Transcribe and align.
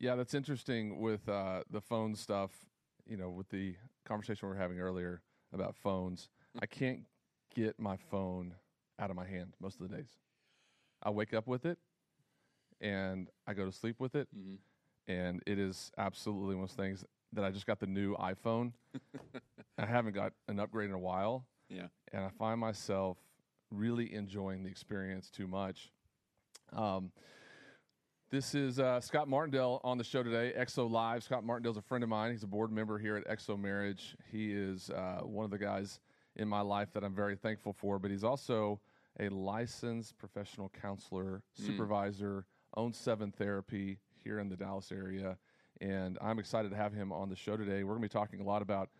Yeah, 0.00 0.14
that's 0.16 0.32
interesting 0.34 0.98
with 0.98 1.28
uh, 1.28 1.62
the 1.70 1.80
phone 1.80 2.14
stuff. 2.16 2.50
You 3.06 3.16
know, 3.18 3.28
with 3.30 3.48
the 3.50 3.76
conversation 4.06 4.48
we 4.48 4.54
were 4.54 4.60
having 4.60 4.80
earlier 4.80 5.20
about 5.52 5.76
phones, 5.76 6.30
I 6.60 6.66
can't 6.66 7.00
get 7.54 7.78
my 7.78 7.96
phone 8.10 8.54
out 8.98 9.10
of 9.10 9.16
my 9.16 9.26
hand 9.26 9.52
most 9.60 9.80
of 9.80 9.88
the 9.90 9.94
days. 9.96 10.08
I 11.02 11.10
wake 11.10 11.34
up 11.34 11.46
with 11.46 11.66
it, 11.66 11.78
and 12.80 13.28
I 13.46 13.52
go 13.54 13.64
to 13.66 13.72
sleep 13.72 13.96
with 14.00 14.14
it, 14.14 14.28
Mhm. 14.34 14.58
and 15.08 15.42
it 15.46 15.58
is 15.58 15.90
absolutely 15.98 16.54
one 16.54 16.64
of 16.64 16.70
those 16.70 16.76
things 16.76 17.04
that 17.32 17.44
I 17.44 17.50
just 17.50 17.66
got 17.66 17.78
the 17.80 17.86
new 17.86 18.14
iPhone. 18.16 18.72
I 19.76 19.86
haven't 19.86 20.14
got 20.14 20.32
an 20.48 20.60
upgrade 20.60 20.88
in 20.88 20.94
a 20.94 20.98
while, 20.98 21.46
Yeah. 21.68 21.88
and 22.12 22.24
I 22.24 22.30
find 22.30 22.58
myself 22.60 23.18
really 23.70 24.12
enjoying 24.14 24.62
the 24.62 24.70
experience 24.70 25.30
too 25.30 25.46
much. 25.46 25.92
Um, 26.72 27.12
this 28.30 28.54
is 28.54 28.78
uh, 28.78 29.00
Scott 29.00 29.28
Martindale 29.28 29.80
on 29.82 29.98
the 29.98 30.04
show 30.04 30.22
today, 30.22 30.52
XO 30.56 30.88
Live. 30.88 31.24
Scott 31.24 31.44
Martindale's 31.44 31.76
a 31.76 31.82
friend 31.82 32.04
of 32.04 32.10
mine. 32.10 32.30
He's 32.30 32.44
a 32.44 32.46
board 32.48 32.70
member 32.70 32.96
here 32.96 33.16
at 33.16 33.26
XO 33.26 33.60
Marriage. 33.60 34.16
He 34.30 34.52
is 34.52 34.88
uh, 34.90 35.22
one 35.24 35.44
of 35.44 35.50
the 35.50 35.58
guys 35.58 35.98
in 36.36 36.46
my 36.46 36.60
life 36.60 36.92
that 36.92 37.02
I'm 37.02 37.14
very 37.14 37.34
thankful 37.34 37.72
for, 37.72 37.98
but 37.98 38.10
he's 38.10 38.22
also 38.22 38.80
a 39.18 39.28
licensed 39.30 40.16
professional 40.16 40.70
counselor, 40.80 41.42
supervisor, 41.54 42.46
owns 42.76 42.96
Seven 42.96 43.32
Therapy 43.32 43.98
here 44.22 44.38
in 44.38 44.48
the 44.48 44.56
Dallas 44.56 44.92
area. 44.92 45.36
And 45.80 46.16
I'm 46.22 46.38
excited 46.38 46.70
to 46.70 46.76
have 46.76 46.92
him 46.92 47.10
on 47.10 47.30
the 47.30 47.36
show 47.36 47.56
today. 47.56 47.82
We're 47.82 47.94
going 47.96 48.02
to 48.02 48.08
be 48.08 48.12
talking 48.12 48.40
a 48.40 48.44
lot 48.44 48.62
about 48.62 48.90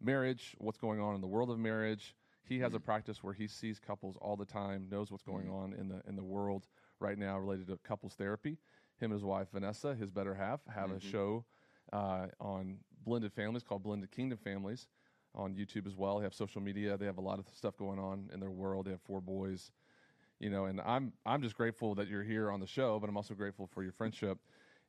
marriage, 0.00 0.56
what's 0.58 0.78
going 0.78 1.00
on 1.00 1.14
in 1.14 1.20
the 1.20 1.28
world 1.28 1.50
of 1.50 1.60
marriage. 1.60 2.16
He 2.42 2.58
has 2.58 2.74
a 2.74 2.80
practice 2.80 3.22
where 3.22 3.34
he 3.34 3.46
sees 3.46 3.78
couples 3.78 4.16
all 4.20 4.34
the 4.34 4.44
time, 4.44 4.88
knows 4.90 5.12
what's 5.12 5.22
going 5.22 5.48
on 5.48 5.74
in 5.74 5.86
the 5.86 6.02
in 6.08 6.16
the 6.16 6.24
world 6.24 6.66
right 6.98 7.16
now 7.16 7.38
related 7.38 7.68
to 7.68 7.78
couples 7.84 8.14
therapy. 8.14 8.58
Him 9.00 9.12
and 9.12 9.20
his 9.20 9.24
wife 9.24 9.48
Vanessa, 9.52 9.94
his 9.94 10.10
better 10.10 10.34
half, 10.34 10.60
have 10.72 10.90
a 10.90 11.00
show 11.00 11.44
uh, 11.92 12.26
on 12.38 12.78
blended 13.04 13.32
families 13.32 13.62
called 13.62 13.82
Blended 13.82 14.10
Kingdom 14.10 14.38
Families 14.38 14.88
on 15.34 15.54
YouTube 15.54 15.86
as 15.86 15.96
well. 15.96 16.18
They 16.18 16.24
have 16.24 16.34
social 16.34 16.60
media. 16.60 16.96
They 16.96 17.06
have 17.06 17.18
a 17.18 17.22
lot 17.22 17.38
of 17.38 17.46
stuff 17.54 17.76
going 17.76 17.98
on 17.98 18.30
in 18.32 18.40
their 18.40 18.50
world. 18.50 18.86
They 18.86 18.90
have 18.90 19.00
four 19.00 19.20
boys, 19.20 19.70
you 20.38 20.50
know, 20.50 20.66
and 20.66 20.80
I'm 20.82 21.12
I'm 21.24 21.42
just 21.42 21.56
grateful 21.56 21.94
that 21.94 22.08
you're 22.08 22.22
here 22.22 22.50
on 22.50 22.60
the 22.60 22.66
show, 22.66 22.98
but 22.98 23.08
I'm 23.08 23.16
also 23.16 23.34
grateful 23.34 23.66
for 23.66 23.82
your 23.82 23.92
friendship 23.92 24.38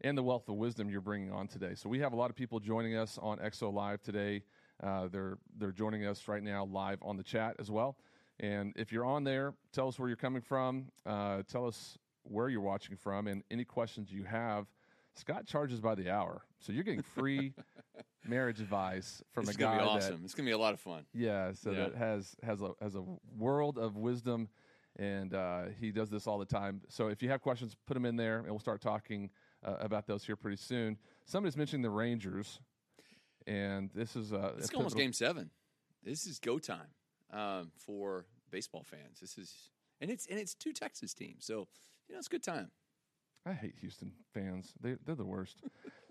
and 0.01 0.17
the 0.17 0.23
wealth 0.23 0.49
of 0.49 0.55
wisdom 0.55 0.89
you're 0.89 1.01
bringing 1.01 1.31
on 1.31 1.47
today. 1.47 1.75
So 1.75 1.87
we 1.87 1.99
have 1.99 2.13
a 2.13 2.15
lot 2.15 2.29
of 2.29 2.35
people 2.35 2.59
joining 2.59 2.95
us 2.95 3.19
on 3.21 3.37
XO 3.37 3.71
Live 3.71 4.01
today. 4.01 4.43
Uh, 4.81 5.07
they're 5.07 5.37
they're 5.57 5.71
joining 5.71 6.05
us 6.05 6.27
right 6.27 6.43
now 6.43 6.65
live 6.65 6.99
on 7.01 7.17
the 7.17 7.23
chat 7.23 7.55
as 7.59 7.69
well. 7.69 7.97
And 8.39 8.73
if 8.75 8.91
you're 8.91 9.05
on 9.05 9.23
there, 9.23 9.53
tell 9.71 9.87
us 9.87 9.99
where 9.99 10.09
you're 10.09 10.17
coming 10.17 10.41
from. 10.41 10.87
Uh, 11.05 11.43
tell 11.47 11.67
us 11.67 11.99
where 12.23 12.49
you're 12.49 12.61
watching 12.61 12.95
from, 12.95 13.27
and 13.27 13.43
any 13.51 13.63
questions 13.65 14.11
you 14.11 14.23
have. 14.23 14.67
Scott 15.15 15.45
charges 15.45 15.81
by 15.81 15.93
the 15.95 16.09
hour, 16.09 16.41
so 16.59 16.71
you're 16.71 16.85
getting 16.85 17.01
free 17.01 17.53
marriage 18.25 18.61
advice 18.61 19.21
from 19.33 19.43
It's 19.43 19.55
a 19.55 19.57
guy. 19.57 19.73
It's 19.73 19.79
gonna 19.79 19.93
be 19.93 19.99
that 19.99 20.05
awesome. 20.05 20.21
It's 20.23 20.33
gonna 20.33 20.47
be 20.47 20.53
a 20.53 20.57
lot 20.57 20.73
of 20.73 20.79
fun. 20.79 21.05
yeah, 21.13 21.51
so 21.53 21.71
Yeah. 21.71 21.89
that 21.89 21.95
has 21.95 22.35
has 22.43 22.61
a 22.61 22.71
has 22.81 22.95
a 22.95 23.03
world 23.37 23.77
of 23.77 23.97
wisdom, 23.97 24.47
and 24.97 25.33
uh, 25.33 25.63
he 25.81 25.91
does 25.91 26.09
this 26.09 26.27
all 26.27 26.37
the 26.39 26.45
time. 26.45 26.81
So 26.87 27.07
if 27.09 27.21
you 27.21 27.29
have 27.29 27.41
questions, 27.41 27.75
put 27.85 27.93
them 27.95 28.05
in 28.05 28.15
there, 28.15 28.37
and 28.37 28.47
we'll 28.49 28.59
start 28.59 28.79
talking 28.81 29.29
uh, 29.65 29.75
about 29.81 30.07
those 30.07 30.23
here 30.23 30.37
pretty 30.37 30.57
soon. 30.57 30.97
Somebody's 31.25 31.57
mentioning 31.57 31.81
the 31.81 31.89
Rangers, 31.89 32.61
and 33.47 33.89
this 33.93 34.15
is 34.15 34.31
uh, 34.31 34.53
It's 34.57 34.71
a 34.71 34.75
almost 34.77 34.95
game 34.95 35.11
seven. 35.13 35.49
This 36.03 36.25
is 36.25 36.39
go 36.39 36.57
time 36.57 36.87
um, 37.31 37.71
for 37.75 38.25
baseball 38.49 38.83
fans. 38.83 39.19
This 39.19 39.37
is 39.37 39.71
and 39.99 40.09
it's 40.09 40.25
and 40.27 40.39
it's 40.39 40.53
two 40.53 40.71
Texas 40.71 41.13
teams, 41.13 41.45
so 41.45 41.67
you 42.11 42.15
know 42.15 42.19
it's 42.19 42.27
a 42.27 42.29
good 42.29 42.43
time. 42.43 42.69
I 43.45 43.53
hate 43.53 43.75
Houston 43.79 44.11
fans. 44.33 44.73
They 44.81 44.97
they're 45.05 45.15
the 45.15 45.23
worst. 45.25 45.63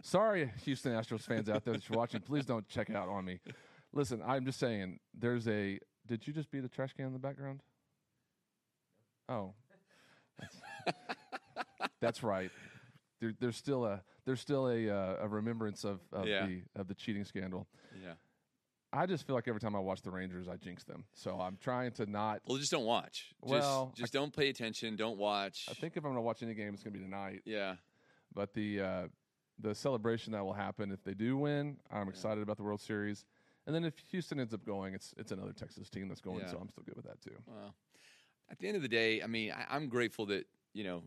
Sorry, 0.02 0.50
Houston 0.64 0.92
Astros 0.92 1.20
fans 1.20 1.50
out 1.50 1.62
there 1.64 1.74
that 1.74 1.86
you're 1.88 1.98
watching. 1.98 2.22
Please 2.22 2.46
don't 2.46 2.66
check 2.68 2.88
out 2.88 3.08
on 3.10 3.26
me. 3.26 3.38
Listen, 3.92 4.22
I'm 4.26 4.46
just 4.46 4.58
saying. 4.58 4.98
There's 5.14 5.46
a. 5.46 5.78
Did 6.06 6.26
you 6.26 6.32
just 6.32 6.50
beat 6.50 6.64
a 6.64 6.68
trash 6.68 6.94
can 6.94 7.04
in 7.04 7.12
the 7.12 7.18
background? 7.18 7.60
Oh, 9.28 9.52
that's, 10.40 10.96
that's 12.00 12.22
right. 12.22 12.50
There, 13.20 13.34
there's 13.38 13.56
still 13.56 13.84
a 13.84 14.02
there's 14.24 14.40
still 14.40 14.68
a 14.68 14.88
uh, 14.88 15.16
a 15.20 15.28
remembrance 15.28 15.84
of, 15.84 16.00
of 16.12 16.26
Yeah. 16.26 16.46
the 16.46 16.62
of 16.76 16.88
the 16.88 16.94
cheating 16.94 17.24
scandal. 17.26 17.68
Yeah. 18.02 18.14
I 18.92 19.06
just 19.06 19.26
feel 19.26 19.36
like 19.36 19.46
every 19.46 19.60
time 19.60 19.76
I 19.76 19.78
watch 19.78 20.02
the 20.02 20.10
Rangers, 20.10 20.48
I 20.48 20.56
jinx 20.56 20.82
them. 20.84 21.04
So 21.14 21.40
I'm 21.40 21.56
trying 21.60 21.92
to 21.92 22.06
not. 22.06 22.40
Well, 22.46 22.58
just 22.58 22.72
don't 22.72 22.84
watch. 22.84 23.32
Just, 23.42 23.50
Well, 23.50 23.92
just 23.96 24.12
don't 24.12 24.34
pay 24.34 24.48
attention. 24.48 24.96
Don't 24.96 25.16
watch. 25.16 25.66
I 25.70 25.74
think 25.74 25.96
if 25.96 26.04
I'm 26.04 26.10
going 26.10 26.16
to 26.16 26.22
watch 26.22 26.42
any 26.42 26.54
game, 26.54 26.74
it's 26.74 26.82
going 26.82 26.92
to 26.94 26.98
be 26.98 27.04
tonight. 27.04 27.42
Yeah. 27.44 27.76
But 28.34 28.52
the 28.54 28.80
uh, 28.80 29.02
the 29.60 29.74
celebration 29.74 30.32
that 30.32 30.44
will 30.44 30.52
happen 30.54 30.90
if 30.90 31.04
they 31.04 31.14
do 31.14 31.36
win, 31.36 31.76
I'm 31.90 32.08
excited 32.08 32.42
about 32.42 32.56
the 32.56 32.62
World 32.64 32.80
Series. 32.80 33.24
And 33.66 33.74
then 33.74 33.84
if 33.84 33.94
Houston 34.10 34.40
ends 34.40 34.54
up 34.54 34.64
going, 34.64 34.94
it's 34.94 35.14
it's 35.16 35.30
another 35.32 35.52
Texas 35.52 35.88
team 35.90 36.08
that's 36.08 36.20
going, 36.20 36.40
Yeah. 36.40 36.50
so 36.50 36.58
I'm 36.60 36.68
still 36.68 36.84
good 36.84 36.96
with 36.96 37.06
that 37.06 37.20
too. 37.20 37.36
Well, 37.46 37.74
at 38.50 38.58
the 38.58 38.66
end 38.66 38.76
of 38.76 38.82
the 38.82 38.88
day, 38.88 39.22
I 39.22 39.26
mean, 39.26 39.52
I, 39.52 39.66
I'm 39.74 39.88
grateful 39.88 40.26
that 40.26 40.46
you 40.72 40.84
know, 40.84 41.02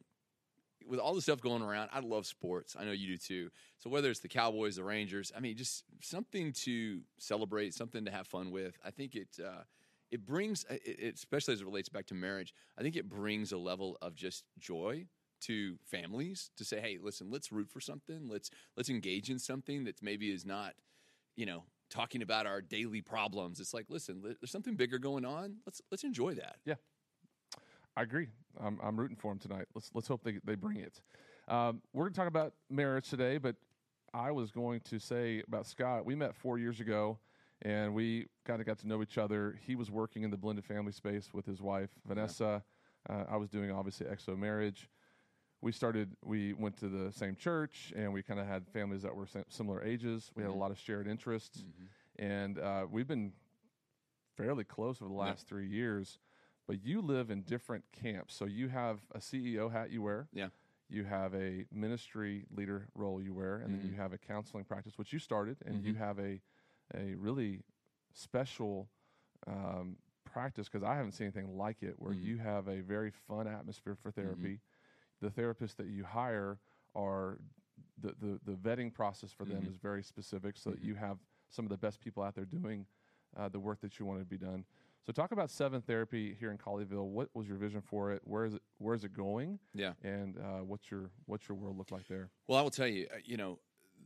with 0.87 0.99
all 0.99 1.13
the 1.13 1.21
stuff 1.21 1.41
going 1.41 1.61
around, 1.61 1.89
I 1.93 1.99
love 1.99 2.25
sports. 2.25 2.75
I 2.79 2.85
know 2.85 2.91
you 2.91 3.07
do 3.07 3.17
too. 3.17 3.49
So 3.79 3.89
whether 3.89 4.09
it's 4.09 4.19
the 4.19 4.27
Cowboys, 4.27 4.75
the 4.75 4.83
Rangers, 4.83 5.31
I 5.35 5.39
mean, 5.39 5.55
just 5.55 5.83
something 6.01 6.53
to 6.63 7.01
celebrate, 7.17 7.73
something 7.73 8.05
to 8.05 8.11
have 8.11 8.27
fun 8.27 8.51
with. 8.51 8.77
I 8.85 8.91
think 8.91 9.15
it 9.15 9.39
uh, 9.43 9.63
it 10.11 10.25
brings, 10.25 10.65
it, 10.69 10.81
it, 10.85 11.15
especially 11.15 11.55
as 11.55 11.61
it 11.61 11.65
relates 11.65 11.89
back 11.89 12.05
to 12.07 12.13
marriage. 12.13 12.53
I 12.77 12.83
think 12.83 12.95
it 12.95 13.09
brings 13.09 13.51
a 13.51 13.57
level 13.57 13.97
of 14.01 14.15
just 14.15 14.43
joy 14.59 15.07
to 15.41 15.77
families 15.83 16.51
to 16.57 16.63
say, 16.63 16.79
hey, 16.79 16.99
listen, 17.01 17.31
let's 17.31 17.51
root 17.51 17.69
for 17.69 17.81
something. 17.81 18.29
Let's 18.29 18.49
let's 18.77 18.89
engage 18.89 19.29
in 19.29 19.39
something 19.39 19.85
that 19.85 20.01
maybe 20.01 20.31
is 20.31 20.45
not, 20.45 20.73
you 21.35 21.45
know. 21.45 21.63
Talking 21.89 22.23
about 22.23 22.47
our 22.47 22.59
daily 22.59 23.01
problems, 23.01 23.59
it's 23.59 23.71
like, 23.71 23.85
listen, 23.87 24.23
there's 24.23 24.49
something 24.49 24.73
bigger 24.73 24.97
going 24.97 25.25
on. 25.25 25.57
Let's 25.67 25.79
let's 25.91 26.03
enjoy 26.03 26.33
that. 26.35 26.55
I 27.95 28.01
agree. 28.03 28.27
I'm 28.59 28.79
I'm 28.83 28.97
rooting 28.99 29.17
for 29.17 29.31
them 29.31 29.39
tonight. 29.39 29.65
Let's 29.73 29.91
let's 29.93 30.07
hope 30.07 30.23
they 30.23 30.39
they 30.43 30.55
bring 30.55 30.77
it. 30.77 31.01
Um, 31.47 31.81
we're 31.93 32.05
going 32.05 32.13
to 32.13 32.19
talk 32.19 32.27
about 32.27 32.53
marriage 32.69 33.09
today, 33.09 33.37
but 33.37 33.55
I 34.13 34.31
was 34.31 34.51
going 34.51 34.79
to 34.81 34.99
say 34.99 35.43
about 35.47 35.67
Scott. 35.67 36.05
We 36.05 36.15
met 36.15 36.35
four 36.35 36.57
years 36.57 36.79
ago, 36.79 37.17
and 37.61 37.93
we 37.93 38.27
kind 38.45 38.61
of 38.61 38.65
got 38.65 38.79
to 38.79 38.87
know 38.87 39.01
each 39.01 39.17
other. 39.17 39.59
He 39.65 39.75
was 39.75 39.91
working 39.91 40.23
in 40.23 40.31
the 40.31 40.37
blended 40.37 40.65
family 40.65 40.91
space 40.91 41.33
with 41.33 41.45
his 41.45 41.61
wife 41.61 41.89
Vanessa. 42.07 42.63
Uh, 43.09 43.23
I 43.29 43.35
was 43.37 43.49
doing 43.49 43.71
obviously 43.71 44.07
XO 44.07 44.37
marriage. 44.37 44.89
We 45.61 45.71
started. 45.71 46.15
We 46.23 46.53
went 46.53 46.77
to 46.77 46.87
the 46.87 47.11
same 47.11 47.35
church, 47.35 47.93
and 47.95 48.11
we 48.13 48.23
kind 48.23 48.39
of 48.39 48.47
had 48.47 48.67
families 48.69 49.01
that 49.03 49.15
were 49.15 49.27
similar 49.49 49.83
ages. 49.83 50.31
We 50.35 50.43
had 50.43 50.49
a 50.51 50.55
lot 50.57 50.71
of 50.71 50.79
shared 50.79 51.07
interests, 51.07 51.63
and 52.17 52.57
uh, 52.59 52.85
we've 52.89 53.07
been 53.07 53.33
fairly 54.37 54.63
close 54.63 55.01
over 55.01 55.09
the 55.09 55.15
last 55.17 55.47
three 55.47 55.67
years. 55.67 56.17
But 56.67 56.83
you 56.83 57.01
live 57.01 57.29
in 57.29 57.41
different 57.41 57.83
camps, 57.91 58.35
so 58.35 58.45
you 58.45 58.69
have 58.69 58.99
a 59.13 59.19
CEO 59.19 59.71
hat 59.71 59.91
you 59.91 60.01
wear. 60.01 60.27
Yeah. 60.33 60.47
You 60.89 61.03
have 61.03 61.33
a 61.33 61.65
ministry 61.71 62.45
leader 62.55 62.87
role 62.95 63.21
you 63.21 63.33
wear, 63.33 63.55
and 63.57 63.73
then 63.73 63.81
you 63.81 63.91
mm-hmm. 63.93 64.01
have 64.01 64.13
a 64.13 64.17
counseling 64.17 64.63
practice, 64.63 64.97
which 64.97 65.11
you 65.11 65.19
started, 65.19 65.57
and 65.65 65.83
you 65.83 65.93
mm-hmm. 65.93 66.03
have 66.03 66.19
a 66.19 66.41
a 66.95 67.15
really 67.15 67.61
special 68.13 68.89
um, 69.47 69.97
practice 70.31 70.69
because 70.69 70.83
I 70.83 70.95
haven't 70.95 71.13
seen 71.13 71.27
anything 71.27 71.57
like 71.57 71.81
it, 71.81 71.95
where 71.97 72.13
mm-hmm. 72.13 72.25
you 72.25 72.37
have 72.37 72.67
a 72.67 72.81
very 72.81 73.11
fun 73.27 73.47
atmosphere 73.47 73.95
for 74.01 74.11
therapy. 74.11 74.59
The 75.21 75.29
therapists 75.29 75.75
that 75.77 75.87
you 75.87 76.03
hire 76.03 76.59
are 76.95 77.39
the, 78.01 78.13
the, 78.19 78.39
the 78.45 78.57
vetting 78.57 78.93
process 78.93 79.31
for 79.31 79.45
them 79.45 79.65
is 79.69 79.77
very 79.77 80.03
specific, 80.03 80.57
so 80.57 80.71
that 80.71 80.83
you 80.83 80.95
have 80.95 81.17
some 81.49 81.65
of 81.65 81.69
the 81.69 81.77
best 81.77 81.99
people 81.99 82.23
out 82.23 82.35
there 82.35 82.45
doing 82.45 82.85
uh, 83.37 83.49
the 83.49 83.59
work 83.59 83.79
that 83.81 83.99
you 83.99 84.05
want 84.05 84.19
to 84.19 84.25
be 84.25 84.37
done. 84.37 84.65
So, 85.05 85.11
talk 85.11 85.33
about 85.33 85.51
Seven 85.51 85.81
Therapy 85.81 86.35
here 86.39 86.49
in 86.51 86.57
Colleyville. 86.57 87.07
What 87.07 87.29
was 87.33 87.45
your 87.45 87.57
vision 87.57 87.81
for 87.81 88.13
it? 88.13 88.21
Where 88.23 88.45
is 88.45 88.53
it? 88.53 88.61
Where 88.77 88.95
is 88.95 89.03
it 89.03 89.13
going? 89.13 89.59
Yeah. 89.73 89.93
And 90.01 90.37
uh, 90.37 90.63
what's 90.63 90.89
your 90.89 91.11
what's 91.25 91.49
your 91.49 91.57
world 91.57 91.77
look 91.77 91.91
like 91.91 92.07
there? 92.07 92.29
Well, 92.47 92.57
I 92.57 92.61
will 92.61 92.69
tell 92.69 92.87
you, 92.87 93.07
uh, 93.13 93.17
you 93.25 93.35
know, 93.35 93.59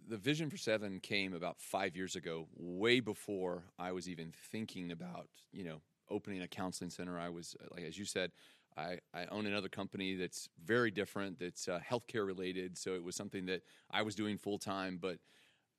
the 0.08 0.18
vision 0.18 0.50
for 0.50 0.58
Seven 0.58 1.00
came 1.00 1.34
about 1.34 1.60
five 1.60 1.96
years 1.96 2.16
ago, 2.16 2.48
way 2.56 3.00
before 3.00 3.66
I 3.78 3.92
was 3.92 4.10
even 4.10 4.34
thinking 4.52 4.92
about, 4.92 5.28
you 5.52 5.64
know, 5.64 5.82
opening 6.10 6.42
a 6.42 6.48
counseling 6.48 6.90
center. 6.90 7.20
I 7.20 7.30
was, 7.30 7.56
uh, 7.62 7.68
like 7.76 7.84
as 7.84 7.98
you 7.98 8.06
said, 8.06 8.32
I, 8.76 9.00
I 9.14 9.26
own 9.26 9.46
another 9.46 9.70
company 9.70 10.16
that's 10.16 10.50
very 10.64 10.90
different, 10.92 11.40
that's 11.40 11.68
uh, 11.68 11.80
healthcare 11.88 12.26
related. 12.26 12.78
So 12.78 12.94
it 12.94 13.04
was 13.04 13.16
something 13.16 13.46
that 13.48 13.62
I 13.92 14.02
was 14.02 14.16
doing 14.16 14.38
full 14.38 14.58
time. 14.58 14.98
But 15.02 15.18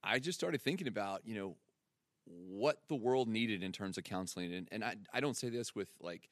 I 0.02 0.18
just 0.18 0.38
started 0.38 0.62
thinking 0.62 0.86
about, 0.88 1.22
you 1.24 1.34
know, 1.34 1.56
what 2.28 2.78
the 2.88 2.94
world 2.94 3.28
needed 3.28 3.62
in 3.62 3.72
terms 3.72 3.98
of 3.98 4.04
counseling. 4.04 4.52
And, 4.52 4.68
and 4.70 4.84
I, 4.84 4.96
I 5.12 5.20
don't 5.20 5.36
say 5.36 5.48
this 5.48 5.74
with 5.74 5.88
like, 6.00 6.28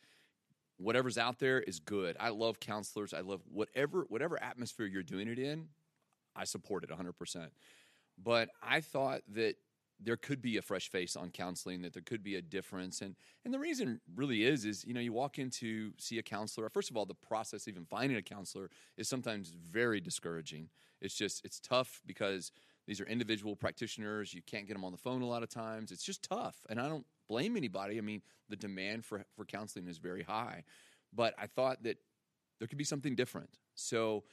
whatever's 0.79 1.19
out 1.19 1.39
there 1.39 1.61
is 1.61 1.81
good. 1.81 2.17
I 2.21 2.31
love 2.31 2.61
counselors. 2.61 3.15
I 3.15 3.21
love 3.21 3.41
whatever 3.51 4.07
whatever 4.09 4.43
atmosphere 4.43 4.87
you're 4.87 5.03
doing 5.03 5.29
it 5.29 5.39
in. 5.39 5.69
I 6.35 6.45
support 6.45 6.85
it 6.85 6.91
100%. 6.91 7.49
But 8.23 8.51
I 8.63 8.81
thought 8.81 9.23
that 9.33 9.57
there 10.01 10.17
could 10.17 10.43
be 10.43 10.59
a 10.59 10.63
fresh 10.63 10.91
face 10.91 11.17
on 11.17 11.31
counseling 11.31 11.83
that 11.83 11.93
there 11.93 12.03
could 12.03 12.23
be 12.23 12.35
a 12.35 12.43
difference 12.43 13.01
and 13.01 13.17
and 13.45 13.55
the 13.55 13.59
reason 13.59 13.99
really 14.15 14.45
is 14.45 14.65
is 14.65 14.85
you 14.85 14.93
know 14.93 15.01
you 15.01 15.13
walk 15.13 15.39
in 15.39 15.49
to 15.49 15.93
see 15.97 16.19
a 16.19 16.23
counselor 16.23 16.69
first 16.69 16.91
of 16.91 16.97
all 16.97 17.07
the 17.07 17.15
process 17.15 17.67
even 17.67 17.85
finding 17.87 18.19
a 18.19 18.23
counselor 18.23 18.69
is 18.99 19.09
sometimes 19.09 19.55
very 19.71 19.99
discouraging 19.99 20.69
it's 21.01 21.15
just 21.15 21.43
it's 21.47 21.59
tough 21.61 22.03
because 22.05 22.53
these 22.87 23.01
are 23.01 23.07
individual 23.07 23.57
practitioners 23.57 24.33
you 24.35 24.43
can't 24.43 24.67
get 24.67 24.75
them 24.75 24.85
on 24.85 24.93
the 24.93 24.99
phone 24.99 25.23
a 25.23 25.27
lot 25.27 25.43
of 25.43 25.49
times 25.49 25.93
it's 25.93 26.05
just 26.05 26.23
tough 26.23 26.57
and 26.69 26.81
i 26.81 26.89
don't 26.89 27.07
blame 27.29 27.57
anybody 27.57 27.99
i 27.99 28.01
mean 28.01 28.23
the 28.49 28.57
demand 28.57 29.05
for 29.05 29.25
for 29.35 29.45
counseling 29.45 29.87
is 29.87 29.99
very 29.99 30.23
high 30.23 30.63
but 31.15 31.35
i 31.39 31.47
thought 31.47 31.83
that 31.83 31.99
there 32.59 32.69
could 32.69 32.79
be 32.79 32.85
something 32.85 33.15
different 33.15 33.59
so 33.75 34.25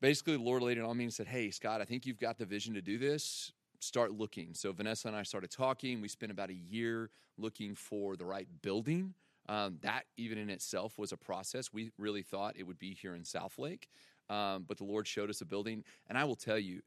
basically 0.00 0.36
the 0.36 0.42
lord 0.42 0.62
laid 0.62 0.78
it 0.78 0.84
on 0.84 0.96
me 0.96 1.04
and 1.04 1.12
said 1.12 1.26
hey 1.26 1.50
scott 1.50 1.80
i 1.80 1.84
think 1.84 2.06
you've 2.06 2.20
got 2.20 2.38
the 2.38 2.46
vision 2.46 2.74
to 2.74 2.82
do 2.82 2.98
this 2.98 3.52
start 3.80 4.12
looking. 4.12 4.54
So 4.54 4.72
Vanessa 4.72 5.08
and 5.08 5.16
I 5.16 5.22
started 5.22 5.50
talking. 5.50 6.00
We 6.00 6.08
spent 6.08 6.32
about 6.32 6.50
a 6.50 6.54
year 6.54 7.10
looking 7.38 7.74
for 7.74 8.16
the 8.16 8.24
right 8.24 8.48
building. 8.62 9.14
Um, 9.48 9.78
that 9.82 10.04
even 10.16 10.38
in 10.38 10.50
itself 10.50 10.98
was 10.98 11.12
a 11.12 11.16
process. 11.16 11.72
We 11.72 11.92
really 11.98 12.22
thought 12.22 12.56
it 12.56 12.64
would 12.64 12.78
be 12.78 12.94
here 12.94 13.14
in 13.14 13.22
Southlake, 13.22 13.84
um, 14.28 14.64
but 14.66 14.76
the 14.76 14.84
Lord 14.84 15.06
showed 15.06 15.30
us 15.30 15.40
a 15.40 15.44
building. 15.44 15.84
And 16.08 16.18
I 16.18 16.24
will 16.24 16.34
tell 16.34 16.58
you, 16.58 16.82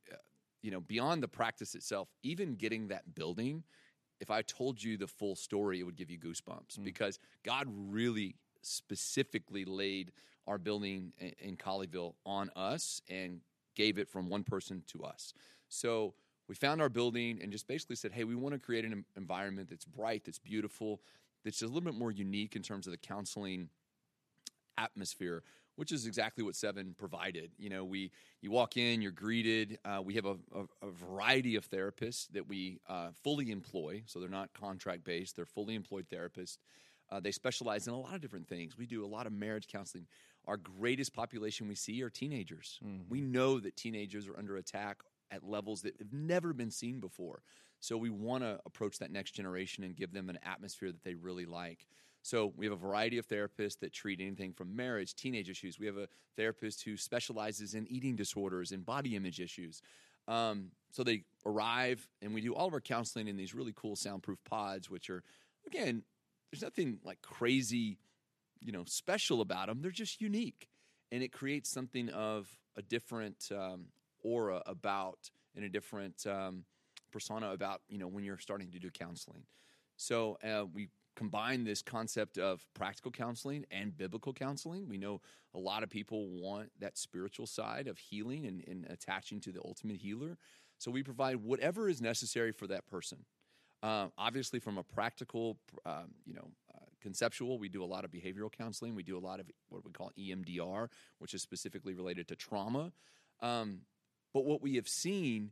you 0.62 0.72
know, 0.72 0.82
beyond 0.82 1.24
the 1.24 1.28
practice 1.28 1.76
itself, 1.76 2.10
even 2.24 2.56
getting 2.56 2.88
that 2.90 3.16
building, 3.16 3.64
if 4.20 4.30
I 4.30 4.42
told 4.42 4.84
you 4.84 4.98
the 4.98 5.08
full 5.08 5.36
story, 5.36 5.80
it 5.80 5.84
would 5.84 5.96
give 5.96 6.10
you 6.10 6.18
goosebumps 6.18 6.78
mm. 6.80 6.84
because 6.84 7.20
God 7.44 7.68
really 7.70 8.36
specifically 8.62 9.66
laid 9.66 10.12
our 10.48 10.58
building 10.58 11.14
in, 11.20 11.34
in 11.40 11.58
Colleyville 11.58 12.16
on 12.26 12.50
us 12.56 13.02
and 13.10 13.42
gave 13.76 13.98
it 13.98 14.10
from 14.10 14.30
one 14.30 14.44
person 14.44 14.84
to 14.88 15.04
us. 15.04 15.34
So 15.70 16.14
we 16.48 16.56
found 16.56 16.82
our 16.82 16.90
building 16.90 17.40
and 17.42 17.52
just 17.52 17.68
basically 17.68 17.96
said, 17.96 18.12
hey, 18.12 18.24
we 18.24 18.36
want 18.36 18.54
to 18.54 18.60
create 18.60 18.84
an 18.84 19.06
environment 19.16 19.70
that's 19.70 19.86
bright, 19.86 20.24
that's 20.26 20.40
beautiful, 20.40 21.00
that's 21.46 21.62
a 21.62 21.68
little 21.68 21.82
bit 21.82 21.94
more 21.94 22.12
unique 22.12 22.56
in 22.56 22.62
terms 22.62 22.88
of 22.88 22.92
the 22.92 22.98
counseling 22.98 23.70
atmosphere 24.78 25.44
which 25.80 25.94
is 25.94 26.06
exactly 26.06 26.44
what 26.44 26.58
Seven 26.58 26.94
provided. 26.98 27.52
You 27.58 27.70
know, 27.70 27.86
we 27.86 28.12
you 28.42 28.52
walk 28.52 28.76
in, 28.76 29.02
you're 29.02 29.14
greeted. 29.14 29.80
Uh, 29.86 30.02
we 30.04 30.14
have 30.16 30.26
a, 30.26 30.36
a, 30.54 30.88
a, 30.88 30.92
variety 30.92 31.56
of 31.56 31.70
therapists 31.70 32.28
that 32.34 32.50
we 32.50 32.82
uh, 32.90 33.12
fully 33.24 33.50
employ, 33.50 34.04
so 34.06 34.20
they're 34.20 34.28
not 34.28 34.52
contract 34.54 35.06
based; 35.06 35.38
they're 35.38 35.46
fully 35.46 35.76
employed 35.76 36.08
therapists. 36.12 36.58
Uh, 37.10 37.22
they 37.22 37.32
specialize 37.32 37.88
in 37.88 37.94
a 37.94 38.00
lot 38.00 38.14
of 38.14 38.20
different 38.20 38.50
things. 38.50 38.78
We 38.78 38.88
do 38.88 39.06
a 39.06 39.08
lot 39.08 39.26
of 39.26 39.32
marriage 39.32 39.68
counseling. 39.70 40.06
Our 40.48 40.58
greatest 40.58 41.14
population 41.14 41.70
we 41.70 41.76
see 41.76 42.04
are 42.04 42.10
teenagers. 42.10 42.78
Mm-hmm. 42.86 43.04
We 43.10 43.22
know 43.22 43.62
that 43.62 43.78
teenagers 43.78 44.28
are 44.28 44.38
under 44.38 44.58
attack 44.58 44.98
at 45.32 45.48
levels 45.48 45.82
that 45.84 45.96
have 46.00 46.12
never 46.12 46.52
been 46.52 46.72
seen 46.72 47.00
before. 47.00 47.42
So 47.80 47.96
we 47.96 48.10
want 48.10 48.44
to 48.44 48.60
approach 48.66 49.00
that 49.00 49.12
next 49.12 49.32
generation 49.32 49.86
and 49.86 49.96
give 49.96 50.12
them 50.12 50.30
an 50.30 50.40
atmosphere 50.44 50.92
that 50.92 51.06
they 51.06 51.16
really 51.16 51.46
like. 51.46 51.88
So 52.30 52.54
we 52.56 52.68
have 52.68 52.74
a 52.74 52.78
variety 52.78 53.18
of 53.18 53.28
therapists 53.28 53.80
that 53.80 53.92
treat 53.92 54.22
anything 54.22 54.54
from 54.54 54.76
marriage, 54.76 55.16
teenage 55.16 55.50
issues. 55.50 55.80
We 55.80 55.88
have 55.88 55.98
a 55.98 56.08
therapist 56.36 56.84
who 56.84 56.96
specializes 56.96 57.74
in 57.74 57.88
eating 57.88 58.16
disorders 58.16 58.72
and 58.72 58.86
body 58.86 59.16
image 59.16 59.40
issues. 59.40 59.82
Um, 60.28 60.70
so 60.92 61.04
they 61.04 61.24
arrive, 61.44 62.08
and 62.22 62.36
we 62.36 62.42
do 62.42 62.54
all 62.54 62.68
of 62.68 62.74
our 62.76 62.82
counseling 62.82 63.28
in 63.28 63.36
these 63.36 63.56
really 63.56 63.74
cool 63.76 63.96
soundproof 63.96 64.38
pods, 64.44 64.92
which 64.92 65.10
are, 65.10 65.24
again, 65.66 66.04
there's 66.52 66.62
nothing 66.62 67.00
like 67.04 67.20
crazy, 67.24 67.98
you 68.60 68.72
know, 68.72 68.84
special 68.86 69.42
about 69.42 69.66
them. 69.66 69.82
They're 69.82 69.90
just 69.90 70.22
unique, 70.22 70.70
and 71.12 71.24
it 71.24 71.32
creates 71.32 71.72
something 71.72 72.10
of 72.10 72.48
a 72.78 72.84
different 72.84 73.50
um, 73.52 73.86
aura 74.24 74.62
about 74.68 75.32
and 75.56 75.66
a 75.66 75.70
different 75.70 76.28
um, 76.28 76.66
persona 77.12 77.50
about 77.50 77.82
you 77.90 77.98
know 77.98 78.08
when 78.08 78.24
you're 78.24 78.38
starting 78.38 78.70
to 78.70 78.80
do 78.80 78.92
counseling. 78.92 79.42
So 79.98 80.38
uh, 80.44 80.66
we 80.72 80.90
combine 81.20 81.66
this 81.66 81.82
concept 81.82 82.38
of 82.38 82.66
practical 82.74 83.12
counseling 83.12 83.66
and 83.72 83.98
biblical 83.98 84.32
counseling. 84.32 84.88
We 84.88 84.98
know 84.98 85.20
a 85.54 85.60
lot 85.60 85.84
of 85.84 85.90
people 85.90 86.30
want 86.30 86.72
that 86.80 86.98
spiritual 86.98 87.46
side 87.46 87.88
of 87.90 87.98
healing 87.98 88.46
and, 88.46 88.64
and 88.66 88.88
attaching 88.90 89.42
to 89.42 89.52
the 89.52 89.60
ultimate 89.66 89.98
healer. 89.98 90.38
So 90.78 90.92
we 90.92 91.04
provide 91.04 91.36
whatever 91.36 91.90
is 91.90 92.02
necessary 92.02 92.54
for 92.54 92.68
that 92.68 92.88
person. 92.88 93.26
Uh, 93.84 94.08
obviously, 94.18 94.60
from 94.60 94.78
a 94.78 94.84
practical, 94.84 95.58
um, 95.86 96.12
you 96.26 96.34
know, 96.34 96.52
uh, 96.74 96.86
conceptual, 97.02 97.60
we 97.60 97.68
do 97.68 97.84
a 97.84 97.86
lot 97.86 98.06
of 98.06 98.12
behavioral 98.12 98.50
counseling. 98.50 98.96
We 98.96 99.04
do 99.04 99.18
a 99.18 99.20
lot 99.20 99.42
of 99.42 99.48
what 99.68 99.84
we 99.84 99.92
call 99.92 100.12
EMDR, 100.18 100.88
which 101.18 101.34
is 101.34 101.42
specifically 101.42 101.94
related 101.94 102.30
to 102.30 102.38
trauma. 102.38 102.94
Um, 103.42 103.80
but 104.34 104.46
what 104.46 104.62
we 104.62 104.76
have 104.76 104.88
seen 104.88 105.52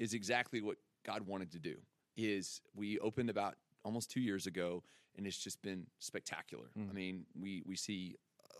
is 0.00 0.14
exactly 0.14 0.60
what 0.60 0.78
God 1.06 1.28
wanted 1.28 1.52
to 1.52 1.60
do. 1.60 1.76
Is 2.16 2.60
we 2.74 2.98
opened 2.98 3.30
about 3.30 3.54
almost 3.86 4.10
two 4.10 4.20
years 4.20 4.46
ago, 4.46 4.82
and 5.16 5.26
it's 5.26 5.38
just 5.38 5.62
been 5.62 5.86
spectacular. 6.00 6.66
Mm. 6.78 6.90
I 6.90 6.92
mean, 6.92 7.26
we 7.40 7.62
we 7.64 7.76
see 7.76 8.16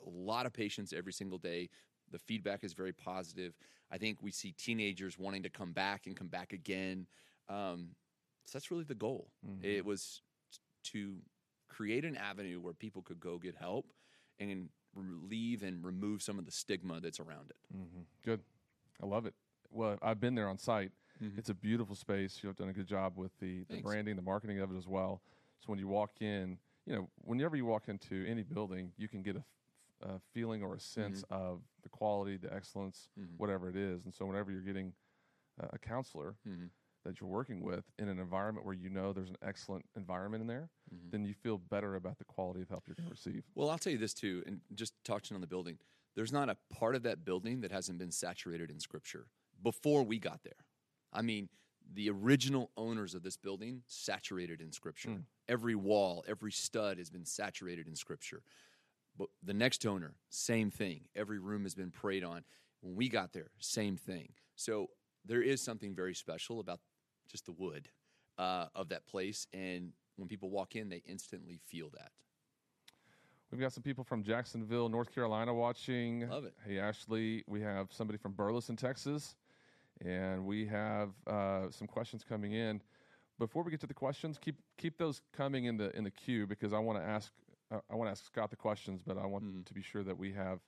a 0.06 0.08
lot 0.08 0.46
of 0.46 0.52
patients 0.52 0.92
every 0.92 1.12
single 1.12 1.38
day. 1.38 1.68
The 2.10 2.18
feedback 2.18 2.62
is 2.62 2.72
very 2.72 2.92
positive. 2.92 3.54
I 3.90 3.98
think 3.98 4.22
we 4.22 4.30
see 4.30 4.52
teenagers 4.52 5.18
wanting 5.18 5.42
to 5.42 5.50
come 5.50 5.72
back 5.72 6.06
and 6.06 6.16
come 6.16 6.28
back 6.28 6.52
again. 6.52 7.06
Um, 7.48 7.90
so 8.46 8.56
that's 8.56 8.70
really 8.70 8.84
the 8.84 8.94
goal. 8.94 9.28
Mm-hmm. 9.46 9.64
It 9.64 9.84
was 9.84 10.22
to 10.84 11.16
create 11.68 12.04
an 12.04 12.16
avenue 12.16 12.60
where 12.60 12.72
people 12.72 13.02
could 13.02 13.18
go 13.18 13.38
get 13.38 13.56
help 13.56 13.92
and 14.38 14.68
relieve 14.94 15.64
and 15.64 15.84
remove 15.84 16.22
some 16.22 16.38
of 16.38 16.46
the 16.46 16.52
stigma 16.52 17.00
that's 17.00 17.18
around 17.18 17.50
it. 17.50 17.56
Mm-hmm. 17.76 18.02
Good. 18.24 18.40
I 19.02 19.06
love 19.06 19.26
it 19.26 19.34
well, 19.76 19.98
I've 20.02 20.20
been 20.20 20.34
there 20.34 20.48
on 20.48 20.58
site. 20.58 20.90
Mm-hmm. 21.22 21.38
It's 21.38 21.50
a 21.50 21.54
beautiful 21.54 21.94
space. 21.94 22.40
You've 22.42 22.56
done 22.56 22.68
a 22.68 22.72
good 22.72 22.86
job 22.86 23.14
with 23.16 23.32
the, 23.40 23.64
the 23.68 23.80
branding, 23.80 24.16
the 24.16 24.22
marketing 24.22 24.60
of 24.60 24.70
it 24.70 24.76
as 24.76 24.86
well. 24.86 25.22
So 25.60 25.66
when 25.66 25.78
you 25.78 25.88
walk 25.88 26.10
in, 26.20 26.58
you 26.86 26.94
know, 26.94 27.08
whenever 27.22 27.56
you 27.56 27.64
walk 27.64 27.88
into 27.88 28.24
any 28.28 28.42
building, 28.42 28.92
you 28.96 29.08
can 29.08 29.22
get 29.22 29.36
a, 29.36 29.42
a 30.06 30.20
feeling 30.32 30.62
or 30.62 30.74
a 30.74 30.80
sense 30.80 31.22
mm-hmm. 31.22 31.34
of 31.34 31.60
the 31.82 31.88
quality, 31.88 32.36
the 32.36 32.52
excellence, 32.52 33.08
mm-hmm. 33.18 33.32
whatever 33.36 33.68
it 33.68 33.76
is. 33.76 34.04
And 34.04 34.14
so 34.14 34.26
whenever 34.26 34.50
you're 34.50 34.60
getting 34.60 34.92
uh, 35.62 35.68
a 35.72 35.78
counselor 35.78 36.36
mm-hmm. 36.48 36.66
that 37.04 37.20
you're 37.20 37.30
working 37.30 37.62
with 37.62 37.84
in 37.98 38.08
an 38.08 38.18
environment 38.18 38.66
where 38.66 38.74
you 38.74 38.90
know 38.90 39.12
there's 39.12 39.30
an 39.30 39.38
excellent 39.42 39.84
environment 39.96 40.42
in 40.42 40.46
there, 40.46 40.68
mm-hmm. 40.94 41.10
then 41.10 41.24
you 41.24 41.34
feel 41.34 41.58
better 41.58 41.96
about 41.96 42.18
the 42.18 42.24
quality 42.24 42.62
of 42.62 42.68
help 42.68 42.84
you're 42.86 42.94
going 42.94 43.08
to 43.08 43.14
receive. 43.14 43.42
Well, 43.54 43.70
I'll 43.70 43.78
tell 43.78 43.92
you 43.92 43.98
this 43.98 44.14
too, 44.14 44.42
and 44.46 44.60
just 44.74 44.92
touching 45.04 45.34
on 45.34 45.40
the 45.40 45.46
building, 45.46 45.78
there's 46.14 46.32
not 46.32 46.48
a 46.48 46.56
part 46.74 46.94
of 46.94 47.02
that 47.04 47.24
building 47.24 47.60
that 47.62 47.72
hasn't 47.72 47.98
been 47.98 48.12
saturated 48.12 48.70
in 48.70 48.80
Scripture 48.80 49.26
before 49.62 50.02
we 50.02 50.18
got 50.18 50.42
there. 50.44 50.65
I 51.16 51.22
mean, 51.22 51.48
the 51.94 52.10
original 52.10 52.70
owners 52.76 53.14
of 53.14 53.22
this 53.22 53.36
building 53.36 53.82
saturated 53.86 54.60
in 54.60 54.70
scripture. 54.70 55.10
Mm. 55.10 55.22
Every 55.48 55.74
wall, 55.74 56.24
every 56.28 56.52
stud 56.52 56.98
has 56.98 57.10
been 57.10 57.24
saturated 57.24 57.88
in 57.88 57.96
scripture. 57.96 58.42
But 59.18 59.28
the 59.42 59.54
next 59.54 59.86
owner, 59.86 60.14
same 60.28 60.70
thing. 60.70 61.02
Every 61.14 61.38
room 61.38 61.62
has 61.62 61.74
been 61.74 61.90
prayed 61.90 62.22
on. 62.22 62.44
When 62.82 62.94
we 62.94 63.08
got 63.08 63.32
there, 63.32 63.50
same 63.58 63.96
thing. 63.96 64.28
So 64.56 64.90
there 65.24 65.42
is 65.42 65.62
something 65.62 65.94
very 65.94 66.14
special 66.14 66.60
about 66.60 66.80
just 67.30 67.46
the 67.46 67.52
wood 67.52 67.88
uh, 68.36 68.66
of 68.74 68.90
that 68.90 69.06
place. 69.06 69.46
And 69.54 69.92
when 70.16 70.28
people 70.28 70.50
walk 70.50 70.76
in, 70.76 70.90
they 70.90 71.02
instantly 71.06 71.58
feel 71.66 71.88
that. 71.94 72.12
We've 73.50 73.60
got 73.60 73.72
some 73.72 73.82
people 73.82 74.04
from 74.04 74.22
Jacksonville, 74.22 74.88
North 74.88 75.14
Carolina 75.14 75.54
watching. 75.54 76.28
Love 76.28 76.44
it. 76.44 76.54
Hey, 76.66 76.78
Ashley. 76.78 77.44
We 77.46 77.62
have 77.62 77.88
somebody 77.90 78.18
from 78.18 78.32
Burleson, 78.32 78.76
Texas 78.76 79.36
and 80.04 80.44
we 80.44 80.66
have 80.66 81.10
uh, 81.26 81.70
some 81.70 81.86
questions 81.86 82.24
coming 82.24 82.52
in. 82.52 82.82
Before 83.38 83.62
we 83.62 83.70
get 83.70 83.80
to 83.80 83.86
the 83.86 83.94
questions, 83.94 84.38
keep 84.38 84.56
keep 84.78 84.96
those 84.98 85.20
coming 85.32 85.66
in 85.66 85.76
the 85.76 85.94
in 85.96 86.04
the 86.04 86.10
queue 86.10 86.46
because 86.46 86.72
I 86.72 86.78
want 86.78 86.98
to 86.98 87.04
ask 87.04 87.32
uh, 87.70 87.80
I 87.90 87.94
want 87.94 88.08
to 88.08 88.12
ask 88.12 88.24
Scott 88.24 88.50
the 88.50 88.56
questions, 88.56 89.02
but 89.06 89.18
I 89.18 89.26
want 89.26 89.44
mm 89.44 89.64
to 89.64 89.74
be 89.74 89.82
sure 89.82 90.02
that 90.02 90.16
we 90.16 90.32
have 90.32 90.60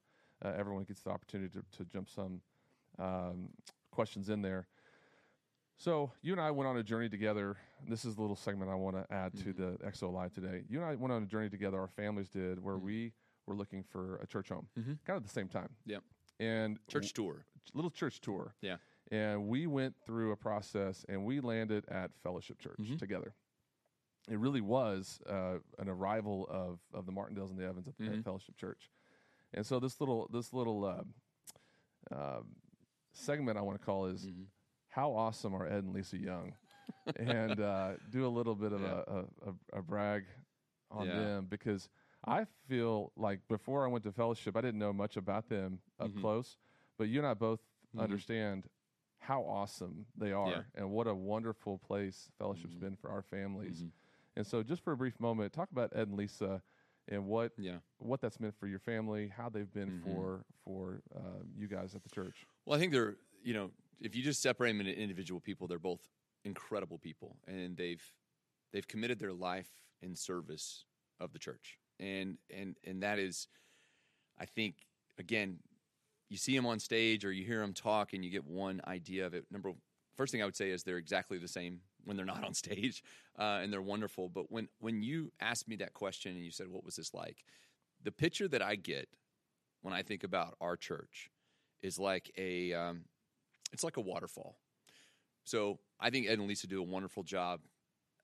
uh, 0.44 0.52
everyone 0.56 0.84
gets 0.84 1.00
the 1.02 1.10
opportunity 1.10 1.50
to, 1.58 1.78
to 1.78 1.84
jump 1.84 2.08
some 2.08 2.40
um, 2.98 3.48
questions 3.90 4.28
in 4.28 4.42
there. 4.42 4.66
So 5.76 6.10
you 6.22 6.32
and 6.32 6.40
I 6.40 6.50
went 6.50 6.68
on 6.68 6.76
a 6.76 6.82
journey 6.82 7.08
together. 7.08 7.56
This 7.88 8.04
is 8.04 8.16
a 8.16 8.20
little 8.20 8.36
segment 8.36 8.70
I 8.70 8.74
want 8.74 8.96
to 8.96 9.14
add 9.14 9.32
mm-hmm. 9.32 9.52
to 9.52 9.52
the 9.52 9.78
XO 9.86 10.12
Live 10.12 10.32
today. 10.32 10.64
You 10.68 10.78
and 10.80 10.88
I 10.88 10.94
went 10.96 11.12
on 11.12 11.22
a 11.22 11.26
journey 11.26 11.48
together. 11.48 11.78
Our 11.78 11.88
families 11.88 12.28
did, 12.28 12.62
where 12.62 12.74
mm-hmm. 12.74 12.86
we 12.86 13.12
were 13.46 13.54
looking 13.54 13.84
for 13.84 14.16
a 14.16 14.26
church 14.26 14.48
home, 14.48 14.66
mm-hmm. 14.78 14.94
kind 15.06 15.16
of 15.16 15.22
at 15.22 15.24
the 15.24 15.32
same 15.32 15.48
time. 15.48 15.70
Yep. 15.86 16.02
And 16.40 16.78
church 16.88 17.12
tour, 17.14 17.44
little 17.74 17.90
church 17.90 18.20
tour. 18.20 18.54
Yeah 18.60 18.76
and 19.10 19.46
we 19.48 19.66
went 19.66 19.94
through 20.04 20.32
a 20.32 20.36
process 20.36 21.04
and 21.08 21.24
we 21.24 21.40
landed 21.40 21.84
at 21.88 22.10
Fellowship 22.22 22.58
Church 22.58 22.78
mm-hmm. 22.80 22.96
together. 22.96 23.34
It 24.30 24.38
really 24.38 24.60
was 24.60 25.20
uh, 25.28 25.58
an 25.78 25.88
arrival 25.88 26.46
of, 26.50 26.80
of 26.92 27.06
the 27.06 27.12
Martindales 27.12 27.50
and 27.50 27.58
the 27.58 27.64
Evans 27.64 27.88
at, 27.88 27.98
mm-hmm. 27.98 28.18
at 28.18 28.24
Fellowship 28.24 28.56
Church. 28.58 28.90
And 29.54 29.64
so 29.64 29.80
this 29.80 29.98
little 30.00 30.28
this 30.30 30.52
little 30.52 30.84
uh, 30.84 32.14
uh, 32.14 32.40
segment 33.12 33.56
I 33.56 33.62
want 33.62 33.80
to 33.80 33.84
call 33.84 34.06
is 34.06 34.26
Mhm. 34.26 34.46
how 34.88 35.12
awesome 35.14 35.54
are 35.54 35.66
Ed 35.66 35.84
and 35.84 35.94
Lisa 35.94 36.18
Young, 36.18 36.54
and 37.16 37.58
uh, 37.58 37.94
do 38.10 38.26
a 38.26 38.28
little 38.28 38.54
bit 38.54 38.72
of 38.72 38.82
Yeah. 38.82 39.02
a, 39.06 39.24
a, 39.48 39.78
a, 39.78 39.82
brag 39.82 40.26
on 40.90 41.06
Yeah. 41.06 41.18
them 41.18 41.46
because 41.46 41.88
I 42.26 42.44
feel 42.68 43.12
like 43.16 43.40
before 43.48 43.84
I 43.86 43.88
went 43.88 44.04
to 44.04 44.12
fellowship, 44.12 44.54
I 44.56 44.60
didn't 44.60 44.78
know 44.80 44.92
much 44.92 45.16
about 45.16 45.48
them 45.48 45.80
up 45.98 46.10
Mhm. 46.10 46.20
close, 46.20 46.58
but 46.98 47.08
you 47.08 47.18
and 47.18 47.26
I 47.26 47.32
both 47.34 47.60
Mhm. 47.96 48.02
understand 48.02 48.68
how 49.18 49.42
awesome 49.42 50.06
they 50.16 50.32
are 50.32 50.50
Yeah. 50.50 50.62
and 50.74 50.90
what 50.90 51.06
a 51.06 51.14
wonderful 51.14 51.78
place 51.78 52.30
fellowship's 52.38 52.74
Mhm. 52.74 52.80
been 52.80 52.96
for 52.96 53.10
our 53.10 53.22
families. 53.22 53.82
Mhm. 53.82 53.92
And 54.36 54.46
so, 54.46 54.62
just 54.62 54.82
for 54.82 54.92
a 54.92 54.96
brief 54.96 55.18
moment, 55.20 55.52
talk 55.52 55.70
about 55.72 55.94
Ed 55.94 56.08
and 56.08 56.16
Lisa 56.16 56.62
and 57.08 57.26
what 57.26 57.52
Yeah. 57.56 57.80
what 57.98 58.20
that's 58.20 58.38
meant 58.38 58.54
for 58.54 58.66
your 58.68 58.78
family, 58.78 59.28
how 59.28 59.48
they've 59.48 59.72
been 59.72 59.90
Mhm. 59.90 60.02
for 60.04 60.44
for 60.64 61.02
uh, 61.14 61.42
you 61.56 61.66
guys 61.66 61.94
at 61.94 62.02
the 62.02 62.10
church. 62.10 62.46
Well, 62.64 62.76
I 62.76 62.80
think 62.80 62.92
they're, 62.92 63.16
you 63.42 63.54
know, 63.54 63.72
if 64.00 64.14
you 64.14 64.22
just 64.22 64.40
separate 64.40 64.70
them 64.70 64.80
into 64.80 64.96
individual 64.96 65.40
people, 65.40 65.66
they're 65.66 65.78
both 65.78 66.08
incredible 66.44 66.98
people, 66.98 67.36
and 67.46 67.76
they've 67.76 68.14
they've 68.72 68.86
committed 68.86 69.18
their 69.18 69.32
life 69.32 69.70
in 70.02 70.14
service 70.14 70.84
of 71.18 71.32
the 71.32 71.38
church, 71.38 71.78
and 71.98 72.38
and 72.50 72.76
and 72.84 73.02
that 73.02 73.18
is, 73.18 73.48
I 74.38 74.46
think, 74.46 74.86
again, 75.18 75.58
you 76.28 76.36
see 76.36 76.54
them 76.54 76.66
on 76.66 76.78
stage 76.78 77.24
or 77.24 77.32
you 77.32 77.44
hear 77.44 77.60
them 77.60 77.72
talk, 77.72 78.12
and 78.12 78.24
you 78.24 78.30
get 78.30 78.44
one 78.44 78.80
idea 78.86 79.26
of 79.26 79.34
it. 79.34 79.46
Number 79.50 79.72
first 80.16 80.32
thing 80.32 80.42
I 80.42 80.44
would 80.44 80.56
say 80.56 80.70
is 80.70 80.82
they're 80.82 80.98
exactly 80.98 81.38
the 81.38 81.48
same 81.48 81.80
when 82.04 82.16
they're 82.16 82.26
not 82.26 82.44
on 82.44 82.54
stage, 82.54 83.02
uh, 83.38 83.60
and 83.62 83.72
they're 83.72 83.82
wonderful. 83.82 84.28
But 84.28 84.50
when 84.50 84.68
when 84.80 85.02
you 85.02 85.32
asked 85.40 85.68
me 85.68 85.76
that 85.76 85.94
question 85.94 86.34
and 86.34 86.44
you 86.44 86.50
said, 86.50 86.68
"What 86.68 86.84
was 86.84 86.96
this 86.96 87.14
like?" 87.14 87.44
The 88.02 88.12
picture 88.12 88.48
that 88.48 88.62
I 88.62 88.76
get 88.76 89.08
when 89.82 89.94
I 89.94 90.02
think 90.02 90.24
about 90.24 90.56
our 90.60 90.76
church 90.76 91.30
is 91.82 91.98
like 91.98 92.30
a 92.36 92.72
um, 92.72 93.04
it's 93.72 93.84
like 93.84 93.96
a 93.96 94.02
waterfall. 94.02 94.58
So 95.44 95.78
I 95.98 96.10
think 96.10 96.28
Ed 96.28 96.38
and 96.38 96.46
Lisa 96.46 96.66
do 96.66 96.80
a 96.80 96.84
wonderful 96.84 97.22
job 97.22 97.60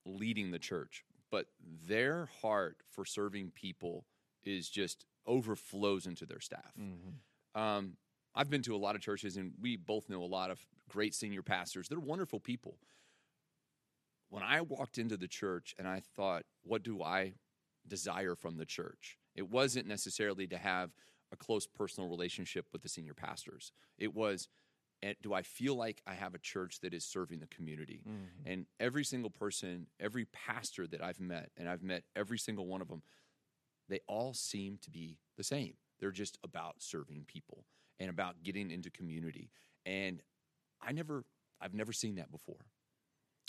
leading 0.04 0.50
the 0.50 0.58
church, 0.58 1.04
but 1.30 1.46
their 1.86 2.28
heart 2.42 2.76
for 2.90 3.06
serving 3.06 3.52
people 3.54 4.04
is 4.44 4.68
just 4.68 5.06
overflows 5.26 6.06
into 6.06 6.26
their 6.26 6.40
staff. 6.40 6.72
Um, 7.54 7.96
I've 8.34 8.50
been 8.50 8.62
to 8.62 8.74
a 8.74 8.78
lot 8.78 8.96
of 8.96 9.00
churches, 9.00 9.36
and 9.36 9.52
we 9.60 9.76
both 9.76 10.08
know 10.08 10.22
a 10.22 10.26
lot 10.26 10.50
of 10.50 10.60
great 10.88 11.14
senior 11.14 11.42
pastors. 11.42 11.88
They're 11.88 12.00
wonderful 12.00 12.40
people. 12.40 12.78
When 14.28 14.42
I 14.42 14.60
walked 14.62 14.98
into 14.98 15.16
the 15.16 15.28
church 15.28 15.74
and 15.78 15.86
I 15.86 16.02
thought, 16.16 16.42
what 16.62 16.82
do 16.82 17.02
I 17.02 17.34
desire 17.86 18.34
from 18.34 18.56
the 18.56 18.66
church? 18.66 19.18
It 19.36 19.48
wasn't 19.48 19.86
necessarily 19.86 20.46
to 20.48 20.58
have 20.58 20.90
a 21.32 21.36
close 21.36 21.66
personal 21.66 22.08
relationship 22.08 22.66
with 22.72 22.82
the 22.82 22.88
senior 22.88 23.14
pastors. 23.14 23.72
It 23.98 24.14
was, 24.14 24.48
eh, 25.02 25.14
do 25.22 25.32
I 25.32 25.42
feel 25.42 25.76
like 25.76 26.02
I 26.06 26.14
have 26.14 26.34
a 26.34 26.38
church 26.38 26.80
that 26.80 26.94
is 26.94 27.04
serving 27.04 27.40
the 27.40 27.46
community? 27.46 28.02
Mm-hmm. 28.08 28.50
And 28.50 28.66
every 28.80 29.04
single 29.04 29.30
person, 29.30 29.86
every 30.00 30.24
pastor 30.24 30.86
that 30.88 31.02
I've 31.02 31.20
met, 31.20 31.50
and 31.56 31.68
I've 31.68 31.82
met 31.82 32.02
every 32.16 32.38
single 32.38 32.66
one 32.66 32.80
of 32.80 32.88
them, 32.88 33.02
they 33.88 34.00
all 34.08 34.34
seem 34.34 34.78
to 34.82 34.90
be 34.90 35.18
the 35.36 35.44
same. 35.44 35.74
They're 36.00 36.10
just 36.10 36.38
about 36.44 36.76
serving 36.78 37.24
people 37.26 37.64
and 37.98 38.10
about 38.10 38.42
getting 38.42 38.70
into 38.70 38.90
community. 38.90 39.50
And 39.86 40.22
I 40.82 40.92
never, 40.92 41.24
I've 41.60 41.74
never 41.74 41.92
seen 41.92 42.16
that 42.16 42.30
before. 42.30 42.66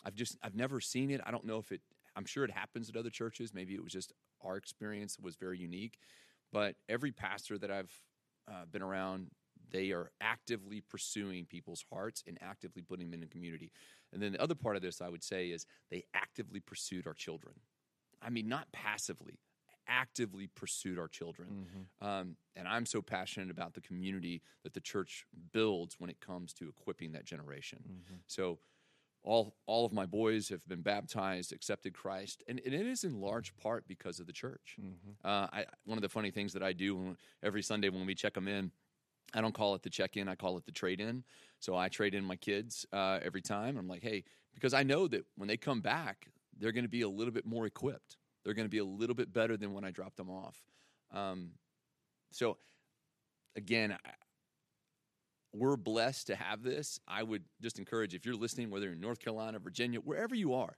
I've 0.03 0.15
just, 0.15 0.37
I've 0.43 0.55
never 0.55 0.79
seen 0.79 1.09
it. 1.09 1.21
I 1.25 1.31
don't 1.31 1.45
know 1.45 1.57
if 1.57 1.71
it, 1.71 1.81
I'm 2.15 2.25
sure 2.25 2.43
it 2.43 2.51
happens 2.51 2.89
at 2.89 2.95
other 2.95 3.09
churches. 3.09 3.53
Maybe 3.53 3.73
it 3.73 3.83
was 3.83 3.93
just 3.93 4.13
our 4.41 4.55
experience 4.55 5.17
was 5.19 5.35
very 5.35 5.57
unique. 5.57 5.97
But 6.53 6.75
every 6.87 7.11
pastor 7.11 7.57
that 7.57 7.71
I've 7.71 7.91
uh, 8.47 8.65
been 8.71 8.81
around, 8.81 9.31
they 9.71 9.91
are 9.91 10.11
actively 10.21 10.81
pursuing 10.81 11.45
people's 11.45 11.83
hearts 11.91 12.23
and 12.27 12.37
actively 12.41 12.81
putting 12.81 13.09
them 13.09 13.15
in 13.15 13.21
the 13.21 13.33
community. 13.33 13.71
And 14.13 14.21
then 14.21 14.33
the 14.33 14.41
other 14.41 14.55
part 14.55 14.75
of 14.75 14.81
this, 14.81 15.01
I 15.01 15.09
would 15.09 15.23
say, 15.23 15.47
is 15.47 15.65
they 15.89 16.03
actively 16.13 16.59
pursued 16.59 17.07
our 17.07 17.13
children. 17.13 17.55
I 18.21 18.29
mean, 18.29 18.47
not 18.47 18.71
passively, 18.71 19.39
actively 19.87 20.47
pursued 20.47 20.97
our 20.99 21.07
children. 21.07 21.67
Um, 22.01 22.35
and 22.55 22.67
I'm 22.67 22.85
so 22.85 23.01
passionate 23.01 23.49
about 23.51 23.73
the 23.73 23.81
community 23.81 24.41
that 24.63 24.73
the 24.73 24.79
church 24.79 25.25
builds 25.51 25.95
when 25.99 26.09
it 26.09 26.19
comes 26.19 26.53
to 26.53 26.67
equipping 26.69 27.11
that 27.13 27.25
generation. 27.25 27.79
So, 28.27 28.59
all 29.23 29.55
all 29.65 29.85
of 29.87 29.91
my 29.91 30.05
boys 30.05 30.49
have 30.49 30.67
been 30.67 30.81
baptized, 30.83 31.51
accepted 31.51 31.93
Christ, 31.95 32.43
and, 32.47 32.61
and 32.63 32.75
it 32.75 32.85
is 32.85 33.03
in 33.03 33.19
large 33.19 33.55
part 33.57 33.87
because 33.87 34.19
of 34.19 34.27
the 34.27 34.33
church. 34.33 34.77
Uh, 35.23 35.47
I, 35.51 35.65
one 35.85 35.97
of 35.97 36.03
the 36.03 36.09
funny 36.09 36.29
things 36.29 36.53
that 36.53 36.61
I 36.61 36.73
do 36.73 36.95
when, 36.95 37.17
every 37.41 37.63
Sunday 37.63 37.89
when 37.89 38.05
we 38.05 38.13
check 38.13 38.35
them 38.35 38.47
in, 38.47 38.71
I 39.33 39.41
don't 39.41 39.53
call 39.53 39.73
it 39.73 39.81
the 39.81 39.89
check 39.89 40.15
in, 40.15 40.27
I 40.27 40.35
call 40.35 40.57
it 40.57 40.65
the 40.65 40.71
trade 40.71 41.01
in. 41.01 41.23
So 41.59 41.75
I 41.75 41.89
trade 41.89 42.13
in 42.13 42.23
my 42.23 42.35
kids 42.35 42.85
uh, 42.93 43.19
every 43.23 43.41
time. 43.41 43.77
I'm 43.77 43.87
like, 43.87 44.03
hey, 44.03 44.23
because 44.53 44.75
I 44.75 44.83
know 44.83 45.07
that 45.07 45.25
when 45.35 45.47
they 45.47 45.57
come 45.57 45.81
back, 45.81 46.27
they're 46.59 46.71
going 46.71 46.85
to 46.85 46.89
be 46.89 47.01
a 47.01 47.09
little 47.09 47.33
bit 47.33 47.45
more 47.47 47.65
equipped. 47.65 48.17
They're 48.45 48.53
going 48.53 48.67
to 48.67 48.69
be 48.69 48.77
a 48.77 48.85
little 48.85 49.15
bit 49.15 49.33
better 49.33 49.57
than 49.57 49.73
when 49.73 49.83
I 49.83 49.91
dropped 49.91 50.17
them 50.17 50.29
off. 50.29 50.61
Um, 51.11 51.49
so, 52.31 52.57
again, 53.55 53.91
I, 53.91 54.09
we're 55.51 55.77
blessed 55.77 56.27
to 56.27 56.35
have 56.35 56.61
this. 56.61 56.99
I 57.07 57.23
would 57.23 57.43
just 57.61 57.79
encourage 57.79 58.13
if 58.13 58.25
you're 58.25 58.35
listening, 58.35 58.69
whether 58.69 58.85
you're 58.85 58.93
in 58.93 59.01
North 59.01 59.19
Carolina, 59.19 59.57
Virginia, 59.59 59.99
wherever 59.99 60.35
you 60.35 60.53
are, 60.53 60.77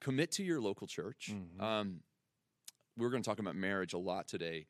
commit 0.00 0.30
to 0.32 0.44
your 0.44 0.60
local 0.60 0.86
church. 0.86 1.30
Um, 1.62 2.00
we're 2.96 3.10
going 3.10 3.22
to 3.22 3.28
talk 3.28 3.38
about 3.38 3.56
marriage 3.56 3.94
a 3.94 3.98
lot 3.98 4.28
today. 4.28 4.66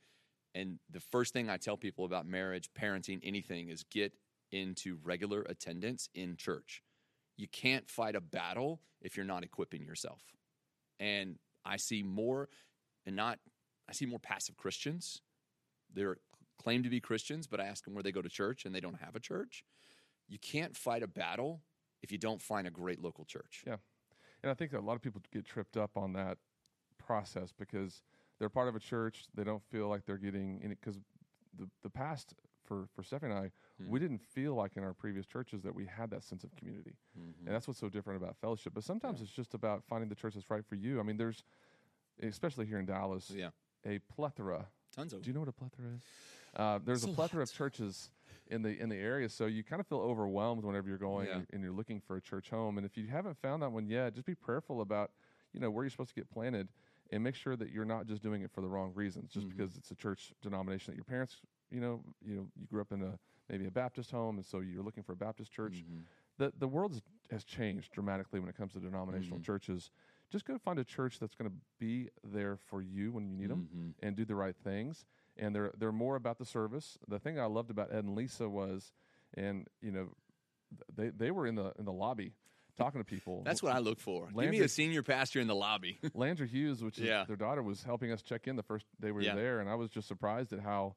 And 0.54 0.78
the 0.90 1.00
first 1.00 1.32
thing 1.32 1.50
I 1.50 1.56
tell 1.56 1.76
people 1.76 2.04
about 2.04 2.26
marriage, 2.26 2.70
parenting, 2.78 3.20
anything 3.22 3.68
is 3.68 3.84
get 3.84 4.12
into 4.52 4.98
regular 5.02 5.42
attendance 5.42 6.08
in 6.14 6.36
church. 6.36 6.82
You 7.36 7.48
can't 7.48 7.88
fight 7.88 8.14
a 8.14 8.20
battle 8.20 8.80
if 9.00 9.16
you're 9.16 9.26
not 9.26 9.42
equipping 9.42 9.82
yourself. 9.84 10.22
And 11.00 11.38
I 11.64 11.76
see 11.76 12.02
more, 12.02 12.48
and 13.06 13.16
not, 13.16 13.38
I 13.88 13.92
see 13.92 14.06
more 14.06 14.18
passive 14.18 14.56
Christians. 14.56 15.20
They're 15.92 16.16
claim 16.62 16.82
to 16.84 16.88
be 16.88 17.00
Christians, 17.00 17.46
but 17.46 17.60
I 17.60 17.64
ask 17.64 17.84
them 17.84 17.94
where 17.94 18.02
they 18.02 18.12
go 18.12 18.22
to 18.22 18.28
church 18.28 18.64
and 18.64 18.74
they 18.74 18.80
don't 18.80 19.00
have 19.00 19.16
a 19.16 19.20
church. 19.20 19.64
You 20.28 20.38
can't 20.38 20.76
fight 20.76 21.02
a 21.02 21.08
battle 21.08 21.60
if 22.02 22.12
you 22.12 22.18
don't 22.18 22.40
find 22.40 22.66
a 22.66 22.70
great 22.70 23.02
local 23.02 23.24
church. 23.24 23.64
Yeah. 23.66 23.76
And 24.42 24.50
I 24.50 24.54
think 24.54 24.70
that 24.72 24.80
a 24.80 24.86
lot 24.86 24.94
of 24.94 25.02
people 25.02 25.20
get 25.32 25.44
tripped 25.44 25.76
up 25.76 25.96
on 25.96 26.12
that 26.14 26.38
process 26.98 27.52
because 27.56 28.02
they're 28.38 28.48
part 28.48 28.68
of 28.68 28.76
a 28.76 28.80
church. 28.80 29.24
They 29.34 29.44
don't 29.44 29.62
feel 29.70 29.88
like 29.88 30.04
they're 30.04 30.18
getting 30.18 30.60
any 30.64 30.74
because 30.74 30.98
the 31.58 31.68
the 31.82 31.90
past 31.90 32.34
for 32.64 32.88
for 32.94 33.02
Stephanie 33.02 33.34
and 33.34 33.44
I, 33.44 33.50
we 33.88 33.98
didn't 33.98 34.20
feel 34.20 34.54
like 34.54 34.76
in 34.76 34.82
our 34.84 34.92
previous 34.92 35.26
churches 35.26 35.62
that 35.62 35.74
we 35.74 35.86
had 35.86 36.10
that 36.10 36.22
sense 36.24 36.44
of 36.44 36.54
community, 36.56 36.94
and 37.16 37.54
that's 37.54 37.66
what's 37.66 37.80
so 37.80 37.88
different 37.88 38.22
about 38.22 38.36
fellowship. 38.36 38.72
But 38.74 38.84
sometimes 38.84 39.20
it's 39.20 39.30
just 39.32 39.54
about 39.54 39.82
finding 39.88 40.08
the 40.08 40.14
church 40.14 40.34
that's 40.34 40.50
right 40.50 40.64
for 40.64 40.74
you. 40.76 41.00
I 41.00 41.02
mean, 41.02 41.16
there's 41.16 41.42
especially 42.22 42.66
here 42.66 42.78
in 42.78 42.86
Dallas, 42.86 43.30
Yeah. 43.30 43.50
a 43.84 43.98
plethora. 43.98 44.66
Tons 44.94 45.12
of 45.12 45.22
Do 45.22 45.30
you 45.30 45.34
know 45.34 45.40
what 45.40 45.48
a 45.48 45.52
plethora 45.52 45.86
is? 45.96 46.02
Uh, 46.54 46.78
there's 46.84 47.02
a 47.04 47.08
plethora 47.08 47.42
of 47.42 47.52
churches 47.52 48.10
in 48.48 48.62
the 48.62 48.78
in 48.78 48.88
the 48.90 48.96
area, 48.96 49.28
so 49.28 49.46
you 49.46 49.64
kind 49.64 49.80
of 49.80 49.86
feel 49.86 49.98
overwhelmed 50.00 50.64
whenever 50.64 50.88
you're 50.88 50.98
going 50.98 51.26
Yeah. 51.28 51.36
and, 51.36 51.46
and 51.52 51.62
you're 51.62 51.72
looking 51.72 52.00
for 52.00 52.16
a 52.16 52.20
church 52.20 52.50
home. 52.50 52.76
And 52.76 52.84
if 52.86 52.96
you 52.98 53.06
haven't 53.06 53.38
found 53.38 53.62
that 53.62 53.72
one 53.72 53.86
yet, 53.86 54.14
just 54.14 54.26
be 54.26 54.34
prayerful 54.34 54.82
about 54.82 55.12
you 55.54 55.60
know 55.60 55.70
where 55.70 55.84
you're 55.84 55.90
supposed 55.90 56.10
to 56.10 56.14
get 56.14 56.30
planted, 56.30 56.68
and 57.10 57.22
make 57.24 57.34
sure 57.34 57.56
that 57.56 57.70
you're 57.70 57.84
not 57.86 58.06
just 58.06 58.22
doing 58.22 58.42
it 58.42 58.50
for 58.50 58.60
the 58.60 58.68
wrong 58.68 58.92
reasons, 58.94 59.30
just 59.32 59.46
Mm-hmm. 59.48 59.56
because 59.56 59.76
it's 59.76 59.90
a 59.90 59.94
church 59.94 60.32
denomination 60.42 60.92
that 60.92 60.96
your 60.96 61.04
parents 61.04 61.38
you 61.70 61.80
know 61.80 62.02
you 62.22 62.34
know 62.36 62.46
you 62.54 62.66
grew 62.66 62.82
up 62.82 62.92
in 62.92 63.02
a 63.02 63.18
maybe 63.52 63.66
a 63.66 63.70
Baptist 63.70 64.10
home, 64.10 64.36
and 64.38 64.44
so 64.44 64.58
you're 64.58 64.82
looking 64.82 65.04
for 65.04 65.12
a 65.12 65.16
Baptist 65.16 65.52
church. 65.52 65.74
Mm-hmm. 65.84 65.98
The 66.38 66.52
the 66.58 66.66
world 66.66 67.00
has- 67.30 67.44
changed 67.44 67.92
dramatically 67.92 68.40
when 68.40 68.48
it 68.48 68.56
comes 68.56 68.72
to 68.72 68.80
denominational 68.80 69.38
Mm-hmm. 69.38 69.44
churches. 69.44 69.90
Just 70.30 70.44
go 70.46 70.56
find 70.58 70.78
a 70.78 70.84
church 70.84 71.18
that's 71.20 71.34
going 71.34 71.50
to 71.50 71.56
be 71.78 72.08
there 72.24 72.56
for 72.56 72.80
you 72.82 73.12
when 73.12 73.26
you 73.28 73.36
need 73.36 73.50
them 73.50 73.68
Mm-hmm. 73.72 74.06
and 74.06 74.16
do 74.16 74.24
the 74.24 74.34
right 74.34 74.56
things. 74.64 75.04
And 75.36 75.54
they're 75.54 75.72
they're 75.78 75.92
more 75.92 76.16
about 76.16 76.38
the 76.38 76.44
service. 76.46 76.98
The 77.06 77.18
thing 77.18 77.38
I 77.38 77.44
loved 77.44 77.70
about 77.70 77.92
Ed 77.92 78.04
and 78.04 78.14
Lisa 78.16 78.48
was, 78.48 78.92
and 79.34 79.66
you 79.80 79.92
know, 79.92 80.08
they 80.94 81.10
they 81.10 81.30
were 81.30 81.46
in 81.46 81.54
the 81.54 81.72
in 81.78 81.84
the 81.84 81.92
lobby 81.92 82.32
talking 82.78 83.00
to 83.00 83.04
people. 83.04 83.42
That's 83.44 83.62
what 83.62 83.74
I 83.74 83.78
look 83.80 84.00
for. 84.00 84.28
Give 84.34 84.50
me 84.50 84.60
a 84.60 84.68
senior 84.68 85.02
pastor 85.02 85.40
in 85.40 85.46
the 85.46 85.54
lobby. 85.54 85.98
Landry 86.14 86.48
Hughes, 86.48 86.82
which 86.82 86.98
is 86.98 87.04
Yeah. 87.12 87.24
their 87.24 87.36
daughter, 87.36 87.62
was 87.62 87.82
helping 87.82 88.10
us 88.12 88.22
check 88.22 88.46
in 88.48 88.56
the 88.56 88.62
first 88.62 88.86
day 89.00 89.08
we 89.08 89.12
were 89.12 89.20
Yeah. 89.22 89.34
there, 89.34 89.60
and 89.60 89.68
I 89.68 89.74
was 89.74 89.90
just 89.90 90.08
surprised 90.08 90.52
at 90.54 90.60
how 90.60 90.94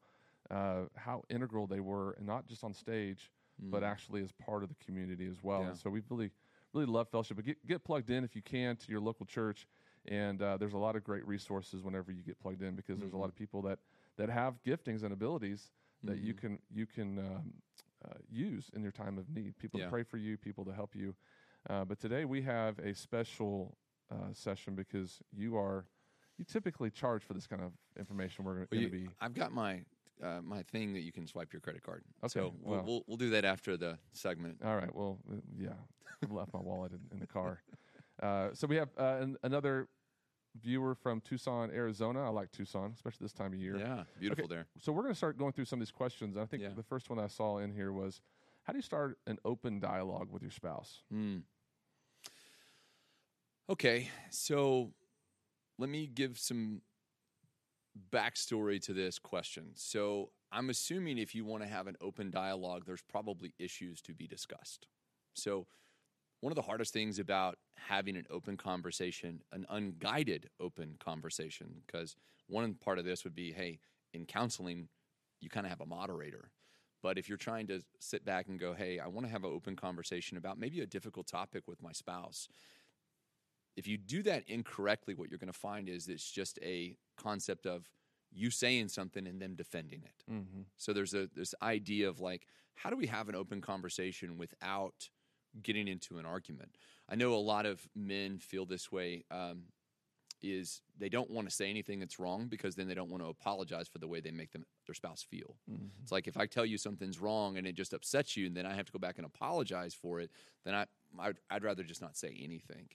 uh, 0.49 0.83
how 0.95 1.23
integral 1.29 1.67
they 1.67 1.79
were, 1.79 2.11
and 2.13 2.25
not 2.25 2.47
just 2.47 2.63
on 2.63 2.73
stage, 2.73 3.31
but 3.71 3.83
actually 3.83 4.21
as 4.21 4.31
part 4.31 4.63
of 4.63 4.69
the 4.69 4.75
community 4.75 5.27
as 5.27 5.41
well. 5.43 5.61
Mm. 5.61 5.67
Yeah. 5.67 5.69
And 5.69 5.77
so 5.77 5.89
we 5.89 6.01
really 6.09 6.31
really 6.73 6.85
love 6.85 7.09
fellowship. 7.09 7.37
But 7.37 7.45
get 7.45 7.65
get 7.67 7.83
plugged 7.83 8.09
in 8.09 8.23
if 8.23 8.35
you 8.35 8.41
can 8.41 8.75
to 8.77 8.91
your 8.91 8.99
local 9.01 9.25
church, 9.25 9.67
and 10.05 10.41
uh, 10.41 10.57
there's 10.57 10.73
a 10.73 10.77
lot 10.77 10.95
of 10.95 11.03
great 11.03 11.25
resources 11.27 11.81
whenever 11.83 12.11
you 12.11 12.23
get 12.23 12.39
plugged 12.39 12.61
in 12.61 12.75
because 12.75 12.99
there's 12.99 13.13
a 13.13 13.17
lot 13.17 13.27
Mm-hmm. 13.27 13.29
of 13.29 13.35
people 13.35 13.61
that 13.63 13.79
that 14.17 14.29
have 14.29 14.61
giftings 14.63 15.03
and 15.03 15.13
abilities 15.13 15.71
that 16.05 16.19
you 16.19 16.33
can 16.33 16.59
you 16.73 16.85
can 16.85 17.19
um, 17.19 17.53
uh, 18.05 18.13
use 18.29 18.69
in 18.73 18.83
your 18.83 18.91
time 18.91 19.17
of 19.17 19.29
need. 19.29 19.57
People 19.57 19.79
Yeah. 19.79 19.85
to 19.85 19.85
pray 19.85 20.03
for 20.03 20.17
you, 20.17 20.37
people 20.37 20.65
to 20.65 20.73
help 20.73 20.95
you. 20.95 21.15
Uh, 21.69 21.85
but 21.85 21.99
today 21.99 22.25
we 22.25 22.41
have 22.41 22.79
a 22.79 22.93
special 22.93 23.77
uh, 24.11 24.31
session 24.33 24.75
because 24.75 25.21
you 25.31 25.55
are 25.57 25.85
you 26.37 26.45
typically 26.45 26.89
charge 26.91 27.23
for 27.23 27.33
this 27.33 27.47
kind 27.47 27.61
of 27.61 27.71
information. 27.97 28.45
We're 28.45 28.65
Well, 28.71 28.71
going 28.71 28.83
to 28.83 28.89
be 28.89 29.13
I've 29.19 29.33
got 29.33 29.51
my 29.51 29.83
uh, 30.23 30.41
my 30.43 30.63
thing 30.63 30.93
that 30.93 31.01
you 31.01 31.11
can 31.11 31.27
swipe 31.27 31.51
your 31.53 31.59
credit 31.59 31.83
card. 31.83 32.03
Okay, 32.23 32.31
so 32.31 32.53
we'll, 32.61 32.75
well. 32.77 32.85
we'll 32.85 33.03
we'll 33.07 33.17
do 33.17 33.29
that 33.31 33.45
after 33.45 33.77
the 33.77 33.97
segment. 34.13 34.59
All 34.63 34.75
right. 34.75 34.93
Well, 34.93 35.19
uh, 35.31 35.35
yeah, 35.57 35.69
I 36.29 36.33
left 36.33 36.53
my 36.53 36.59
wallet 36.59 36.91
in, 36.93 36.99
in 37.11 37.19
the 37.19 37.27
car. 37.27 37.61
Uh, 38.21 38.49
so 38.53 38.65
we 38.67 38.77
have 38.77 38.89
uh, 38.97 39.17
an, 39.19 39.37
another 39.43 39.87
viewer 40.61 40.95
from 40.95 41.19
Tucson, 41.21 41.69
Arizona. 41.71 42.23
I 42.25 42.29
like 42.29 42.51
Tucson, 42.51 42.91
especially 42.95 43.25
this 43.25 43.33
time 43.33 43.53
of 43.53 43.59
year. 43.59 43.77
Yeah, 43.77 44.03
beautiful 44.19 44.47
there. 44.47 44.67
So 44.79 44.91
we're 44.93 45.01
going 45.01 45.13
to 45.13 45.17
start 45.17 45.37
going 45.37 45.51
through 45.51 45.65
some 45.65 45.79
of 45.79 45.85
these 45.85 45.91
questions. 45.91 46.37
I 46.37 46.45
think 46.45 46.63
Yeah. 46.63 46.69
the 46.75 46.83
first 46.83 47.09
one 47.09 47.19
I 47.19 47.27
saw 47.27 47.57
in 47.57 47.73
here 47.73 47.91
was, 47.91 48.21
how 48.63 48.71
do 48.71 48.77
you 48.79 48.83
start 48.83 49.17
an 49.27 49.37
open 49.43 49.79
dialogue 49.81 50.31
with 50.31 50.41
your 50.41 50.51
spouse? 50.51 51.01
Hmm. 51.11 51.39
Okay, 53.69 54.09
so 54.29 54.93
let 55.77 55.89
me 55.89 56.07
give 56.07 56.37
some 56.37 56.81
backstory 58.11 58.81
to 58.81 58.93
this 58.93 59.19
question. 59.19 59.71
So 59.75 60.31
I'm 60.51 60.69
assuming 60.69 61.17
if 61.17 61.33
you 61.35 61.45
want 61.45 61.63
to 61.63 61.69
have 61.69 61.87
an 61.87 61.95
open 62.01 62.29
dialogue, 62.29 62.83
there's 62.85 63.01
probably 63.01 63.53
issues 63.59 64.01
to 64.03 64.13
be 64.13 64.27
discussed. 64.27 64.87
So 65.33 65.67
one 66.41 66.51
of 66.51 66.55
the 66.55 66.61
hardest 66.61 66.93
things 66.93 67.19
about 67.19 67.57
having 67.75 68.17
an 68.17 68.25
open 68.29 68.57
conversation, 68.57 69.41
an 69.51 69.65
unguided 69.69 70.49
open 70.59 70.95
conversation, 70.99 71.81
because 71.85 72.15
one 72.47 72.73
part 72.75 72.99
of 72.99 73.05
this 73.05 73.23
would 73.23 73.35
be, 73.35 73.51
hey, 73.51 73.79
in 74.13 74.25
counseling, 74.25 74.89
you 75.41 75.49
kind 75.49 75.65
of 75.65 75.69
have 75.69 75.81
a 75.81 75.85
moderator. 75.85 76.51
But 77.01 77.17
if 77.17 77.29
you're 77.29 77.37
trying 77.37 77.67
to 77.67 77.81
sit 77.99 78.25
back 78.25 78.47
and 78.47 78.59
go, 78.59 78.73
hey, 78.73 78.99
I 78.99 79.07
want 79.07 79.27
to 79.27 79.31
have 79.31 79.43
an 79.43 79.51
open 79.53 79.75
conversation 79.75 80.37
about 80.37 80.57
maybe 80.57 80.81
a 80.81 80.87
difficult 80.87 81.27
topic 81.27 81.67
with 81.67 81.81
my 81.81 81.91
spouse, 81.91 82.47
if 83.75 83.87
you 83.87 83.97
do 83.97 84.23
that 84.23 84.43
incorrectly, 84.47 85.13
what 85.13 85.29
you're 85.29 85.39
going 85.39 85.51
to 85.51 85.59
find 85.59 85.89
is 85.89 86.07
it's 86.07 86.29
just 86.29 86.59
a 86.61 86.97
concept 87.17 87.65
of 87.65 87.89
you 88.31 88.49
saying 88.49 88.89
something 88.89 89.27
and 89.27 89.41
them 89.41 89.55
defending 89.55 90.03
it. 90.03 90.31
Mm-hmm. 90.31 90.61
So 90.77 90.93
there's 90.93 91.13
a 91.13 91.29
this 91.35 91.53
idea 91.61 92.09
of 92.09 92.19
like, 92.19 92.47
how 92.75 92.89
do 92.89 92.95
we 92.95 93.07
have 93.07 93.29
an 93.29 93.35
open 93.35 93.61
conversation 93.61 94.37
without 94.37 95.09
getting 95.61 95.87
into 95.87 96.17
an 96.17 96.25
argument? 96.25 96.77
I 97.09 97.15
know 97.15 97.33
a 97.33 97.35
lot 97.35 97.65
of 97.65 97.87
men 97.95 98.39
feel 98.39 98.65
this 98.65 98.91
way. 98.91 99.23
Um, 99.31 99.63
is 100.41 100.81
they 100.99 101.09
don't 101.09 101.31
want 101.31 101.49
to 101.49 101.55
say 101.55 101.69
anything 101.69 101.99
that's 101.99 102.19
wrong 102.19 102.47
because 102.47 102.75
then 102.75 102.87
they 102.87 102.93
don't 102.93 103.09
want 103.09 103.23
to 103.23 103.29
apologize 103.29 103.87
for 103.87 103.97
the 103.97 104.07
way 104.07 104.19
they 104.19 104.31
make 104.31 104.51
them 104.51 104.65
their 104.85 104.93
spouse 104.93 105.23
feel. 105.23 105.55
Mm-hmm. 105.71 105.87
It's 106.03 106.11
like 106.11 106.27
if 106.27 106.37
I 106.37 106.45
tell 106.45 106.65
you 106.65 106.77
something's 106.77 107.19
wrong 107.19 107.57
and 107.57 107.65
it 107.65 107.73
just 107.73 107.93
upsets 107.93 108.37
you, 108.37 108.45
and 108.45 108.55
then 108.55 108.65
I 108.65 108.75
have 108.75 108.85
to 108.85 108.91
go 108.91 108.99
back 108.99 109.17
and 109.17 109.25
apologize 109.25 109.93
for 109.93 110.19
it, 110.19 110.29
then 110.63 110.75
I 110.75 110.85
I'd, 111.19 111.37
I'd 111.49 111.63
rather 111.63 111.83
just 111.83 112.01
not 112.01 112.17
say 112.17 112.37
anything. 112.43 112.89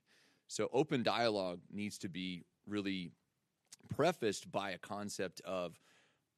So 0.51 0.69
open 0.73 1.05
dialogue 1.05 1.61
needs 1.73 1.97
to 1.99 2.09
be 2.09 2.43
really 2.67 3.13
prefaced 3.89 4.51
by 4.51 4.73
a 4.73 4.79
concept 4.79 5.41
of 5.45 5.79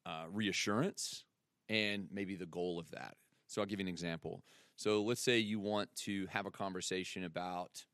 uh, 0.05 0.25
reassurance 0.31 1.23
and 1.67 2.07
maybe 2.11 2.35
the 2.35 2.45
goal 2.45 2.77
of 2.77 2.91
that. 2.91 3.15
So 3.47 3.59
I'll 3.59 3.65
give 3.65 3.79
you 3.79 3.85
an 3.85 3.89
example. 3.89 4.43
So 4.75 5.01
let's 5.01 5.19
say 5.19 5.39
you 5.39 5.59
want 5.59 5.95
to 6.03 6.27
have 6.27 6.45
a 6.45 6.51
conversation 6.51 7.23
about, 7.23 7.85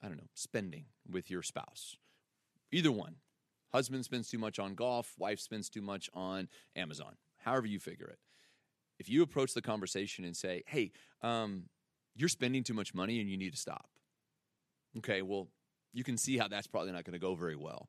I 0.00 0.06
don't 0.06 0.18
know, 0.18 0.28
spending 0.34 0.84
with 1.10 1.28
your 1.28 1.42
spouse. 1.42 1.96
Either 2.70 2.92
one. 2.92 3.16
Husband 3.72 4.04
spends 4.04 4.30
too 4.30 4.38
much 4.38 4.60
on 4.60 4.76
golf, 4.76 5.12
wife 5.18 5.40
spends 5.40 5.68
too 5.68 5.82
much 5.82 6.08
on 6.14 6.48
Amazon, 6.76 7.16
however 7.38 7.66
you 7.66 7.80
figure 7.80 8.06
it. 8.06 8.20
If 9.00 9.08
you 9.08 9.24
approach 9.24 9.54
the 9.54 9.60
conversation 9.60 10.24
and 10.24 10.36
say, 10.36 10.62
hey, 10.66 10.92
um, 11.20 11.64
you're 12.14 12.28
spending 12.28 12.62
too 12.62 12.74
much 12.74 12.94
money 12.94 13.20
and 13.20 13.28
you 13.28 13.36
need 13.36 13.52
to 13.52 13.58
stop. 13.58 13.90
Okay, 14.98 15.22
well, 15.22 15.48
you 15.92 16.04
can 16.04 16.16
see 16.16 16.36
how 16.36 16.48
that's 16.48 16.66
probably 16.66 16.92
not 16.92 17.04
going 17.04 17.14
to 17.14 17.18
go 17.18 17.34
very 17.34 17.56
well. 17.56 17.88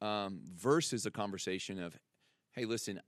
Um, 0.00 0.40
versus 0.54 1.06
a 1.06 1.10
conversation 1.10 1.82
of, 1.82 1.96
hey, 2.52 2.64
listen, 2.64 3.00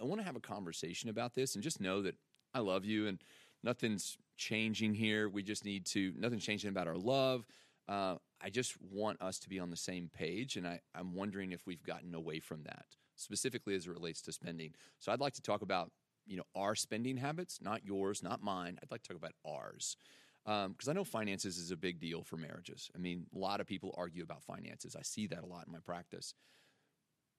I 0.00 0.04
want 0.04 0.20
to 0.20 0.26
have 0.26 0.36
a 0.36 0.40
conversation 0.40 1.10
about 1.10 1.34
this 1.34 1.54
and 1.54 1.62
just 1.62 1.80
know 1.80 2.02
that 2.02 2.14
I 2.54 2.60
love 2.60 2.84
you 2.84 3.06
and 3.06 3.18
nothing's 3.62 4.16
changing 4.36 4.94
here. 4.94 5.28
We 5.28 5.42
just 5.42 5.64
need 5.64 5.84
to, 5.86 6.12
nothing's 6.16 6.44
changing 6.44 6.70
about 6.70 6.88
our 6.88 6.96
love. 6.96 7.46
Uh, 7.88 8.16
I 8.42 8.50
just 8.50 8.74
want 8.80 9.20
us 9.20 9.38
to 9.40 9.48
be 9.48 9.58
on 9.58 9.70
the 9.70 9.76
same 9.76 10.10
page. 10.14 10.56
And 10.56 10.66
I, 10.66 10.80
I'm 10.94 11.14
wondering 11.14 11.52
if 11.52 11.66
we've 11.66 11.82
gotten 11.82 12.14
away 12.14 12.40
from 12.40 12.62
that, 12.64 12.86
specifically 13.14 13.74
as 13.74 13.86
it 13.86 13.90
relates 13.90 14.22
to 14.22 14.32
spending. 14.32 14.74
So 14.98 15.12
I'd 15.12 15.20
like 15.20 15.34
to 15.34 15.42
talk 15.42 15.62
about, 15.62 15.90
you 16.26 16.36
know, 16.38 16.44
our 16.54 16.74
spending 16.74 17.18
habits, 17.18 17.58
not 17.60 17.84
yours, 17.84 18.22
not 18.22 18.42
mine. 18.42 18.78
I'd 18.82 18.90
like 18.90 19.02
to 19.02 19.08
talk 19.08 19.18
about 19.18 19.34
ours. 19.46 19.96
Because 20.46 20.88
I 20.88 20.92
know 20.92 21.02
finances 21.02 21.58
is 21.58 21.72
a 21.72 21.76
big 21.76 21.98
deal 21.98 22.22
for 22.22 22.36
marriages. 22.36 22.88
I 22.94 22.98
mean, 22.98 23.26
a 23.34 23.38
lot 23.38 23.60
of 23.60 23.66
people 23.66 23.92
argue 23.98 24.22
about 24.22 24.44
finances. 24.44 24.94
I 24.94 25.02
see 25.02 25.26
that 25.26 25.42
a 25.42 25.46
lot 25.46 25.66
in 25.66 25.72
my 25.72 25.80
practice. 25.80 26.34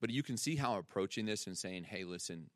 But 0.02 0.10
you 0.10 0.24
can 0.24 0.36
see 0.36 0.58
how 0.58 0.78
approaching 0.78 1.26
this 1.26 1.48
and 1.48 1.58
saying, 1.58 1.86
hey, 1.86 2.04
listen, 2.04 2.50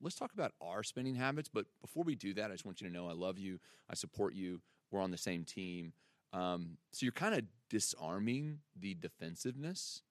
let's 0.00 0.16
talk 0.16 0.32
about 0.32 0.52
our 0.60 0.82
spending 0.82 1.14
habits. 1.14 1.48
But 1.48 1.66
before 1.80 2.02
we 2.02 2.16
do 2.16 2.34
that, 2.34 2.50
I 2.50 2.54
just 2.54 2.64
want 2.64 2.80
you 2.80 2.88
to 2.88 2.92
know 2.92 3.08
I 3.08 3.12
love 3.12 3.38
you, 3.38 3.60
I 3.88 3.94
support 3.94 4.34
you, 4.34 4.60
we're 4.90 5.00
on 5.00 5.12
the 5.12 5.16
same 5.16 5.44
team. 5.44 5.92
Um, 6.32 6.76
so 6.92 7.04
you're 7.04 7.12
kind 7.12 7.34
of 7.34 7.44
disarming 7.70 8.58
the 8.78 8.94
defensiveness 8.94 10.02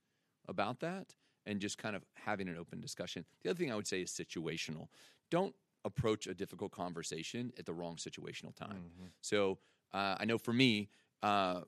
about 0.48 0.80
that 0.80 1.14
and 1.46 1.60
just 1.60 1.78
kind 1.78 1.96
of 1.96 2.04
having 2.16 2.48
an 2.48 2.58
open 2.58 2.80
discussion. 2.80 3.26
The 3.44 3.50
other 3.50 3.60
thing 3.60 3.72
I 3.72 3.76
would 3.76 3.88
say 3.88 4.02
is 4.02 4.12
situational. 4.12 4.88
Don't 5.30 5.54
approach 5.88 6.28
a 6.28 6.36
difficult 6.36 6.72
conversation 6.72 7.52
at 7.58 7.66
the 7.66 7.74
wrong 7.74 7.96
situational 7.96 8.56
time. 8.56 8.84
So 9.22 9.58
uh, 9.94 10.16
I 10.20 10.26
know 10.26 10.38
for 10.38 10.54
me, 10.54 10.90
uh, 11.24 11.62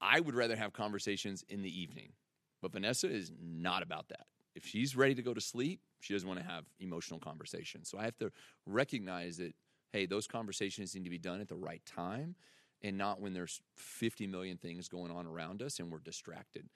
I 0.00 0.20
would 0.20 0.34
rather 0.34 0.56
have 0.56 0.72
conversations 0.72 1.44
in 1.48 1.62
the 1.62 1.80
evening, 1.80 2.12
but 2.60 2.72
Vanessa 2.72 3.08
is 3.08 3.30
not 3.40 3.82
about 3.82 4.08
that. 4.08 4.26
If 4.54 4.66
she's 4.66 4.96
ready 4.96 5.14
to 5.14 5.22
go 5.22 5.34
to 5.34 5.40
sleep, 5.40 5.80
she 6.00 6.12
doesn't 6.14 6.28
want 6.28 6.40
to 6.40 6.46
have 6.46 6.64
emotional 6.80 7.20
conversations. 7.20 7.88
So 7.88 7.98
I 7.98 8.04
have 8.04 8.16
to 8.18 8.32
recognize 8.66 9.36
that, 9.36 9.54
hey, 9.92 10.06
those 10.06 10.26
conversations 10.26 10.94
need 10.94 11.04
to 11.04 11.10
be 11.10 11.18
done 11.18 11.40
at 11.40 11.48
the 11.48 11.56
right 11.56 11.82
time 11.86 12.34
and 12.82 12.98
not 12.98 13.20
when 13.20 13.32
there's 13.32 13.60
50 13.76 14.26
million 14.26 14.56
things 14.56 14.88
going 14.88 15.10
on 15.10 15.26
around 15.26 15.62
us 15.62 15.78
and 15.78 15.90
we're 15.90 15.98
distracted. 15.98 16.68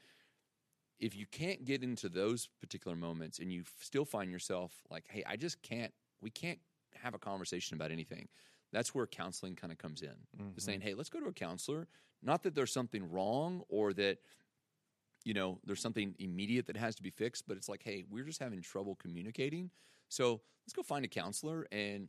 If 0.99 1.17
you 1.17 1.27
can't 1.27 1.65
get 1.65 1.83
into 1.83 2.09
those 2.09 2.49
particular 2.61 2.97
moments 2.97 3.39
and 3.39 3.53
you 3.53 3.65
still 3.81 4.05
find 4.05 4.31
yourself 4.31 4.73
like, 4.91 5.05
hey, 5.09 5.25
I 5.27 5.37
just 5.37 5.63
can't, 5.63 5.93
we 6.21 6.31
can't 6.31 6.59
have 6.95 7.15
a 7.15 7.19
conversation 7.19 7.75
about 7.77 7.91
anything, 7.91 8.29
that's 8.73 8.95
where 8.95 9.07
counseling 9.07 9.57
kind 9.57 9.73
of 9.73 9.79
comes 9.79 10.03
in. 10.03 10.15
Just 10.55 10.67
saying, 10.67 10.81
hey, 10.81 10.95
let's 10.95 11.09
go 11.09 11.21
to 11.21 11.27
a 11.27 11.33
counselor. 11.33 11.89
Not 12.23 12.43
that 12.43 12.55
there's 12.55 12.73
something 12.73 13.11
wrong 13.11 13.63
or 13.69 13.93
that, 13.95 14.19
you 15.25 15.35
know, 15.35 15.59
there's 15.65 15.81
something 15.81 16.15
immediate 16.19 16.67
that 16.67 16.77
has 16.77 16.95
to 16.97 17.03
be 17.03 17.11
fixed, 17.11 17.47
but 17.49 17.57
it's 17.57 17.69
like, 17.69 17.83
hey, 17.83 18.05
we're 18.09 18.25
just 18.25 18.41
having 18.41 18.63
trouble 18.63 18.95
communicating. 18.95 19.71
So 20.09 20.41
let's 20.67 20.73
go 20.75 20.83
find 20.83 21.05
a 21.05 21.09
counselor 21.09 21.67
and 21.73 22.09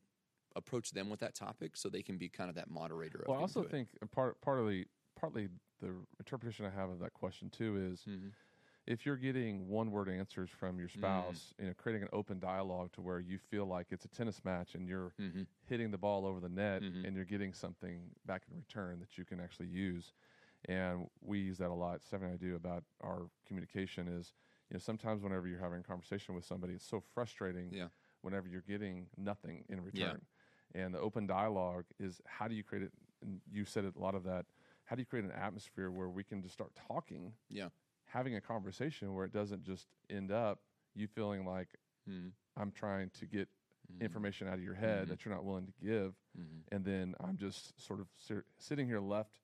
approach 0.55 0.91
them 0.91 1.09
with 1.09 1.19
that 1.21 1.33
topic 1.35 1.77
so 1.77 1.89
they 1.89 2.01
can 2.01 2.17
be 2.17 2.29
kind 2.29 2.49
of 2.49 2.55
that 2.55 2.69
moderator. 2.69 3.19
Of 3.19 3.27
Well, 3.27 3.37
I 3.37 3.41
also 3.41 3.63
think 3.63 3.89
a 4.01 4.07
part 4.07 4.41
partly 4.41 4.85
partly 5.15 5.49
the 5.79 5.93
interpretation 6.19 6.65
I 6.65 6.69
have 6.69 6.89
of 6.89 6.99
that 6.99 7.13
question 7.13 7.49
too 7.49 7.77
is 7.91 8.03
Mhm. 8.05 8.31
If 8.87 9.05
you're 9.05 9.17
getting 9.17 9.67
one 9.67 9.91
word 9.91 10.09
answers 10.09 10.49
from 10.49 10.79
your 10.79 10.89
spouse, 10.89 11.53
you 11.59 11.67
know, 11.67 11.73
creating 11.77 12.03
an 12.03 12.09
open 12.13 12.39
dialogue 12.39 12.91
to 12.93 13.01
where 13.01 13.19
you 13.19 13.37
feel 13.37 13.65
like 13.65 13.87
it's 13.91 14.05
a 14.05 14.07
tennis 14.07 14.43
match 14.43 14.75
and 14.75 14.87
you're 14.87 15.13
Mhm. 15.19 15.45
hitting 15.65 15.91
the 15.91 15.97
ball 15.97 16.25
over 16.25 16.39
the 16.39 16.49
net 16.49 16.81
Mhm. 16.81 17.05
and 17.05 17.15
you're 17.15 17.25
getting 17.25 17.53
something 17.53 18.13
back 18.25 18.47
in 18.49 18.55
return 18.57 18.99
that 18.99 19.17
you 19.17 19.25
can 19.25 19.39
actually 19.39 19.67
use. 19.67 20.13
And 20.65 21.09
we 21.21 21.39
use 21.39 21.57
that 21.59 21.69
a 21.69 21.73
lot. 21.73 22.03
Stephanie 22.03 22.31
and 22.31 22.39
I 22.39 22.43
do 22.43 22.55
about 22.55 22.83
our 23.01 23.29
communication 23.45 24.07
is, 24.07 24.33
you 24.69 24.75
know, 24.75 24.79
sometimes 24.79 25.21
whenever 25.21 25.47
you're 25.47 25.59
having 25.59 25.79
a 25.79 25.83
conversation 25.83 26.33
with 26.35 26.45
somebody, 26.45 26.73
it's 26.73 26.85
so 26.85 26.99
frustrating 26.99 27.71
Yeah. 27.71 27.89
whenever 28.21 28.47
you're 28.47 28.61
getting 28.61 29.09
nothing 29.17 29.65
in 29.69 29.81
return. 29.81 30.25
Yeah. 30.73 30.83
And 30.83 30.93
the 30.93 30.99
open 30.99 31.27
dialogue 31.27 31.85
is 31.99 32.21
how 32.25 32.47
do 32.47 32.55
you 32.55 32.63
create 32.63 32.83
it? 32.83 32.93
And 33.21 33.41
you 33.51 33.65
said 33.65 33.85
a 33.85 33.99
lot 33.99 34.15
of 34.15 34.23
that. 34.23 34.45
How 34.85 34.95
do 34.95 35.01
you 35.01 35.05
create 35.05 35.25
an 35.25 35.31
atmosphere 35.31 35.91
where 35.91 36.09
we 36.09 36.23
can 36.23 36.41
just 36.41 36.53
start 36.53 36.73
talking, 36.75 37.35
Yeah. 37.49 37.69
Having 38.11 38.35
a 38.35 38.41
conversation 38.41 39.13
where 39.13 39.25
it 39.25 39.31
doesn't 39.33 39.63
just 39.63 39.87
end 40.09 40.31
up 40.31 40.59
you 40.93 41.07
feeling 41.07 41.45
like 41.45 41.69
Mhm. 42.07 42.31
I'm 42.57 42.71
trying 42.71 43.09
to 43.11 43.25
get 43.25 43.47
Mhm. 43.91 44.01
information 44.01 44.47
out 44.47 44.55
of 44.55 44.63
your 44.63 44.73
head 44.75 45.05
Mhm. 45.05 45.09
that 45.09 45.25
you're 45.25 45.33
not 45.33 45.45
willing 45.45 45.65
to 45.67 45.73
give, 45.73 46.15
Mhm. 46.37 46.63
and 46.71 46.83
then 46.85 47.15
I'm 47.19 47.37
just 47.37 47.79
sort 47.79 47.99
of 48.01 48.07
sit, 48.17 48.43
sitting 48.57 48.85
here 48.87 48.99
left 48.99 49.39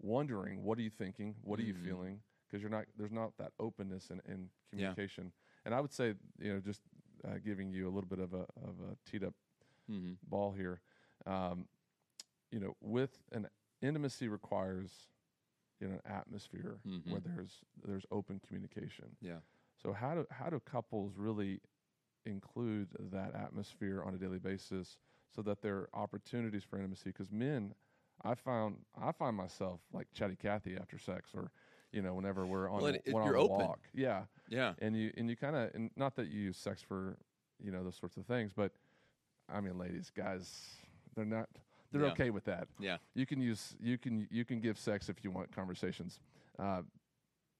wondering, 0.00 0.62
what 0.64 0.78
are 0.78 0.82
you 0.82 0.90
thinking? 0.90 1.36
What 1.42 1.58
are 1.58 1.62
you 1.62 1.74
Mhm. 1.74 1.84
feeling? 1.84 2.22
Because 2.46 2.60
you're 2.60 2.70
not 2.70 2.86
there's 2.96 3.12
not 3.12 3.36
that 3.38 3.52
openness 3.58 4.10
in, 4.10 4.20
in 4.26 4.50
Yeah. 4.72 4.88
communication. 4.92 5.32
And 5.64 5.74
I 5.74 5.80
would 5.80 5.92
say, 5.92 6.14
you 6.38 6.52
know, 6.52 6.60
just 6.60 6.82
uh, 7.24 7.38
giving 7.38 7.72
you 7.72 7.88
a 7.88 7.92
little 7.92 8.08
bit 8.08 8.18
of 8.18 8.34
a 8.34 8.46
of 8.56 8.80
a 8.80 8.96
teed 9.04 9.24
up 9.24 9.34
Mhm. 9.88 10.18
ball 10.22 10.52
here. 10.52 10.82
Um, 11.26 11.68
you 12.50 12.60
know, 12.60 12.76
with 12.80 13.18
an 13.32 13.48
intimacy 13.80 14.28
requires 14.28 15.08
know 15.88 15.94
an 16.04 16.12
atmosphere 16.12 16.78
where 17.04 17.20
Mhm. 17.20 17.24
there's 17.24 17.60
there's 17.84 18.06
open 18.10 18.40
communication. 18.46 19.16
Yeah. 19.20 19.40
So 19.76 19.92
how 19.92 20.14
do 20.14 20.26
how 20.30 20.50
do 20.50 20.60
couples 20.60 21.16
really 21.16 21.60
include 22.26 22.88
that 23.12 23.34
atmosphere 23.34 24.02
on 24.02 24.14
a 24.14 24.18
daily 24.18 24.38
basis 24.38 24.98
so 25.34 25.42
that 25.42 25.60
there 25.62 25.76
are 25.76 25.90
opportunities 25.94 26.64
for 26.64 26.76
intimacy? 26.76 27.10
Because 27.10 27.30
men, 27.30 27.74
I 28.22 28.34
found 28.34 28.84
I 28.96 29.12
find 29.12 29.36
myself 29.36 29.80
like 29.92 30.12
chatty 30.12 30.36
Cathy 30.36 30.76
after 30.76 30.98
sex, 30.98 31.30
or 31.34 31.50
you 31.92 32.02
know, 32.02 32.14
whenever 32.14 32.46
we're 32.46 32.68
on 32.68 32.82
Well, 32.82 32.86
a 32.86 32.94
it- 32.94 33.02
you're 33.06 33.20
on 33.20 33.34
a 33.34 33.38
open. 33.38 33.66
walk, 33.66 33.88
yeah, 33.92 34.26
Yeah. 34.48 34.74
and 34.78 34.96
you 34.96 35.12
and 35.16 35.28
you 35.28 35.36
kind 35.36 35.56
of 35.56 35.74
and 35.74 35.90
not 35.96 36.14
that 36.16 36.28
you 36.28 36.40
use 36.40 36.56
sex 36.56 36.82
for 36.82 37.16
you 37.62 37.70
know 37.70 37.84
those 37.84 37.96
sorts 37.96 38.16
of 38.16 38.26
things. 38.26 38.52
But 38.52 38.72
I 39.48 39.60
mean, 39.60 39.76
ladies, 39.78 40.10
guys, 40.10 40.76
they're 41.14 41.24
not. 41.24 41.48
They're 41.94 42.06
Yeah. 42.06 42.12
okay 42.12 42.30
with 42.30 42.44
that. 42.44 42.66
Yeah. 42.80 42.98
You 43.14 43.24
can 43.24 43.40
use 43.40 43.76
you 43.80 43.96
can 43.98 44.26
you 44.30 44.44
can 44.44 44.60
give 44.60 44.78
sex 44.78 45.08
if 45.08 45.22
you 45.22 45.30
want 45.30 45.52
conversations. 45.54 46.18
Uh, 46.58 46.82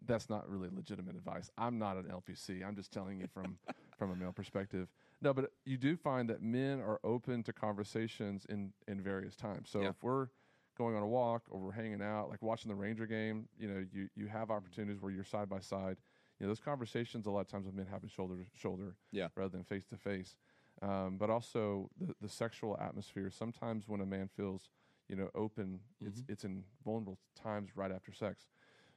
that's 0.06 0.28
not 0.28 0.48
really 0.50 0.68
legitimate 0.74 1.14
advice. 1.16 1.50
I'm 1.56 1.78
not 1.78 1.96
an 1.96 2.04
LPC. 2.10 2.62
I'm 2.66 2.74
just 2.74 2.92
telling 2.92 3.20
you 3.20 3.28
from 3.28 3.56
from 3.98 4.10
a 4.10 4.16
male 4.16 4.32
perspective. 4.32 4.88
No, 5.22 5.32
but 5.32 5.52
you 5.64 5.78
do 5.78 5.96
find 5.96 6.28
that 6.30 6.42
men 6.42 6.80
are 6.80 6.98
open 7.04 7.42
to 7.44 7.52
conversations 7.52 8.44
in 8.48 8.72
in 8.88 9.00
various 9.00 9.36
times. 9.36 9.70
So 9.70 9.82
Yeah. 9.82 9.90
if 9.90 10.02
we're 10.02 10.28
going 10.76 10.96
on 10.96 11.02
a 11.04 11.06
walk 11.06 11.44
or 11.48 11.60
we're 11.60 11.70
hanging 11.70 12.02
out, 12.02 12.28
like 12.28 12.42
watching 12.42 12.68
the 12.68 12.74
Ranger 12.74 13.06
game, 13.06 13.48
you 13.56 13.68
know, 13.68 13.86
you 13.92 14.08
you 14.16 14.26
have 14.26 14.50
opportunities 14.50 15.00
where 15.00 15.12
you're 15.12 15.22
side 15.24 15.48
by 15.48 15.60
side. 15.60 15.96
You 16.40 16.46
know, 16.46 16.48
those 16.48 16.58
conversations 16.58 17.26
a 17.26 17.30
lot 17.30 17.42
of 17.42 17.46
times 17.46 17.66
with 17.66 17.76
men 17.76 17.86
happen 17.86 18.08
shoulder 18.08 18.34
to 18.34 18.44
shoulder, 18.58 18.96
Yeah. 19.12 19.28
rather 19.36 19.50
than 19.50 19.62
face 19.62 19.86
to 19.86 19.96
face. 19.96 20.34
Um, 20.82 21.18
But 21.18 21.30
also 21.30 21.90
the 21.96 22.14
the 22.20 22.28
sexual 22.28 22.76
atmosphere. 22.80 23.30
Sometimes 23.30 23.88
when 23.88 24.00
a 24.00 24.06
man 24.06 24.28
feels, 24.28 24.70
you 25.08 25.16
know, 25.16 25.30
open, 25.34 25.80
it's 26.00 26.20
Mm-hmm. 26.20 26.32
it's 26.32 26.44
in 26.44 26.64
vulnerable 26.84 27.18
times 27.34 27.76
right 27.76 27.92
after 27.92 28.12
sex. 28.12 28.48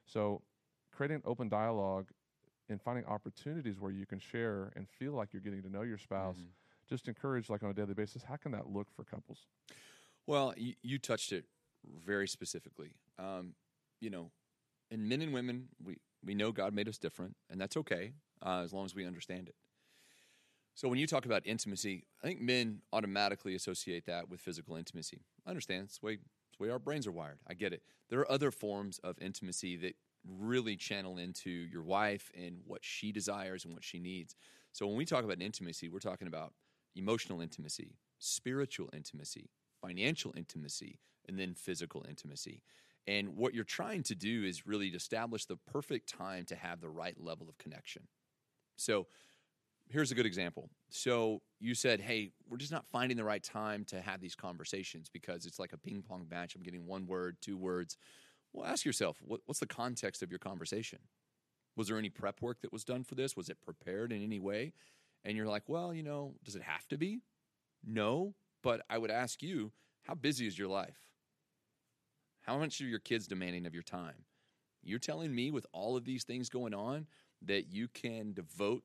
So 0.04 0.42
creating 0.90 1.22
open 1.24 1.48
dialogue 1.48 2.08
and 2.68 2.80
finding 2.82 3.04
opportunities 3.06 3.78
where 3.80 3.92
you 3.92 4.06
can 4.06 4.18
share 4.18 4.72
and 4.76 4.88
feel 4.88 5.12
like 5.12 5.32
you're 5.32 5.42
getting 5.42 5.62
to 5.62 5.70
know 5.70 5.82
your 5.82 5.98
spouse. 5.98 6.36
Mm-hmm. 6.36 6.88
Just 6.88 7.08
encourage, 7.08 7.48
like 7.50 7.62
on 7.62 7.70
a 7.70 7.74
daily 7.74 7.94
basis, 7.94 8.22
how 8.22 8.36
can 8.36 8.52
that 8.52 8.66
look 8.68 8.88
for 8.90 9.04
couples? 9.04 9.46
Well, 10.26 10.54
you, 10.56 10.74
you 10.82 10.98
touched 10.98 11.32
it 11.32 11.44
very 11.84 12.26
specifically. 12.26 12.92
Um, 13.18 13.54
you 14.00 14.10
know, 14.10 14.30
in 14.90 15.08
men 15.08 15.22
and 15.22 15.32
women, 15.32 15.68
we, 15.82 15.98
we 16.24 16.34
know 16.34 16.50
God 16.52 16.72
made 16.74 16.88
us 16.88 16.98
different, 16.98 17.36
and 17.50 17.60
that's 17.60 17.76
okay 17.76 18.12
uh, 18.42 18.62
as 18.64 18.72
long 18.72 18.84
as 18.86 18.94
we 18.94 19.06
understand 19.06 19.48
it. 19.48 19.54
So 20.78 20.86
when 20.86 21.00
you 21.00 21.08
talk 21.08 21.26
about 21.26 21.42
intimacy, 21.44 22.04
I 22.22 22.28
think 22.28 22.40
men 22.40 22.82
automatically 22.92 23.56
associate 23.56 24.06
that 24.06 24.28
with 24.28 24.38
physical 24.38 24.76
intimacy. 24.76 25.18
I 25.44 25.50
understand. 25.50 25.86
It's 25.86 25.98
the 25.98 26.06
way, 26.06 26.12
it's 26.12 26.56
the 26.56 26.62
way 26.62 26.70
our 26.70 26.78
brains 26.78 27.04
are 27.08 27.10
wired. 27.10 27.40
I 27.48 27.54
get 27.54 27.72
it. 27.72 27.82
There 28.10 28.20
are 28.20 28.30
other 28.30 28.52
forms 28.52 29.00
of 29.00 29.16
intimacy 29.20 29.76
that 29.78 29.96
really 30.24 30.76
channel 30.76 31.18
into 31.18 31.50
your 31.50 31.82
wife 31.82 32.30
and 32.32 32.60
what 32.64 32.84
she 32.84 33.10
desires 33.10 33.64
and 33.64 33.74
what 33.74 33.82
she 33.82 33.98
needs. 33.98 34.36
So 34.70 34.86
when 34.86 34.96
we 34.96 35.04
talk 35.04 35.24
about 35.24 35.42
intimacy, 35.42 35.88
we're 35.88 35.98
talking 35.98 36.28
about 36.28 36.52
emotional 36.94 37.40
intimacy, 37.40 37.96
spiritual 38.20 38.88
intimacy, 38.92 39.50
financial 39.80 40.32
intimacy, 40.36 41.00
and 41.28 41.36
then 41.36 41.54
physical 41.54 42.06
intimacy. 42.08 42.62
And 43.08 43.36
what 43.36 43.52
you're 43.52 43.64
trying 43.64 44.04
to 44.04 44.14
do 44.14 44.44
is 44.44 44.64
really 44.64 44.90
establish 44.90 45.44
the 45.44 45.56
perfect 45.56 46.08
time 46.08 46.44
to 46.44 46.54
have 46.54 46.80
the 46.80 46.88
right 46.88 47.20
level 47.20 47.48
of 47.48 47.58
connection. 47.58 48.06
So 48.76 49.08
here's 49.90 50.10
a 50.10 50.14
good 50.14 50.26
example. 50.26 50.70
So 50.90 51.42
you 51.60 51.74
said, 51.74 52.00
"Hey, 52.00 52.30
we're 52.48 52.56
just 52.56 52.72
not 52.72 52.86
finding 52.86 53.16
the 53.16 53.24
right 53.24 53.42
time 53.42 53.84
to 53.86 54.00
have 54.00 54.20
these 54.20 54.34
conversations 54.34 55.08
because 55.08 55.46
it's 55.46 55.58
like 55.58 55.72
a 55.72 55.78
ping 55.78 56.02
pong 56.02 56.26
match. 56.30 56.54
I'm 56.54 56.62
getting 56.62 56.86
one 56.86 57.06
word, 57.06 57.36
two 57.40 57.56
words." 57.56 57.96
Well, 58.52 58.66
ask 58.66 58.84
yourself, 58.84 59.18
what, 59.22 59.40
what's 59.44 59.60
the 59.60 59.66
context 59.66 60.22
of 60.22 60.30
your 60.30 60.38
conversation? 60.38 61.00
Was 61.76 61.88
there 61.88 61.98
any 61.98 62.08
prep 62.08 62.40
work 62.40 62.62
that 62.62 62.72
was 62.72 62.84
done 62.84 63.04
for 63.04 63.14
this? 63.14 63.36
Was 63.36 63.50
it 63.50 63.60
prepared 63.60 64.10
in 64.10 64.22
any 64.22 64.40
way? 64.40 64.72
And 65.24 65.36
you're 65.36 65.46
like, 65.46 65.68
"Well, 65.68 65.92
you 65.92 66.02
know, 66.02 66.34
does 66.44 66.56
it 66.56 66.62
have 66.62 66.88
to 66.88 66.98
be?" 66.98 67.20
No, 67.84 68.34
but 68.62 68.82
I 68.90 68.98
would 68.98 69.10
ask 69.10 69.42
you, 69.42 69.72
how 70.02 70.14
busy 70.14 70.46
is 70.46 70.58
your 70.58 70.68
life? 70.68 70.98
How 72.40 72.58
much 72.58 72.80
are 72.80 72.86
your 72.86 72.98
kids 72.98 73.26
demanding 73.26 73.66
of 73.66 73.74
your 73.74 73.82
time? 73.82 74.24
You're 74.82 74.98
telling 74.98 75.34
me 75.34 75.50
with 75.50 75.66
all 75.72 75.96
of 75.96 76.04
these 76.04 76.24
things 76.24 76.48
going 76.48 76.74
on 76.74 77.06
that 77.42 77.68
you 77.68 77.88
can 77.88 78.32
devote 78.32 78.84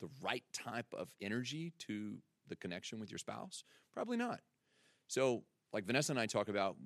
the 0.00 0.08
right 0.20 0.44
type 0.52 0.92
of 0.92 1.12
energy 1.20 1.72
to 1.80 2.14
the 2.48 2.56
connection 2.56 3.00
with 3.00 3.10
your 3.10 3.18
spouse? 3.18 3.64
Probably 3.92 4.16
not. 4.16 4.40
So, 5.08 5.44
like 5.72 5.84
Vanessa 5.84 6.12
and 6.12 6.20
I 6.20 6.26
talk 6.26 6.48
about, 6.48 6.76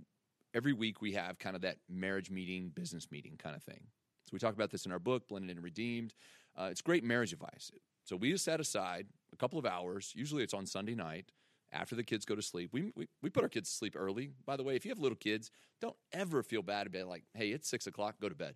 every 0.55 0.73
week 0.73 1.01
we 1.01 1.13
have 1.13 1.39
kind 1.39 1.57
of 1.57 1.63
that 1.63 1.79
marriage 1.89 2.31
meeting, 2.31 2.71
business 2.75 3.11
meeting 3.11 3.37
kind 3.39 3.57
of 3.57 3.63
thing. 3.63 3.81
So, 4.25 4.31
we 4.33 4.39
talk 4.39 4.55
about 4.55 4.71
this 4.71 4.87
in 4.87 4.93
our 4.93 4.99
book, 4.99 5.29
Blended 5.29 5.57
and 5.57 5.65
Redeemed. 5.65 6.15
Uh, 6.57 6.69
it's 6.71 6.81
great 6.81 7.05
marriage 7.05 7.33
advice. 7.33 7.71
So, 8.05 8.17
we 8.17 8.31
just 8.31 8.45
set 8.45 8.61
aside 8.61 9.07
a 9.33 9.37
couple 9.37 9.59
of 9.59 9.67
hours, 9.67 10.13
usually 10.15 10.43
it's 10.43 10.55
on 10.55 10.67
Sunday 10.67 10.95
night. 10.95 11.33
After 11.73 11.97
the 11.97 12.05
kids 12.05 12.25
go 12.25 12.37
to 12.37 12.43
sleep, 12.43 12.71
we, 12.73 12.93
we, 12.95 13.09
we 13.21 13.31
put 13.31 13.43
our 13.43 13.49
kids 13.49 13.69
to 13.69 13.75
sleep 13.75 13.97
early. 13.99 14.31
By 14.47 14.57
the 14.57 14.63
way, 14.63 14.77
if 14.77 14.85
you 14.85 14.91
have 14.91 15.01
little 15.01 15.17
kids, 15.17 15.51
don't 15.81 15.97
ever 16.13 16.45
feel 16.45 16.63
bad 16.63 16.87
about 16.87 17.09
like, 17.09 17.25
hey, 17.35 17.49
it's 17.49 17.69
six 17.69 17.89
o'clock, 17.89 18.15
go 18.21 18.29
to 18.29 18.35
bed. 18.35 18.55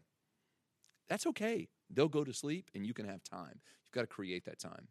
That's 1.08 1.26
okay. 1.26 1.68
They'll 1.90 2.08
go 2.08 2.22
to 2.22 2.32
sleep 2.32 2.70
and 2.74 2.86
you 2.86 2.94
can 2.94 3.06
have 3.06 3.24
time. 3.24 3.60
You've 3.88 3.94
got 3.94 4.02
to 4.02 4.14
create 4.14 4.44
that 4.44 4.58
time. 4.58 4.88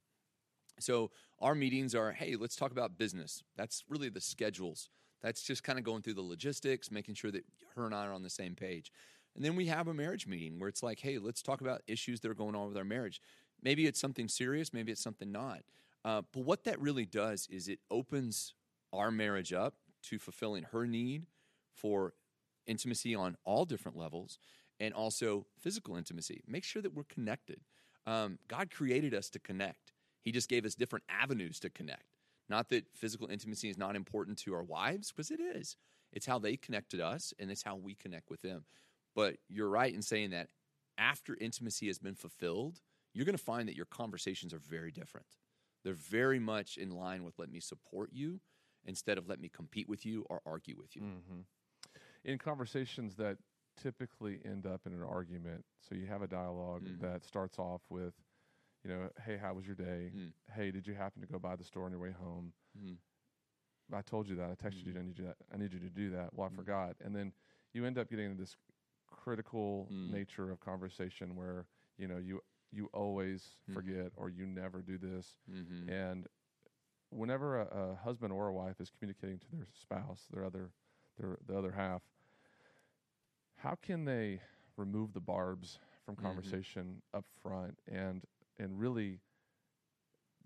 So 0.80 1.12
our 1.40 1.56
meetings 1.56 1.96
are, 1.96 2.12
hey, 2.12 2.36
let's 2.36 2.56
talk 2.56 2.72
about 2.72 2.98
business. 2.98 3.44
That's 3.56 3.84
really 3.90 4.10
the 4.10 4.22
schedules. 4.22 4.90
That's 5.22 5.42
just 5.42 5.64
kind 5.64 5.80
of 5.80 5.86
going 5.86 6.02
through 6.02 6.16
the 6.16 6.22
logistics, 6.22 6.92
making 6.92 7.16
sure 7.16 7.32
that 7.32 7.46
her 7.76 7.86
and 7.86 7.96
I 7.96 8.06
are 8.06 8.14
on 8.14 8.24
the 8.24 8.30
same 8.30 8.56
page. 8.56 8.92
And 9.36 9.44
then 9.44 9.56
we 9.56 9.68
have 9.68 9.88
a 9.88 9.94
marriage 9.94 10.28
meeting 10.28 10.60
where 10.60 10.70
it's 10.70 10.84
like, 10.84 11.00
hey, 11.00 11.18
let's 11.18 11.42
talk 11.42 11.62
about 11.62 11.82
issues 11.88 12.22
that 12.22 12.32
are 12.32 12.36
going 12.36 12.56
on 12.56 12.68
with 12.68 12.78
our 12.78 12.84
marriage. 12.84 13.22
Maybe 13.62 13.86
it's 13.86 14.00
something 14.00 14.28
serious, 14.28 14.74
maybe 14.74 14.92
it's 14.92 15.02
something 15.02 15.32
not. 15.32 15.62
Uh, 16.06 16.22
but 16.32 16.44
what 16.44 16.64
that 16.64 16.80
really 16.80 17.06
does 17.06 17.48
is 17.52 17.68
it 17.68 17.80
opens 17.92 18.54
our 18.94 19.12
marriage 19.12 19.54
up 19.54 19.76
to 20.04 20.18
fulfilling 20.18 20.64
her 20.72 20.88
need 20.88 21.26
for 21.74 22.14
intimacy 22.66 23.16
on 23.16 23.36
all 23.44 23.66
different 23.66 23.98
levels 23.98 24.40
and 24.80 24.94
also 24.94 25.46
physical 25.60 25.96
intimacy. 25.96 26.42
Make 26.48 26.64
sure 26.64 26.82
that 26.82 26.94
we're 26.94 27.04
connected. 27.04 27.62
Um, 28.08 28.40
God 28.48 28.72
created 28.72 29.14
us 29.14 29.30
to 29.32 29.40
connect, 29.40 29.92
He 30.22 30.32
just 30.32 30.50
gave 30.50 30.66
us 30.66 30.74
different 30.74 31.06
avenues 31.10 31.60
to 31.60 31.70
connect. 31.70 32.06
Not 32.50 32.70
that 32.70 32.86
physical 32.96 33.28
intimacy 33.28 33.70
is 33.70 33.78
not 33.78 33.96
important 33.96 34.38
to 34.40 34.54
our 34.56 34.64
wives, 34.64 35.12
because 35.12 35.30
it 35.32 35.40
is. 35.42 35.76
It's 36.14 36.26
how 36.26 36.40
they 36.40 36.56
connect 36.56 36.92
to 36.92 37.06
us, 37.06 37.34
and 37.38 37.52
it's 37.52 37.64
how 37.64 37.76
we 37.76 37.94
connect 37.94 38.30
with 38.30 38.42
them. 38.42 38.64
But 39.14 39.36
you're 39.50 39.70
right 39.70 39.94
in 39.94 40.02
saying 40.02 40.30
that 40.30 40.48
after 40.98 41.36
intimacy 41.40 41.88
has 41.88 42.00
been 42.00 42.16
fulfilled, 42.16 42.80
you're 43.14 43.26
going 43.26 43.38
to 43.38 43.44
find 43.44 43.68
that 43.68 43.76
your 43.76 43.86
conversations 43.86 44.54
are 44.54 44.60
very 44.60 44.92
different. 44.92 45.28
They're 45.84 45.94
very 45.94 46.40
much 46.40 46.78
in 46.78 46.92
line 46.92 47.24
with 47.24 47.38
let 47.38 47.52
me 47.52 47.60
support 47.60 48.12
you 48.14 48.40
instead 48.86 49.18
of 49.18 49.28
let 49.28 49.42
me 49.42 49.50
compete 49.50 49.90
with 49.90 50.06
you 50.06 50.26
or 50.30 50.42
argue 50.46 50.76
with 50.78 50.96
you. 50.96 51.02
in 52.24 52.38
conversations 52.38 53.16
that 53.16 53.38
typically 53.82 54.40
end 54.46 54.66
up 54.66 54.82
in 54.86 54.94
an 54.94 55.04
argument. 55.04 55.64
So 55.88 55.96
you 55.96 56.06
have 56.08 56.22
a 56.22 56.28
dialog 56.28 56.84
mm. 56.84 57.00
that 57.02 57.24
starts 57.24 57.60
off 57.60 57.82
with, 57.90 58.14
you 58.84 58.90
know, 58.90 59.10
hey, 59.26 59.38
how 59.42 59.54
was 59.54 59.66
your 59.66 59.76
day? 59.76 60.12
Mm. 60.16 60.32
Hey, 60.56 60.72
did 60.72 60.88
you 60.88 60.94
happen 60.94 61.22
to 61.22 61.28
go 61.28 61.40
by 61.40 61.56
the 61.56 61.64
store 61.64 61.86
on 61.86 61.92
your 61.92 62.00
way 62.00 62.14
home? 62.20 62.52
Mm-hmm. 62.78 63.96
I 63.96 64.02
told 64.02 64.28
you 64.28 64.36
that. 64.36 64.50
I 64.50 64.56
texted 64.56 64.86
you. 64.86 64.94
Mm-hmm. 64.94 65.00
I 65.00 65.04
need 65.04 65.20
you. 65.20 65.26
That, 65.26 65.36
I 65.54 65.58
need 65.58 65.74
you 65.74 65.80
to 65.80 65.90
do 65.90 66.10
that. 66.12 66.30
Well, 66.34 66.46
I 66.46 66.50
mm-hmm. 66.50 66.58
forgot. 66.58 66.96
And 67.04 67.16
then 67.16 67.32
you 67.74 67.86
end 67.86 67.98
up 67.98 68.10
getting 68.10 68.26
into 68.26 68.42
this 68.42 68.56
critical 69.10 69.88
mm. 69.92 70.12
nature 70.12 70.52
of 70.52 70.60
conversation 70.60 71.36
where 71.36 71.66
you 71.98 72.08
know 72.08 72.18
you 72.18 72.42
you 72.72 72.90
always 72.94 73.56
forget 73.74 74.12
or 74.18 74.30
you 74.30 74.46
never 74.46 74.82
do 74.82 74.98
this. 74.98 75.38
And 75.90 76.28
whenever 77.10 77.62
a, 77.62 77.66
a 77.66 77.96
husband 78.04 78.34
or 78.34 78.48
a 78.48 78.54
wife 78.54 78.82
is 78.82 78.90
communicating 78.90 79.40
to 79.40 79.46
their 79.54 79.68
spouse, 79.80 80.24
their 80.32 80.44
other 80.44 80.72
their 81.18 81.38
the 81.48 81.58
other 81.58 81.72
half, 81.72 82.02
how 83.58 83.76
can 83.76 84.06
they 84.06 84.40
remove 84.78 85.14
the 85.14 85.20
barbs 85.20 85.80
from 86.06 86.16
mm-hmm. 86.16 86.26
conversation 86.26 87.02
up 87.14 87.26
front 87.42 87.78
and 87.92 88.24
and 88.60 88.80
really 88.80 89.20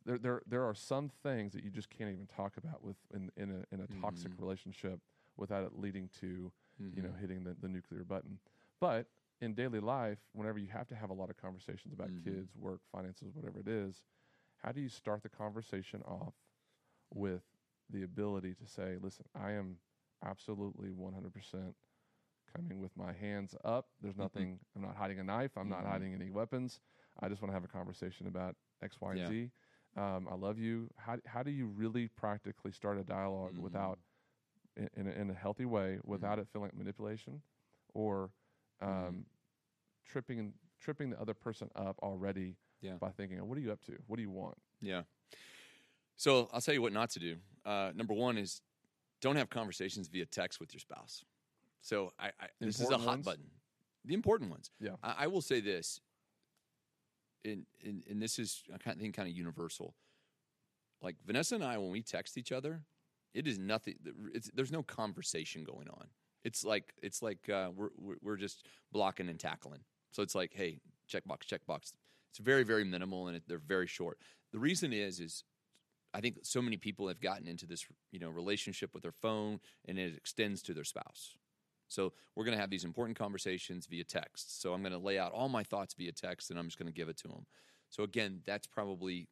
there 0.06 0.18
there 0.18 0.42
there 0.48 0.64
are 0.64 0.74
some 0.74 1.10
things 1.24 1.54
that 1.54 1.64
you 1.64 1.70
just 1.70 1.90
can't 1.90 2.10
even 2.12 2.28
talk 2.28 2.58
about 2.58 2.84
with 2.84 2.98
in 3.14 3.30
in 3.38 3.52
a 3.52 3.76
in 3.76 3.82
a 3.82 4.02
toxic 4.02 4.32
mm-hmm. 4.32 4.44
relationship 4.44 5.00
without 5.38 5.64
it 5.64 5.78
leading 5.78 6.10
to 6.20 6.52
you 6.80 7.02
know 7.02 7.10
mm-hmm. 7.10 7.22
hitting 7.22 7.44
the, 7.44 7.56
the 7.62 7.68
nuclear 7.68 8.04
button. 8.04 8.40
But 8.80 9.08
in 9.42 9.54
daily 9.54 9.80
life, 9.80 10.20
whenever 10.34 10.60
you 10.60 10.68
have 10.68 10.88
to 10.88 10.96
have 10.96 11.10
a 11.10 11.14
lot 11.14 11.30
of 11.30 11.38
conversations 11.38 11.94
about 11.94 12.10
kids, 12.24 12.52
work, 12.56 12.80
finances, 12.92 13.34
whatever 13.34 13.60
it 13.60 13.68
is, 13.68 14.02
how 14.64 14.72
do 14.72 14.82
you 14.82 14.90
start 14.90 15.24
the 15.24 15.30
conversation 15.30 16.02
off 16.04 16.34
with 17.14 17.42
the 17.90 18.04
ability 18.04 18.54
to 18.54 18.68
say, 18.68 18.98
listen, 19.02 19.26
I 19.36 19.52
am 19.52 19.78
absolutely 20.24 20.90
100% 20.90 21.74
coming 22.56 22.80
with 22.80 22.96
my 22.98 23.14
hands 23.14 23.56
up. 23.64 23.88
There's 24.02 24.18
nothing, 24.18 24.60
I'm 24.76 24.82
not 24.82 24.96
hiding 24.96 25.20
a 25.20 25.24
knife. 25.24 25.52
I'm 25.58 25.70
not 25.70 25.86
hiding 25.86 26.14
any 26.14 26.30
weapons. 26.30 26.80
I 27.20 27.30
just 27.30 27.42
want 27.42 27.50
to 27.52 27.54
have 27.54 27.64
a 27.64 27.68
conversation 27.68 28.28
about 28.28 28.56
X, 28.84 28.98
Y, 29.00 29.12
and 29.12 29.20
Yeah. 29.20 29.30
Z. 29.30 29.50
Um, 29.98 30.28
I 30.32 30.36
love 30.36 30.58
you. 30.58 30.90
How, 30.98 31.18
how 31.26 31.44
do 31.44 31.52
you 31.52 31.68
really 31.68 32.08
practically 32.08 32.72
start 32.72 32.98
a 32.98 33.04
dialog 33.04 33.58
without, 33.58 34.00
in, 34.78 34.90
in, 34.96 35.08
a, 35.08 35.12
in 35.12 35.30
a 35.30 35.34
healthy 35.34 35.66
way, 35.66 36.00
without 36.06 36.40
it 36.40 36.48
feeling 36.52 36.68
like 36.70 36.78
manipulation 36.78 37.42
or 37.94 38.30
um, 38.82 39.26
tripping, 40.06 40.54
tripping 40.80 41.10
the 41.10 41.20
other 41.20 41.34
person 41.34 41.70
up 41.76 41.98
already 42.02 42.56
Yeah. 42.82 42.94
by 42.94 43.10
thinking, 43.12 43.40
oh, 43.42 43.46
what 43.46 43.58
are 43.58 43.62
you 43.62 43.72
up 43.72 43.82
to? 43.84 43.98
What 44.08 44.16
do 44.16 44.22
you 44.22 44.30
want? 44.32 44.58
Yeah. 44.82 45.02
So 46.16 46.50
I'll 46.54 46.62
tell 46.62 46.74
you 46.74 46.82
what 46.82 46.94
not 46.94 47.10
to 47.12 47.20
do. 47.20 47.36
Uh, 47.66 47.92
number 47.96 48.14
one 48.14 48.38
is 48.38 48.62
don't 49.22 49.36
have 49.36 49.50
conversations 49.50 50.08
via 50.08 50.26
text 50.26 50.60
with 50.60 50.74
your 50.74 50.80
spouse. 50.80 51.24
So 51.82 52.14
I, 52.20 52.28
I 52.40 52.48
this 52.60 52.80
is 52.80 52.90
a 52.90 52.98
hot 52.98 53.08
ones? 53.08 53.26
button. 53.26 53.46
The 54.06 54.14
important 54.14 54.50
ones. 54.52 54.72
Yeah. 54.80 54.96
I, 55.04 55.16
I 55.20 55.28
will 55.28 55.42
say 55.42 55.60
this, 55.62 56.00
and, 57.46 57.66
and 57.84 58.04
and 58.10 58.22
this 58.22 58.40
is 58.40 58.64
I 58.74 58.78
kind 58.78 58.96
of 58.96 59.02
think 59.02 59.16
kind 59.16 59.28
of 59.30 59.36
universal. 59.36 59.96
like 61.02 61.16
Vanessa 61.26 61.56
and 61.56 61.64
I, 61.64 61.78
when 61.78 61.92
we 61.92 62.02
text 62.02 62.38
each 62.38 62.52
other, 62.52 62.82
it 63.34 63.48
is 63.48 63.58
nothing. 63.58 63.96
It's, 64.34 64.50
there's 64.54 64.72
no 64.72 64.84
conversation 64.84 65.64
going 65.64 65.88
on. 65.90 66.08
It's 66.44 66.64
like 66.64 66.94
it's 67.02 67.22
like 67.22 67.50
uh, 67.50 67.70
we're 67.76 67.90
we're- 67.98 68.20
we're 68.22 68.38
just 68.38 68.66
blocking 68.92 69.30
and 69.30 69.40
tackling. 69.40 69.82
So 70.12 70.22
it's 70.24 70.36
like, 70.36 70.52
hey, 70.54 70.80
checkbox, 71.12 71.46
checkbox. 71.48 71.94
It's 72.32 72.40
very 72.40 72.64
very 72.64 72.84
minimal 72.84 73.28
and 73.28 73.38
it, 73.38 73.44
they're 73.48 73.58
very 73.58 73.88
short. 73.88 74.18
The 74.54 74.60
reason 74.60 74.94
is 74.94 75.20
is 75.20 75.44
I 76.14 76.20
think 76.22 76.40
so 76.44 76.62
many 76.62 76.78
people 76.78 77.08
have 77.08 77.20
gotten 77.22 77.48
into 77.48 77.66
this 77.66 77.86
you 78.12 78.20
know 78.20 78.30
relationship 78.30 78.94
with 78.94 79.04
their 79.04 79.12
phone 79.12 79.60
and 79.88 79.98
it 80.00 80.16
extends 80.16 80.62
to 80.64 80.74
their 80.74 80.84
spouse. 80.84 81.36
So 81.92 82.14
we're 82.36 82.46
going 82.46 82.56
to 82.56 82.62
have 82.62 82.70
these 82.70 82.86
important 82.86 83.18
conversations 83.18 83.86
via 83.86 84.04
text. 84.04 84.62
So 84.62 84.74
I'm 84.74 84.82
going 84.82 84.94
to 84.94 84.98
lay 84.98 85.20
out 85.20 85.34
all 85.34 85.50
my 85.50 85.64
thoughts 85.64 85.94
via 85.94 86.12
text 86.12 86.50
and 86.50 86.58
I'm 86.58 86.68
just 86.68 86.80
going 86.80 86.88
to 86.88 86.94
give 86.94 87.10
it 87.10 87.18
to 87.18 87.28
them. 87.28 87.46
So 87.90 88.04
again, 88.04 88.42
that's 88.46 88.66
probably 88.66 89.28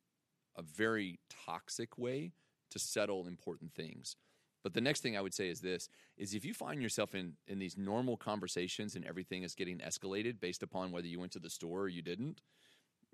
a 0.57 0.61
very 0.61 1.19
toxic 1.45 1.97
way 1.97 2.33
to 2.71 2.79
settle 2.79 3.27
important 3.27 3.73
things. 3.73 4.17
But 4.61 4.73
the 4.73 4.81
next 4.81 5.01
thing 5.01 5.17
I 5.17 5.21
would 5.21 5.33
say 5.33 5.47
is 5.47 5.61
this 5.61 5.87
is 6.17 6.33
if 6.33 6.43
you 6.43 6.53
find 6.53 6.81
yourself 6.81 7.15
in 7.15 7.33
in 7.47 7.59
these 7.59 7.77
normal 7.77 8.17
conversations 8.17 8.95
and 8.95 9.05
everything 9.05 9.43
is 9.43 9.55
getting 9.55 9.77
escalated 9.77 10.41
based 10.41 10.61
upon 10.61 10.91
whether 10.91 11.07
you 11.07 11.17
went 11.17 11.31
to 11.31 11.39
the 11.39 11.49
store 11.49 11.83
or 11.83 11.87
you 11.87 12.01
didn't, 12.01 12.41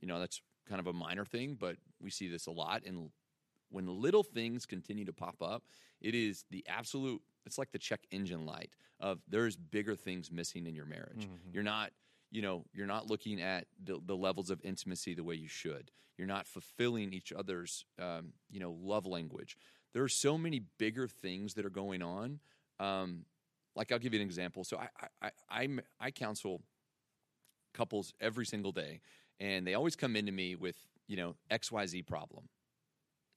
you 0.01 0.07
know, 0.07 0.19
that's 0.19 0.41
kind 0.67 0.79
of 0.79 0.87
a 0.87 0.93
minor 0.93 1.23
thing, 1.23 1.55
but 1.59 1.75
we 2.01 2.09
see 2.09 2.27
this 2.27 2.47
a 2.47 2.51
lot 2.51 2.81
and 2.83 3.11
when 3.69 4.01
little 4.01 4.23
things 4.23 4.65
continue 4.65 5.05
to 5.05 5.13
pop 5.13 5.41
up, 5.41 5.63
it 6.01 6.15
is 6.15 6.45
the 6.51 6.65
absolute 6.67 7.21
it's 7.45 7.57
like 7.57 7.71
the 7.71 7.79
check 7.79 8.01
engine 8.11 8.45
light 8.45 8.71
of 8.99 9.19
there's 9.27 9.55
bigger 9.55 9.95
things 9.95 10.31
missing 10.31 10.65
in 10.65 10.73
your 10.73 10.85
marriage. 10.85 11.27
You're 11.53 11.63
not 11.63 11.91
you 12.31 12.41
know 12.41 12.65
you're 12.73 12.87
not 12.87 13.09
looking 13.09 13.41
at 13.41 13.65
the, 13.83 13.99
the 14.05 14.15
levels 14.15 14.49
of 14.49 14.61
intimacy 14.63 15.13
the 15.13 15.23
way 15.23 15.35
you 15.35 15.47
should. 15.47 15.91
You're 16.17 16.27
not 16.27 16.47
fulfilling 16.47 17.13
each 17.13 17.33
other's 17.33 17.85
um, 18.01 18.33
you 18.49 18.59
know 18.59 18.75
love 18.81 19.05
language. 19.05 19.57
There 19.93 20.03
are 20.03 20.09
so 20.09 20.37
many 20.37 20.61
bigger 20.77 21.07
things 21.07 21.53
that 21.53 21.65
are 21.65 21.69
going 21.69 22.01
on. 22.01 22.39
Um, 22.79 23.25
like 23.75 23.91
i'll 23.91 23.99
give 23.99 24.13
you 24.13 24.19
an 24.21 24.25
example. 24.25 24.63
So 24.63 24.77
I, 24.77 25.07
I, 25.21 25.31
I, 25.49 25.67
I 25.99 26.11
counsel 26.11 26.61
couples 27.73 28.13
every 28.21 28.45
single 28.45 28.71
day 28.71 29.01
and 29.39 29.67
they 29.67 29.73
always 29.73 29.95
come 29.95 30.15
into 30.15 30.31
me 30.31 30.55
with 30.55 30.75
you 31.07 31.17
know 31.17 31.35
xyz 31.51 32.05
problem 32.05 32.47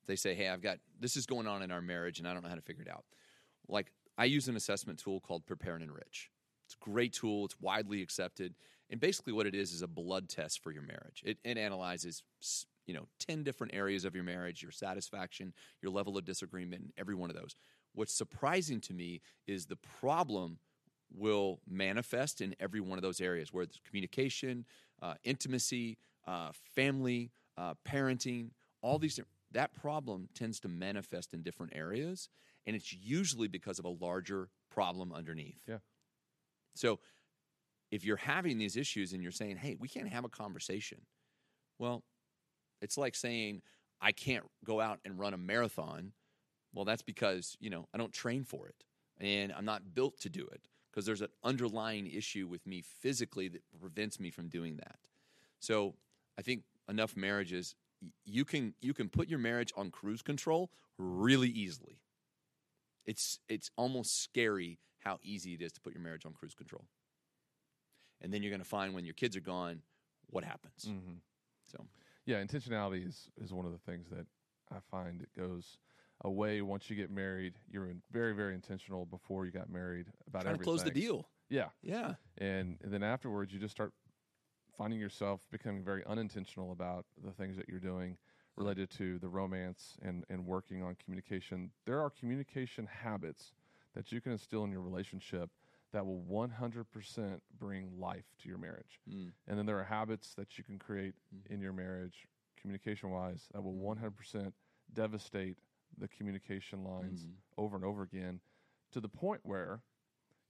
they 0.09 0.17
say 0.17 0.35
hey 0.35 0.49
i've 0.49 0.63
got 0.63 0.79
this 0.99 1.17
is 1.17 1.27
going 1.27 1.47
on 1.47 1.63
in 1.63 1.71
our 1.71 1.81
marriage 1.81 2.19
and 2.19 2.27
i 2.27 2.35
don't 2.35 2.43
know 2.43 2.49
how 2.49 2.55
to 2.55 2.63
figure 2.63 2.83
it 2.83 2.91
out. 2.91 3.05
Like 3.69 3.93
i 4.17 4.25
use 4.25 4.49
an 4.49 4.57
assessment 4.57 4.99
tool 4.99 5.21
called 5.21 5.47
prepare 5.47 5.75
and 5.75 5.85
enrich. 5.85 6.31
It's 6.67 6.75
a 6.75 6.85
great 6.85 7.13
tool. 7.15 7.47
It's 7.47 7.59
widely 7.61 8.03
accepted. 8.03 8.55
And 8.91 9.01
basically 9.01 9.33
what 9.33 9.47
it 9.47 9.55
is 9.55 9.73
is 9.73 9.83
a 9.83 9.87
blood 9.87 10.29
test 10.29 10.63
for 10.63 10.71
your 10.71 10.83
marriage. 10.83 11.23
It, 11.25 11.39
it 11.45 11.57
analyzes 11.57 12.23
you 12.87 12.95
know 12.95 13.07
10 13.21 13.45
different 13.45 13.75
areas 13.75 14.05
of 14.05 14.15
your 14.15 14.25
marriage 14.25 14.63
your 14.63 14.73
satisfaction 14.73 15.53
your 15.83 15.93
level 15.93 16.17
of 16.17 16.25
disagreement 16.25 16.83
and 16.83 16.93
every 16.97 17.15
one 17.15 17.31
of 17.31 17.37
those. 17.37 17.55
What's 17.95 18.15
surprising 18.15 18.81
to 18.83 18.95
me 18.95 19.21
is 19.47 19.67
the 19.67 19.77
problem 20.01 20.59
will 21.15 21.61
manifest 21.69 22.41
in 22.41 22.55
every 22.61 22.81
one 22.81 22.99
of 22.99 23.03
those 23.03 23.21
areas 23.21 23.53
where 23.53 23.65
it's 23.65 23.81
communication 23.87 24.65
uh, 25.01 25.15
intimacy 25.25 25.97
uh, 26.27 26.51
family 26.75 27.31
uh, 27.57 27.75
parenting 27.87 28.51
all 28.83 28.99
these 28.99 29.19
that 29.53 29.73
problem 29.73 30.29
tends 30.35 30.61
to 30.61 30.69
manifest 30.69 31.33
in 31.33 31.43
different 31.43 31.73
areas 31.75 32.29
and 32.67 32.77
it's 32.77 32.93
usually 32.93 33.49
because 33.49 33.79
of 33.79 33.85
a 33.87 33.89
larger 33.89 34.51
problem 34.71 35.13
underneath. 35.13 35.61
Yeah. 35.67 35.79
so 36.75 37.01
if 37.91 38.05
you're 38.05 38.19
having 38.19 38.59
these 38.59 38.77
issues 38.77 39.13
and 39.13 39.23
you're 39.23 39.33
saying 39.33 39.57
hey 39.57 39.77
we 39.79 39.89
can't 39.89 40.09
have 40.09 40.25
a 40.25 40.29
conversation 40.29 41.01
well 41.79 42.05
it's 42.83 42.99
like 42.99 43.15
saying 43.15 43.63
i 44.01 44.13
can't 44.13 44.45
go 44.65 44.81
out 44.81 45.01
and 45.05 45.19
run 45.19 45.35
a 45.35 45.39
marathon. 45.39 46.13
Well 46.75 46.85
that's 46.85 47.03
because 47.03 47.57
you 47.61 47.71
know 47.71 47.89
i 47.95 47.99
don't 47.99 48.13
train 48.13 48.45
for 48.45 48.69
it 48.69 48.85
and 49.19 49.53
i'm 49.53 49.65
not 49.65 49.95
built 49.95 50.21
to 50.21 50.29
do 50.29 50.47
it 50.53 50.69
because 50.91 51.07
there's 51.07 51.23
an 51.23 51.29
underlying 51.43 52.07
issue 52.07 52.47
with 52.47 52.67
me 52.67 52.83
physically 52.83 53.49
that 53.49 53.63
prevents 53.81 54.19
me 54.21 54.31
from 54.31 54.49
doing 54.49 54.77
that. 54.77 54.99
So 55.61 55.95
i 56.39 56.43
think 56.43 56.63
enough 56.89 57.17
marriages 57.17 57.75
you 58.25 58.45
can 58.45 58.75
you 58.81 58.95
can 58.95 59.09
put 59.09 59.29
your 59.29 59.39
marriage 59.39 59.73
on 59.77 59.91
cruise 59.91 60.23
control 60.23 60.71
really 60.99 61.49
easily 61.49 62.01
it's 63.07 63.39
it's 63.49 63.71
almost 63.77 64.23
scary 64.23 64.79
how 65.01 65.19
easy 65.23 65.55
it 65.55 65.63
is 65.63 65.73
to 65.73 65.81
put 65.81 65.93
your 65.93 66.03
marriage 66.03 66.27
on 66.27 66.33
cruise 66.33 66.55
control 66.55 66.85
and 68.21 68.33
then 68.33 68.43
you're 68.43 68.51
going 68.51 68.63
to 68.63 68.69
find 68.69 68.95
when 68.95 69.05
your 69.05 69.15
kids 69.15 69.37
are 69.37 69.41
gone 69.41 69.83
what 70.31 70.45
happens 70.45 70.85
Mm-hmm. 70.87 71.15
so 71.67 71.87
Yeah, 72.27 72.43
intentionality 72.45 73.07
is, 73.07 73.29
is 73.41 73.53
one 73.53 73.65
of 73.67 73.73
the 73.73 73.79
things 73.79 74.09
that 74.11 74.27
I 74.71 74.77
find 74.91 75.23
it 75.23 75.31
goes 75.37 75.79
away 76.25 76.61
once 76.63 76.91
you 76.91 76.97
get 76.97 77.11
married. 77.11 77.55
You're 77.71 77.89
in 77.89 78.03
very, 78.11 78.35
very 78.35 78.55
intentional 78.55 79.07
before 79.07 79.47
you 79.47 79.53
got 79.53 79.71
married 79.71 80.09
about 80.27 80.43
trying 80.43 80.55
to 80.57 80.57
everything. 80.57 80.65
close 80.65 80.83
the 80.85 80.91
deal 80.91 81.29
Yeah. 81.49 81.69
yeah 81.81 82.15
And, 82.37 82.77
and 82.83 82.93
then 82.93 83.03
afterwards, 83.03 83.53
you 83.53 83.59
just 83.61 83.73
start 83.75 83.93
finding 84.79 85.01
yourself 85.01 85.41
becoming 85.51 85.85
very 85.85 86.05
unintentional 86.07 86.73
about 86.73 87.05
the 87.23 87.33
things 87.33 87.57
that 87.57 87.69
you're 87.69 87.81
doing 87.81 88.17
related 88.57 88.89
to 88.91 89.19
the 89.19 89.29
romance 89.29 89.99
and, 90.03 90.25
and 90.31 90.47
working 90.47 90.83
on 90.83 90.95
communication. 90.95 91.71
There 91.85 92.01
are 92.01 92.11
communication 92.11 92.87
habits 92.87 93.53
that 93.95 94.13
you 94.13 94.21
can 94.21 94.33
instill 94.33 94.65
in 94.65 94.71
your 94.73 94.81
relationship 94.81 95.51
that 95.93 96.07
will 96.07 96.23
100% 96.23 97.41
bring 97.59 97.99
life 97.99 98.27
to 98.43 98.49
your 98.49 98.59
marriage. 98.59 99.01
Mm. 99.11 99.33
And 99.49 99.59
then 99.59 99.67
there 99.67 99.79
are 99.79 99.85
habits 99.85 100.35
that 100.35 100.59
you 100.59 100.65
can 100.65 100.79
create 100.79 101.15
in 101.51 101.61
your 101.61 101.73
marriage, 101.73 102.27
communication 102.57 103.11
wise, 103.11 103.49
that 103.53 103.63
will 103.63 103.75
100% 103.75 104.53
devastate 104.93 105.57
the 105.99 106.09
communication 106.09 106.85
lines 106.85 107.25
Mhm. 107.25 107.35
over 107.57 107.75
and 107.77 107.85
over 107.85 108.03
again 108.03 108.41
to 108.93 109.01
the 109.01 109.09
point 109.09 109.41
where 109.45 109.83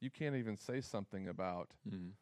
you 0.00 0.10
can't 0.10 0.36
even 0.36 0.56
say 0.56 0.80
something 0.80 1.28
about 1.28 1.70
Mhm. 1.86 2.12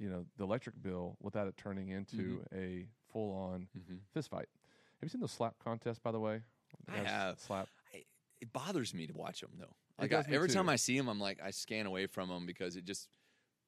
You 0.00 0.08
know 0.08 0.24
the 0.38 0.44
electric 0.44 0.82
bill 0.82 1.16
without 1.20 1.46
it 1.46 1.56
turning 1.56 1.90
into 1.90 2.42
a 2.54 2.86
full 3.12 3.32
on 3.32 3.68
Mhm. 3.78 4.00
fist 4.12 4.30
fight. 4.30 4.48
Have 4.48 5.02
you 5.02 5.08
seen 5.08 5.20
the 5.20 5.28
slap 5.28 5.58
contest 5.62 6.02
by 6.02 6.10
the 6.10 6.18
way? 6.20 6.42
I 6.88 6.96
have. 6.98 7.38
slap. 7.38 7.68
I, 7.94 8.04
it 8.40 8.52
bothers 8.52 8.94
me 8.94 9.06
to 9.06 9.12
watch 9.12 9.40
them 9.40 9.50
though. 9.58 9.76
Like 9.98 10.12
I, 10.12 10.24
every 10.30 10.48
time. 10.48 10.68
I 10.68 10.76
see 10.76 10.96
them, 10.96 11.08
I'm 11.08 11.20
like 11.20 11.40
I 11.42 11.50
scan 11.50 11.84
away 11.86 12.06
from 12.06 12.28
them 12.30 12.46
because 12.46 12.76
it 12.76 12.84
just 12.84 13.08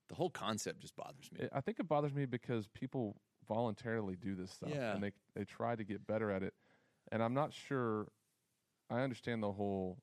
the 0.09 0.14
whole 0.14 0.31
concept 0.31 0.81
just 0.81 0.97
bothers 0.97 1.31
me. 1.31 1.47
I 1.53 1.61
think 1.61 1.79
it 1.79 1.87
bothers 1.88 2.14
me 2.14 2.25
because 2.27 2.66
people 2.68 3.21
voluntarily 3.47 4.16
do 4.16 4.35
this 4.35 4.51
stuff 4.51 4.71
Yeah. 4.71 4.95
and 4.95 5.03
they 5.03 5.12
they 5.35 5.45
try 5.45 5.77
to 5.77 5.85
get 5.85 6.07
better 6.07 6.31
at 6.31 6.42
it. 6.42 6.55
And 7.11 7.23
I'm 7.23 7.35
not 7.35 7.53
sure 7.53 8.09
I 8.88 9.01
understand 9.03 9.42
the 9.42 9.53
whole 9.53 9.99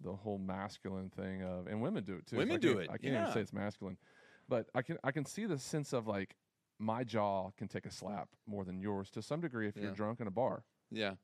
the 0.00 0.14
whole 0.14 0.38
masculine 0.38 1.10
thing 1.10 1.42
of 1.42 1.66
and 1.66 1.80
women 1.82 2.04
do 2.04 2.14
it 2.16 2.26
too. 2.26 2.36
Women 2.36 2.60
do 2.60 2.78
it, 2.78 2.88
I 2.90 2.96
can't 2.98 3.14
even 3.14 3.32
say 3.32 3.40
it's 3.40 3.52
masculine. 3.52 3.98
But 4.48 4.68
I 4.74 4.82
can 4.82 4.98
I 5.02 5.10
can 5.12 5.24
see 5.24 5.46
the 5.46 5.58
sense 5.58 5.92
of 5.92 6.06
like 6.06 6.36
my 6.78 7.04
jaw 7.04 7.50
can 7.56 7.68
take 7.68 7.86
a 7.86 7.90
slap 7.90 8.28
more 8.46 8.64
than 8.64 8.80
yours 8.80 9.10
to 9.10 9.22
some 9.22 9.40
degree 9.40 9.66
if 9.68 9.76
Yeah. 9.76 9.84
you're 9.84 9.92
drunk 9.92 10.20
in 10.20 10.26
a 10.26 10.30
bar. 10.30 10.62
yeah, 10.90 11.14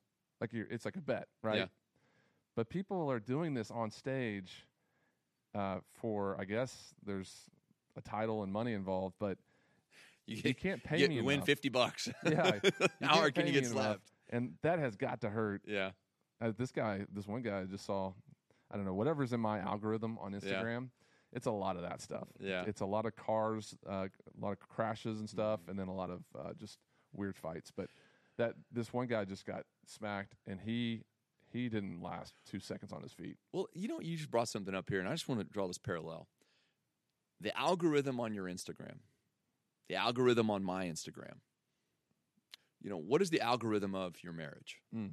like 0.41 0.53
you're, 0.53 0.67
it's 0.71 0.85
like 0.85 0.97
a 0.97 1.01
bet, 1.01 1.29
right? 1.43 1.59
Yeah. 1.59 1.67
But 2.57 2.69
people 2.69 3.11
are 3.11 3.21
doing 3.21 3.55
this 3.55 3.71
on 3.71 3.91
stage 3.91 4.67
uh, 5.55 5.79
for, 6.01 6.37
I 6.41 6.45
guess, 6.45 6.95
there's 7.05 7.31
a 7.97 8.01
title 8.01 8.43
and 8.43 8.53
money 8.53 8.73
involved, 8.73 9.17
but 9.21 9.39
you 10.27 10.55
can't 10.55 10.83
pay 10.83 10.99
you 11.01 11.09
me 11.09 11.21
win 11.21 11.35
enough. 11.37 11.47
fifty 11.47 11.69
bucks. 11.69 12.09
Yeah, 12.25 12.59
you 12.65 12.71
How 13.03 13.17
hard 13.17 13.35
can't 13.35 13.47
you 13.47 13.53
get 13.53 13.65
me 13.71 13.79
enough. 13.79 13.99
and 14.31 14.55
that 14.63 14.79
has 14.79 14.97
got 14.97 15.21
to 15.21 15.29
hurt. 15.31 15.63
Yeah, 15.67 15.91
Uh, 16.41 16.53
this 16.57 16.73
guy, 16.73 17.07
this 17.13 17.27
one 17.27 17.43
guy, 17.43 17.61
I 17.61 17.65
just 17.65 17.85
saw. 17.85 18.13
I 18.71 18.77
don't 18.77 18.87
know 18.87 18.95
whatever's 18.95 19.33
in 19.35 19.41
my 19.41 19.59
algorithm 19.59 20.17
on 20.19 20.33
Instagram. 20.33 20.89
It's 21.33 21.47
a 21.47 21.51
lot 21.51 21.77
of 21.77 21.83
that 21.83 22.03
stuff. 22.03 22.29
Yeah. 22.39 22.65
it's 22.67 22.83
a 22.83 22.87
lot 22.87 23.07
of 23.07 23.17
cars, 23.17 23.75
uh, 23.89 24.09
a 24.09 24.41
lot 24.41 24.53
of 24.53 24.61
crashes 24.61 25.19
and 25.19 25.29
stuff, 25.29 25.61
and 25.69 25.79
then 25.79 25.89
a 25.89 25.95
lot 25.95 26.11
of 26.11 26.23
uh, 26.39 26.53
just 26.59 26.79
weird 27.13 27.37
fights. 27.37 27.73
But 27.75 27.89
that 28.39 28.55
this 28.71 28.93
one 28.93 29.07
guy 29.07 29.25
just 29.25 29.47
got 29.47 29.65
smacked, 29.87 30.35
and 30.47 30.61
he 30.61 31.05
he 31.53 31.69
didn't 31.69 32.03
last 32.03 32.35
two 32.47 32.61
seconds 32.61 32.93
on 32.93 33.03
his 33.03 33.13
feet. 33.13 33.37
Well, 33.53 33.69
you 33.75 33.89
know, 33.89 34.01
you 34.01 34.17
just 34.17 34.31
brought 34.31 34.49
something 34.49 34.75
up 34.75 34.89
here, 34.89 35.01
and 35.01 35.09
I 35.09 35.13
just 35.13 35.29
want 35.29 35.41
to 35.41 35.45
draw 35.45 35.67
this 35.67 35.79
parallel. 35.79 36.29
The 37.41 37.57
algorithm 37.59 38.21
on 38.21 38.35
your 38.35 38.45
Instagram, 38.45 38.99
the 39.89 39.97
algorithm 39.97 40.51
on 40.51 40.63
my 40.63 40.87
Instagram. 40.87 41.39
You 42.81 42.91
know, 42.91 42.97
what 42.97 43.23
is 43.23 43.31
the 43.31 43.41
algorithm 43.41 43.95
of 43.95 44.17
your 44.23 44.33
marriage? 44.33 44.79
Mm. 44.95 45.13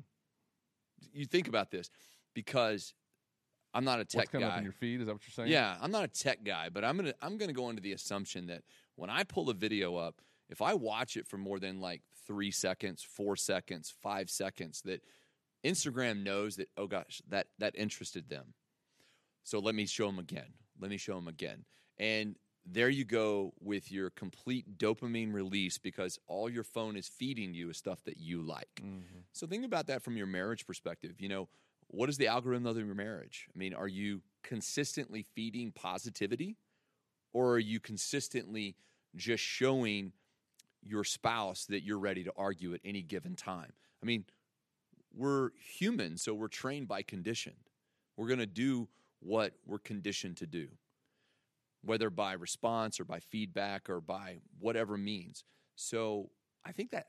You 1.13 1.25
think 1.25 1.47
about 1.47 1.71
this 1.71 1.89
because 2.33 2.93
I'm 3.73 3.83
not 3.83 3.99
a 3.99 4.05
tech 4.05 4.19
What's 4.19 4.31
coming 4.31 4.47
up 4.47 4.53
guy. 4.53 4.57
in 4.59 4.63
your 4.63 4.73
feed? 4.73 5.01
Is 5.01 5.07
that 5.07 5.13
what 5.13 5.21
you're 5.23 5.31
saying? 5.31 5.51
Yeah, 5.51 5.77
I'm 5.81 5.91
not 5.91 6.03
a 6.03 6.07
tech 6.07 6.43
guy, 6.43 6.69
but 6.69 6.83
I'm 6.83 6.97
gonna 6.97 7.13
I'm 7.21 7.37
gonna 7.37 7.53
go 7.53 7.69
into 7.69 7.81
the 7.81 7.93
assumption 7.93 8.47
that 8.47 8.63
when 8.95 9.09
I 9.09 9.23
pull 9.23 9.49
a 9.49 9.53
video 9.53 9.95
up, 9.95 10.21
if 10.49 10.61
I 10.61 10.73
watch 10.73 11.17
it 11.17 11.27
for 11.27 11.37
more 11.37 11.59
than 11.59 11.79
like 11.79 12.01
three 12.25 12.51
seconds, 12.51 13.03
four 13.03 13.35
seconds, 13.35 13.93
five 14.01 14.29
seconds, 14.29 14.81
that 14.85 15.03
Instagram 15.63 16.23
knows 16.23 16.55
that 16.55 16.69
oh 16.77 16.87
gosh 16.87 17.21
that 17.29 17.47
that 17.59 17.75
interested 17.75 18.29
them. 18.29 18.53
So 19.43 19.59
let 19.59 19.75
me 19.75 19.85
show 19.85 20.07
them 20.07 20.19
again. 20.19 20.53
Let 20.79 20.89
me 20.89 20.97
show 20.97 21.15
them 21.15 21.27
again. 21.27 21.65
And 21.97 22.35
there 22.65 22.89
you 22.89 23.03
go 23.03 23.53
with 23.59 23.91
your 23.91 24.09
complete 24.11 24.77
dopamine 24.77 25.33
release 25.33 25.77
because 25.77 26.19
all 26.27 26.49
your 26.49 26.63
phone 26.63 26.95
is 26.95 27.07
feeding 27.07 27.53
you 27.53 27.69
is 27.69 27.77
stuff 27.77 28.03
that 28.03 28.17
you 28.17 28.41
like. 28.41 28.81
Mm-hmm. 28.81 29.19
So 29.31 29.47
think 29.47 29.65
about 29.65 29.87
that 29.87 30.03
from 30.03 30.17
your 30.17 30.27
marriage 30.27 30.65
perspective. 30.65 31.19
You 31.19 31.29
know, 31.29 31.49
what 31.89 32.09
is 32.09 32.17
the 32.17 32.27
algorithm 32.27 32.65
of 32.65 32.77
your 32.77 32.95
marriage? 32.95 33.47
I 33.53 33.57
mean, 33.57 33.73
are 33.73 33.87
you 33.87 34.21
consistently 34.43 35.23
feeding 35.35 35.71
positivity 35.71 36.55
or 37.33 37.53
are 37.53 37.59
you 37.59 37.79
consistently 37.79 38.75
just 39.15 39.43
showing 39.43 40.13
your 40.83 41.03
spouse 41.03 41.65
that 41.65 41.83
you're 41.83 41.99
ready 41.99 42.23
to 42.23 42.31
argue 42.37 42.73
at 42.73 42.81
any 42.85 43.01
given 43.01 43.35
time? 43.35 43.73
I 44.01 44.05
mean, 44.05 44.25
we're 45.15 45.49
human, 45.59 46.17
so 46.17 46.33
we're 46.33 46.47
trained 46.47 46.87
by 46.87 47.01
condition. 47.01 47.53
We're 48.15 48.27
going 48.27 48.39
to 48.39 48.45
do 48.45 48.87
what 49.19 49.53
we're 49.65 49.79
conditioned 49.79 50.37
to 50.37 50.45
do, 50.45 50.67
whether 51.83 52.09
by 52.09 52.33
response 52.33 52.99
or 52.99 53.05
by 53.05 53.19
feedback 53.19 53.89
or 53.89 53.99
by 53.99 54.37
whatever 54.59 54.97
means. 54.97 55.43
So 55.75 56.29
I 56.65 56.71
think 56.71 56.91
that 56.91 57.07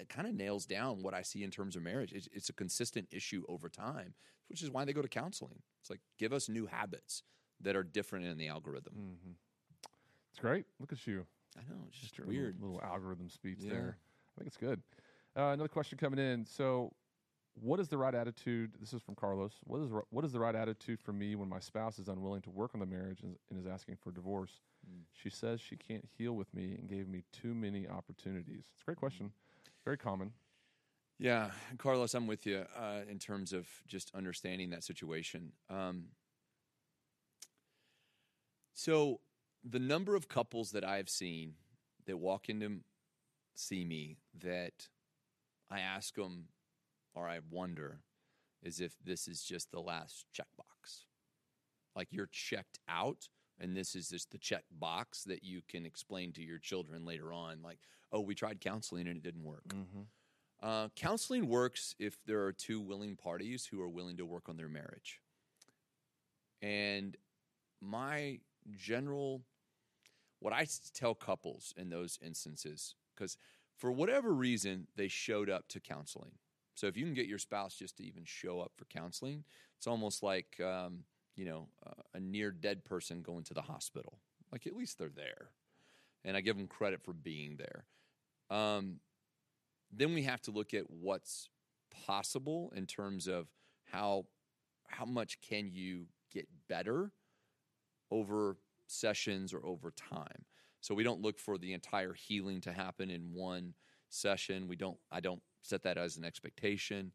that 0.00 0.08
kind 0.08 0.26
of 0.26 0.34
nails 0.34 0.64
down 0.64 1.02
what 1.02 1.12
I 1.12 1.20
see 1.20 1.44
in 1.44 1.50
terms 1.50 1.76
of 1.76 1.82
marriage. 1.82 2.12
It's, 2.12 2.26
it's, 2.32 2.48
a 2.48 2.54
consistent 2.54 3.08
issue 3.12 3.44
over 3.50 3.68
time, 3.68 4.14
which 4.48 4.62
is 4.62 4.70
why 4.70 4.86
they 4.86 4.94
go 4.94 5.02
to 5.02 5.08
counseling. 5.08 5.60
It's 5.82 5.90
like 5.90 6.00
give 6.18 6.32
us 6.32 6.48
new 6.48 6.64
habits 6.64 7.22
that 7.60 7.76
are 7.76 7.82
different 7.82 8.24
in 8.24 8.38
the 8.38 8.48
algorithm. 8.48 8.94
Mm-hmm. 8.94 9.32
It's 10.32 10.40
great. 10.40 10.64
Look 10.80 10.90
at 10.92 11.06
you. 11.06 11.26
I 11.58 11.60
know, 11.68 11.80
it's 11.88 11.98
just, 11.98 12.14
just 12.14 12.26
weird 12.26 12.56
little, 12.60 12.76
little, 12.76 12.90
algorithm 12.90 13.28
speech 13.28 13.58
yeah. 13.60 13.72
there. 13.72 13.98
I 13.98 14.40
think 14.40 14.48
it's 14.48 14.56
good. 14.56 14.80
Uh, 15.36 15.52
another 15.52 15.68
question 15.68 15.98
coming 15.98 16.18
in. 16.18 16.46
So, 16.46 16.94
what 17.54 17.78
is 17.78 17.88
the 17.88 17.98
right 17.98 18.14
attitude? 18.14 18.72
This 18.80 18.94
is 18.94 19.02
from 19.02 19.16
Carlos. 19.16 19.52
What 19.64 19.82
is 19.82 19.90
what 20.08 20.24
is 20.24 20.32
the 20.32 20.40
right 20.40 20.54
attitude 20.54 21.02
for 21.02 21.12
me 21.12 21.34
when 21.34 21.48
my 21.48 21.58
spouse 21.58 21.98
is 21.98 22.08
unwilling 22.08 22.40
to 22.42 22.50
work 22.50 22.70
on 22.72 22.80
the 22.80 22.86
marriage 22.86 23.20
and, 23.22 23.36
and 23.50 23.60
is 23.60 23.66
asking 23.66 23.98
for 24.00 24.12
divorce? 24.12 24.60
Mm. 24.88 25.02
She 25.12 25.28
says 25.28 25.60
she 25.60 25.76
can't 25.76 26.08
heal 26.16 26.32
with 26.32 26.54
me 26.54 26.76
and 26.78 26.88
gave 26.88 27.06
me 27.08 27.24
too 27.32 27.52
many 27.54 27.86
opportunities. 27.86 28.64
It's 28.72 28.82
a 28.82 28.84
great 28.86 28.96
question. 28.96 29.32
Very 29.84 29.98
common. 29.98 30.32
Yeah, 31.18 31.50
Carlos, 31.78 32.14
I'm 32.14 32.26
with 32.26 32.46
you 32.46 32.64
uh, 32.76 33.00
in 33.10 33.18
terms 33.18 33.52
of 33.52 33.66
just 33.86 34.10
understanding 34.14 34.70
that 34.70 34.84
situation. 34.84 35.52
Um, 35.68 36.06
so, 38.72 39.20
the 39.62 39.78
number 39.78 40.16
of 40.16 40.28
couples 40.28 40.70
that 40.70 40.84
I've 40.84 41.10
seen 41.10 41.54
that 42.06 42.16
walk 42.16 42.48
in 42.48 42.60
to 42.60 42.80
see 43.54 43.84
me 43.84 44.16
that 44.40 44.88
I 45.70 45.80
ask 45.80 46.14
them 46.14 46.46
or 47.14 47.28
I 47.28 47.40
wonder 47.50 48.00
is 48.62 48.80
if 48.80 48.94
this 49.04 49.28
is 49.28 49.42
just 49.42 49.70
the 49.70 49.80
last 49.80 50.24
checkbox. 50.34 51.04
Like 51.94 52.08
you're 52.10 52.28
checked 52.30 52.78
out, 52.88 53.28
and 53.60 53.76
this 53.76 53.94
is 53.94 54.08
just 54.08 54.30
the 54.30 54.38
check 54.38 54.64
box 54.70 55.24
that 55.24 55.44
you 55.44 55.60
can 55.68 55.84
explain 55.84 56.32
to 56.32 56.42
your 56.42 56.58
children 56.58 57.04
later 57.04 57.32
on. 57.32 57.62
Like, 57.62 57.78
oh, 58.10 58.20
we 58.20 58.34
tried 58.34 58.60
counseling 58.60 59.06
and 59.06 59.18
it 59.18 59.22
didn't 59.22 59.44
work. 59.44 59.68
Mm-hmm. 59.68 60.00
Uh, 60.62 60.88
counseling 60.96 61.48
works 61.48 61.94
if 61.98 62.18
there 62.26 62.44
are 62.44 62.52
two 62.52 62.80
willing 62.80 63.16
parties 63.16 63.66
who 63.66 63.80
are 63.80 63.88
willing 63.88 64.16
to 64.16 64.26
work 64.26 64.48
on 64.48 64.56
their 64.56 64.68
marriage. 64.68 65.20
And 66.60 67.16
my 67.80 68.40
general, 68.70 69.42
what 70.40 70.52
I 70.52 70.66
tell 70.94 71.14
couples 71.14 71.72
in 71.76 71.88
those 71.88 72.18
instances, 72.24 72.94
because 73.14 73.38
for 73.78 73.90
whatever 73.90 74.32
reason, 74.32 74.86
they 74.96 75.08
showed 75.08 75.48
up 75.48 75.68
to 75.68 75.80
counseling. 75.80 76.32
So 76.74 76.86
if 76.86 76.96
you 76.96 77.04
can 77.04 77.14
get 77.14 77.26
your 77.26 77.38
spouse 77.38 77.74
just 77.74 77.96
to 77.96 78.04
even 78.04 78.24
show 78.24 78.60
up 78.60 78.72
for 78.76 78.84
counseling, 78.86 79.44
it's 79.76 79.86
almost 79.86 80.22
like 80.22 80.60
um, 80.60 81.04
you 81.40 81.46
know 81.46 81.68
uh, 81.86 82.02
a 82.12 82.20
near 82.20 82.50
dead 82.50 82.84
person 82.84 83.22
going 83.22 83.44
to 83.44 83.54
the 83.54 83.62
hospital. 83.62 84.18
Like 84.52 84.66
at 84.66 84.76
least 84.76 84.98
they're 84.98 85.08
there, 85.08 85.48
and 86.22 86.36
I 86.36 86.42
give 86.42 86.54
them 86.58 86.66
credit 86.66 87.02
for 87.02 87.14
being 87.14 87.56
there. 87.56 87.86
Um, 88.54 88.96
then 89.90 90.12
we 90.12 90.24
have 90.24 90.42
to 90.42 90.50
look 90.50 90.74
at 90.74 90.90
what's 90.90 91.48
possible 92.06 92.70
in 92.76 92.86
terms 92.86 93.26
of 93.26 93.46
how 93.90 94.26
how 94.86 95.06
much 95.06 95.40
can 95.40 95.70
you 95.72 96.08
get 96.30 96.46
better 96.68 97.10
over 98.10 98.58
sessions 98.86 99.54
or 99.54 99.64
over 99.64 99.92
time. 99.92 100.44
So 100.82 100.94
we 100.94 101.04
don't 101.04 101.22
look 101.22 101.38
for 101.38 101.56
the 101.56 101.72
entire 101.72 102.12
healing 102.12 102.60
to 102.62 102.72
happen 102.72 103.08
in 103.08 103.32
one 103.32 103.72
session. 104.10 104.68
We 104.68 104.76
don't. 104.76 104.98
I 105.10 105.20
don't 105.20 105.40
set 105.62 105.84
that 105.84 105.96
as 105.96 106.18
an 106.18 106.24
expectation. 106.24 107.12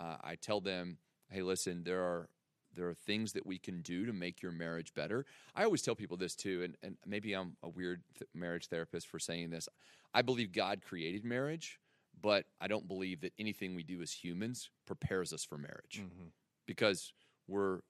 Uh, 0.00 0.16
I 0.24 0.36
tell 0.36 0.62
them, 0.62 0.96
hey, 1.28 1.42
listen, 1.42 1.82
there 1.84 2.02
are 2.02 2.30
there 2.76 2.88
are 2.88 2.94
things 2.94 3.32
that 3.32 3.46
we 3.46 3.58
can 3.58 3.82
do 3.82 4.06
to 4.06 4.12
make 4.12 4.42
your 4.42 4.52
marriage 4.52 4.94
better. 4.94 5.24
I 5.54 5.64
always 5.64 5.82
tell 5.82 5.94
people 5.94 6.16
this 6.16 6.34
too, 6.34 6.62
and, 6.62 6.76
and 6.82 6.96
maybe 7.06 7.32
I'm 7.32 7.56
a 7.62 7.68
weird 7.68 8.02
th- 8.18 8.28
marriage 8.34 8.68
therapist 8.68 9.08
for 9.08 9.18
saying 9.18 9.50
this. 9.50 9.68
I 10.14 10.22
believe 10.22 10.52
God 10.52 10.82
created 10.82 11.24
marriage, 11.24 11.80
but 12.20 12.46
I 12.60 12.68
don't 12.68 12.88
believe 12.88 13.20
that 13.22 13.32
anything 13.38 13.74
we 13.74 13.82
do 13.82 14.02
as 14.02 14.12
humans 14.12 14.70
prepares 14.86 15.32
us 15.32 15.44
for 15.44 15.58
marriage 15.58 16.02
mm-hmm. 16.02 16.28
because 16.66 17.12
we're 17.48 17.80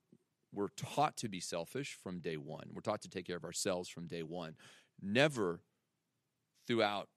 we're 0.52 0.68
taught 0.68 1.16
to 1.18 1.28
be 1.28 1.40
selfish 1.40 1.98
from 2.02 2.20
day 2.20 2.36
one. 2.36 2.70
We're 2.72 2.80
taught 2.80 3.02
to 3.02 3.10
take 3.10 3.26
care 3.26 3.36
of 3.36 3.44
ourselves 3.44 3.88
from 3.88 4.06
day 4.06 4.22
one. 4.22 4.56
Never 5.02 5.60
throughout 6.66 7.08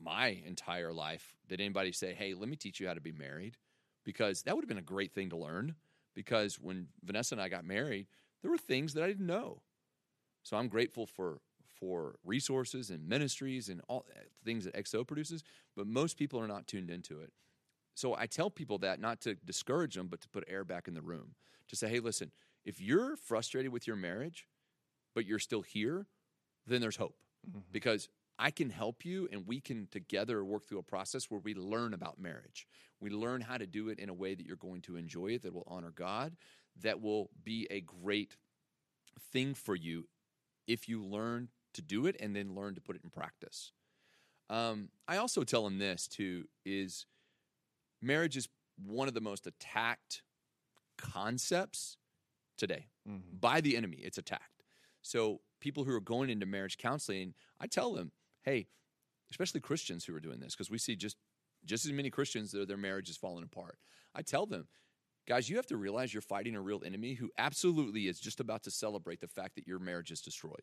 my 0.00 0.42
entire 0.46 0.92
life 0.92 1.34
did 1.48 1.60
anybody 1.60 1.92
say, 1.92 2.14
"Hey, 2.14 2.34
let 2.34 2.48
me 2.48 2.56
teach 2.56 2.80
you 2.80 2.86
how 2.86 2.94
to 2.94 3.00
be 3.00 3.12
married," 3.12 3.56
because 4.04 4.42
that 4.42 4.54
would 4.54 4.62
have 4.62 4.68
been 4.68 4.78
a 4.78 4.82
great 4.82 5.12
thing 5.12 5.30
to 5.30 5.36
learn. 5.36 5.74
Because 6.16 6.56
when 6.58 6.88
Vanessa 7.04 7.34
and 7.34 7.42
I 7.42 7.48
got 7.48 7.64
married, 7.64 8.08
there 8.42 8.50
were 8.50 8.58
things 8.58 8.94
that 8.94 9.04
I 9.04 9.06
didn't 9.06 9.26
know. 9.26 9.62
So 10.42 10.56
I'm 10.56 10.68
grateful 10.68 11.06
for 11.06 11.38
for 11.78 12.14
resources 12.24 12.88
and 12.88 13.06
ministries 13.06 13.68
and 13.68 13.82
all 13.86 14.06
eh, 14.16 14.20
things 14.44 14.64
that 14.64 14.74
XO 14.74 15.06
produces, 15.06 15.44
but 15.76 15.86
most 15.86 16.16
people 16.16 16.40
are 16.40 16.48
not 16.48 16.66
tuned 16.66 16.90
into 16.90 17.20
it. 17.20 17.30
So 17.94 18.14
I 18.16 18.26
tell 18.26 18.50
people 18.50 18.78
that 18.78 18.98
not 18.98 19.20
to 19.22 19.34
discourage 19.34 19.94
them, 19.94 20.08
but 20.08 20.20
to 20.22 20.28
put 20.28 20.44
air 20.48 20.64
back 20.64 20.88
in 20.88 20.94
the 20.94 21.02
room. 21.02 21.34
To 21.68 21.76
say, 21.76 21.88
hey, 21.88 22.00
listen, 22.00 22.30
if 22.64 22.80
you're 22.80 23.16
frustrated 23.16 23.72
with 23.72 23.86
your 23.86 23.96
marriage, 23.96 24.46
but 25.14 25.26
you're 25.26 25.38
still 25.38 25.62
here, 25.62 26.06
then 26.66 26.80
there's 26.80 26.96
hope. 26.96 27.16
Mm-hmm. 27.48 27.60
Because 27.72 28.08
I 28.38 28.50
can 28.50 28.70
help 28.70 29.04
you 29.04 29.28
and 29.32 29.46
we 29.46 29.60
can 29.60 29.88
together 29.90 30.44
work 30.44 30.66
through 30.66 30.78
a 30.78 30.82
process 30.82 31.30
where 31.30 31.40
we 31.40 31.54
learn 31.54 31.94
about 31.94 32.18
marriage. 32.18 32.66
We 33.00 33.10
learn 33.10 33.40
how 33.40 33.56
to 33.56 33.66
do 33.66 33.88
it 33.88 33.98
in 33.98 34.08
a 34.08 34.14
way 34.14 34.34
that 34.34 34.46
you're 34.46 34.56
going 34.56 34.82
to 34.82 34.96
enjoy 34.96 35.28
it, 35.28 35.42
that 35.42 35.54
will 35.54 35.66
honor 35.66 35.90
God, 35.90 36.36
that 36.82 37.00
will 37.00 37.30
be 37.44 37.66
a 37.70 37.80
great 37.80 38.36
thing 39.32 39.54
for 39.54 39.74
you 39.74 40.08
if 40.66 40.88
you 40.88 41.02
learn 41.02 41.48
to 41.74 41.82
do 41.82 42.06
it 42.06 42.16
and 42.20 42.34
then 42.34 42.54
learn 42.54 42.74
to 42.74 42.80
put 42.80 42.96
it 42.96 43.02
in 43.04 43.10
practice. 43.10 43.72
Um, 44.48 44.90
I 45.08 45.16
also 45.16 45.42
tell 45.42 45.64
them 45.64 45.78
this 45.78 46.06
too 46.06 46.44
is 46.64 47.06
marriage 48.02 48.36
is 48.36 48.48
one 48.84 49.08
of 49.08 49.14
the 49.14 49.20
most 49.20 49.46
attacked 49.46 50.22
concepts 50.98 51.96
today 52.56 52.86
mm-hmm. 53.08 53.36
by 53.40 53.60
the 53.60 53.76
enemy. 53.76 53.98
It's 53.98 54.18
attacked. 54.18 54.64
So 55.02 55.40
people 55.60 55.84
who 55.84 55.94
are 55.94 56.00
going 56.00 56.30
into 56.30 56.46
marriage 56.46 56.78
counseling, 56.78 57.34
I 57.60 57.66
tell 57.66 57.92
them, 57.92 58.12
hey, 58.46 58.68
especially 59.30 59.60
Christians 59.60 60.04
who 60.04 60.14
are 60.16 60.20
doing 60.20 60.40
this, 60.40 60.54
because 60.54 60.70
we 60.70 60.78
see 60.78 60.96
just 60.96 61.16
just 61.64 61.84
as 61.84 61.92
many 61.92 62.10
Christians 62.10 62.52
that 62.52 62.68
their 62.68 62.76
marriage 62.76 63.10
is 63.10 63.16
falling 63.16 63.42
apart. 63.42 63.76
I 64.14 64.22
tell 64.22 64.46
them, 64.46 64.68
guys, 65.28 65.50
you 65.50 65.56
have 65.56 65.66
to 65.66 65.76
realize 65.76 66.14
you're 66.14 66.22
fighting 66.22 66.54
a 66.54 66.60
real 66.60 66.82
enemy 66.86 67.14
who 67.14 67.30
absolutely 67.36 68.06
is 68.06 68.20
just 68.20 68.38
about 68.38 68.62
to 68.62 68.70
celebrate 68.70 69.20
the 69.20 69.26
fact 69.26 69.56
that 69.56 69.66
your 69.66 69.80
marriage 69.80 70.12
is 70.12 70.20
destroyed. 70.20 70.62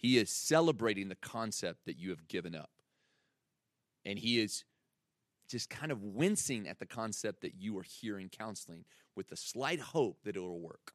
He 0.00 0.16
is 0.16 0.30
celebrating 0.30 1.08
the 1.08 1.14
concept 1.14 1.84
that 1.84 1.98
you 1.98 2.08
have 2.10 2.26
given 2.26 2.54
up. 2.54 2.70
And 4.04 4.18
he 4.18 4.40
is 4.40 4.64
just 5.46 5.68
kind 5.68 5.92
of 5.92 6.02
wincing 6.02 6.66
at 6.66 6.78
the 6.78 6.86
concept 6.86 7.42
that 7.42 7.54
you 7.54 7.76
are 7.78 7.84
here 7.84 8.18
in 8.18 8.30
counseling 8.30 8.86
with 9.14 9.28
the 9.28 9.36
slight 9.36 9.78
hope 9.78 10.18
that 10.24 10.36
it 10.36 10.40
will 10.40 10.60
work. 10.60 10.94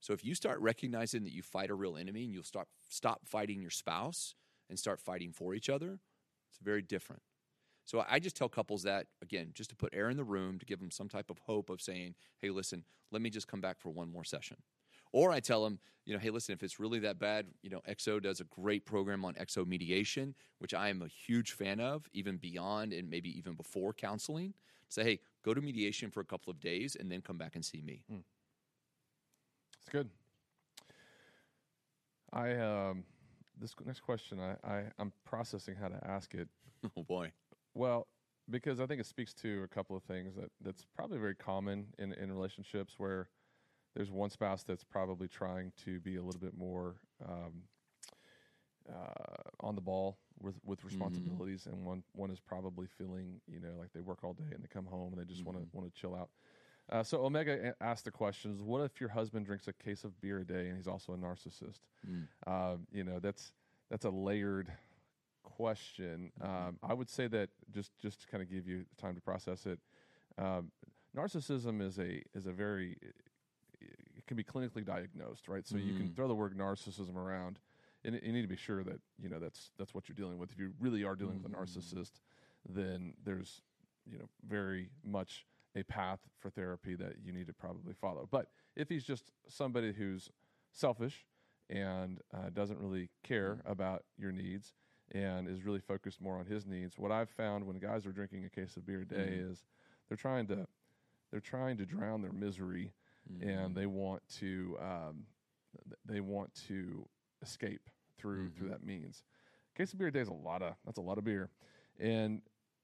So 0.00 0.12
if 0.12 0.24
you 0.24 0.36
start 0.36 0.60
recognizing 0.60 1.24
that 1.24 1.32
you 1.32 1.42
fight 1.42 1.70
a 1.70 1.74
real 1.74 1.96
enemy 1.96 2.24
and 2.24 2.32
you'll 2.32 2.44
start 2.44 2.68
stop 2.88 3.26
fighting 3.26 3.60
your 3.60 3.70
spouse 3.70 4.34
and 4.70 4.78
start 4.78 5.00
fighting 5.00 5.32
for 5.32 5.54
each 5.54 5.68
other, 5.68 5.98
it's 6.50 6.58
very 6.62 6.82
different. 6.82 7.22
So 7.84 8.04
I 8.08 8.20
just 8.20 8.36
tell 8.36 8.48
couples 8.48 8.84
that 8.84 9.06
again, 9.20 9.50
just 9.52 9.70
to 9.70 9.76
put 9.76 9.92
air 9.92 10.10
in 10.10 10.16
the 10.16 10.24
room, 10.24 10.60
to 10.60 10.66
give 10.66 10.78
them 10.78 10.92
some 10.92 11.08
type 11.08 11.30
of 11.30 11.38
hope 11.38 11.70
of 11.70 11.80
saying, 11.80 12.14
"Hey, 12.40 12.50
listen, 12.50 12.84
let 13.10 13.20
me 13.20 13.30
just 13.30 13.48
come 13.48 13.60
back 13.60 13.80
for 13.80 13.90
one 13.90 14.10
more 14.10 14.24
session." 14.24 14.62
Or 15.12 15.30
I 15.30 15.40
tell 15.40 15.62
them, 15.64 15.78
you 16.04 16.12
know, 16.14 16.18
hey, 16.18 16.30
listen, 16.30 16.52
if 16.52 16.62
it's 16.62 16.80
really 16.80 16.98
that 17.00 17.18
bad, 17.18 17.46
you 17.62 17.70
know, 17.70 17.80
XO 17.88 18.20
does 18.20 18.40
a 18.40 18.44
great 18.44 18.84
program 18.84 19.24
on 19.24 19.34
XO 19.34 19.66
mediation, 19.66 20.34
which 20.58 20.74
I 20.74 20.88
am 20.88 21.02
a 21.02 21.08
huge 21.08 21.52
fan 21.52 21.80
of, 21.80 22.08
even 22.12 22.38
beyond 22.38 22.92
and 22.92 23.08
maybe 23.08 23.36
even 23.36 23.54
before 23.54 23.92
counseling. 23.92 24.54
Say, 24.88 25.04
hey, 25.04 25.20
go 25.44 25.54
to 25.54 25.60
mediation 25.60 26.10
for 26.10 26.20
a 26.20 26.24
couple 26.24 26.50
of 26.50 26.60
days 26.60 26.96
and 26.98 27.10
then 27.10 27.20
come 27.20 27.38
back 27.38 27.54
and 27.54 27.64
see 27.64 27.82
me. 27.82 28.02
It's 29.80 29.88
good. 29.90 30.10
I 32.32 32.54
um, 32.56 33.04
this 33.60 33.74
next 33.84 34.00
question, 34.00 34.38
I, 34.40 34.56
I 34.68 34.84
I'm 34.98 35.12
processing 35.24 35.76
how 35.76 35.88
to 35.88 35.98
ask 36.04 36.34
it. 36.34 36.48
Oh 36.96 37.04
boy. 37.04 37.30
Well, 37.74 38.08
because 38.50 38.80
I 38.80 38.86
think 38.86 39.00
it 39.00 39.06
speaks 39.06 39.32
to 39.34 39.62
a 39.62 39.68
couple 39.68 39.96
of 39.96 40.02
things 40.02 40.34
that 40.34 40.50
that's 40.60 40.84
probably 40.96 41.18
very 41.18 41.36
common 41.36 41.86
in 41.98 42.12
in 42.14 42.32
relationships 42.32 42.94
where 42.98 43.28
there's 43.94 44.10
one 44.10 44.30
spouse 44.30 44.62
that's 44.62 44.84
probably 44.84 45.28
trying 45.28 45.72
to 45.84 46.00
be 46.00 46.16
a 46.16 46.22
little 46.22 46.40
bit 46.40 46.56
more 46.56 46.96
um, 47.28 47.62
uh, 48.88 49.42
on 49.60 49.74
the 49.74 49.80
ball 49.80 50.18
with 50.40 50.56
with 50.64 50.82
responsibilities, 50.84 51.66
and 51.66 51.84
one 51.84 52.02
one 52.14 52.30
is 52.30 52.40
probably 52.40 52.86
feeling 52.98 53.40
you 53.46 53.60
know 53.60 53.74
like 53.78 53.92
they 53.92 54.00
work 54.00 54.24
all 54.24 54.32
day 54.32 54.44
and 54.52 54.62
they 54.62 54.68
come 54.68 54.86
home 54.86 55.12
and 55.12 55.20
they 55.20 55.24
just 55.26 55.44
want 55.44 55.58
to 55.58 55.64
want 55.76 55.92
to 55.92 56.00
chill 56.00 56.14
out. 56.14 56.30
Uh, 56.90 57.02
so 57.02 57.24
Omega 57.24 57.74
asked 57.80 58.04
the 58.04 58.10
questions: 58.10 58.60
What 58.62 58.80
if 58.82 59.00
your 59.00 59.10
husband 59.10 59.46
drinks 59.46 59.68
a 59.68 59.72
case 59.72 60.04
of 60.04 60.20
beer 60.20 60.40
a 60.40 60.44
day 60.44 60.68
and 60.68 60.76
he's 60.76 60.88
also 60.88 61.12
a 61.12 61.16
narcissist? 61.16 61.80
Um, 62.46 62.86
you 62.92 63.04
know, 63.04 63.20
that's 63.20 63.52
that's 63.90 64.04
a 64.04 64.10
layered 64.10 64.72
question. 65.44 66.32
Um, 66.40 66.78
I 66.82 66.94
would 66.94 67.08
say 67.08 67.28
that 67.28 67.50
just 67.70 67.96
just 67.98 68.22
to 68.22 68.26
kind 68.26 68.42
of 68.42 68.50
give 68.50 68.66
you 68.66 68.84
time 69.00 69.14
to 69.14 69.20
process 69.20 69.66
it. 69.66 69.78
Um, 70.38 70.72
narcissism 71.16 71.80
is 71.80 71.98
a 71.98 72.22
is 72.34 72.46
a 72.46 72.52
very 72.52 72.96
it 74.22 74.28
can 74.28 74.36
be 74.36 74.44
clinically 74.44 74.84
diagnosed, 74.84 75.48
right? 75.48 75.66
So 75.66 75.76
you 75.76 75.94
can 75.94 76.08
mm. 76.08 76.16
throw 76.16 76.28
the 76.28 76.34
word 76.34 76.56
narcissism 76.56 77.16
around, 77.16 77.58
and 78.04 78.18
you 78.22 78.32
need 78.32 78.42
to 78.42 78.48
be 78.48 78.56
sure 78.56 78.84
that 78.84 79.00
you 79.20 79.28
know 79.28 79.38
that's 79.38 79.70
that's 79.78 79.94
what 79.94 80.08
you're 80.08 80.16
dealing 80.16 80.38
with. 80.38 80.52
If 80.52 80.58
you 80.58 80.72
really 80.80 81.04
are 81.04 81.16
dealing 81.16 81.42
with 81.42 81.52
a 81.52 81.54
mm. 81.54 81.60
narcissist, 81.60 82.20
then 82.68 83.14
there's 83.24 83.62
you 84.10 84.18
know 84.18 84.28
very 84.48 84.90
much 85.04 85.44
a 85.74 85.82
path 85.82 86.20
for 86.38 86.50
therapy 86.50 86.94
that 86.94 87.16
you 87.24 87.32
need 87.32 87.46
to 87.48 87.52
probably 87.52 87.94
follow. 87.94 88.28
But 88.30 88.48
if 88.76 88.88
he's 88.88 89.04
just 89.04 89.32
somebody 89.48 89.92
who's 89.92 90.30
selfish 90.72 91.26
and 91.68 92.20
uh, 92.32 92.50
doesn't 92.52 92.78
really 92.78 93.08
care 93.24 93.60
mm. 93.66 93.70
about 93.70 94.04
your 94.16 94.30
needs 94.30 94.72
and 95.10 95.48
is 95.48 95.64
really 95.64 95.80
focused 95.80 96.20
more 96.20 96.38
on 96.38 96.46
his 96.46 96.64
needs, 96.64 96.96
what 96.96 97.10
I've 97.10 97.30
found 97.30 97.66
when 97.66 97.78
guys 97.78 98.06
are 98.06 98.12
drinking 98.12 98.44
a 98.44 98.50
case 98.50 98.76
of 98.76 98.86
beer 98.86 99.00
a 99.00 99.04
day 99.04 99.32
is 99.32 99.64
they're 100.08 100.16
trying 100.16 100.46
to 100.46 100.66
they're 101.32 101.40
trying 101.40 101.78
to 101.78 101.86
drown 101.86 102.22
their 102.22 102.32
misery 102.32 102.92
and 103.40 103.74
they 103.74 103.86
want 103.86 104.22
to 104.40 104.76
um, 104.80 105.24
they 106.04 106.20
want 106.20 106.52
to 106.68 107.06
escape 107.42 107.88
through 108.18 108.50
through 108.50 108.68
that 108.70 108.84
means. 108.84 109.22
Case 109.76 109.92
of 109.92 109.98
beer 109.98 110.08
a 110.08 110.12
day 110.12 110.20
is 110.20 110.28
a 110.28 110.32
lot 110.32 110.62
of 110.62 110.74
that's 110.84 110.98
a 110.98 111.02
lot 111.02 111.18
of 111.18 111.24
beer, 111.24 111.50
and 111.98 112.42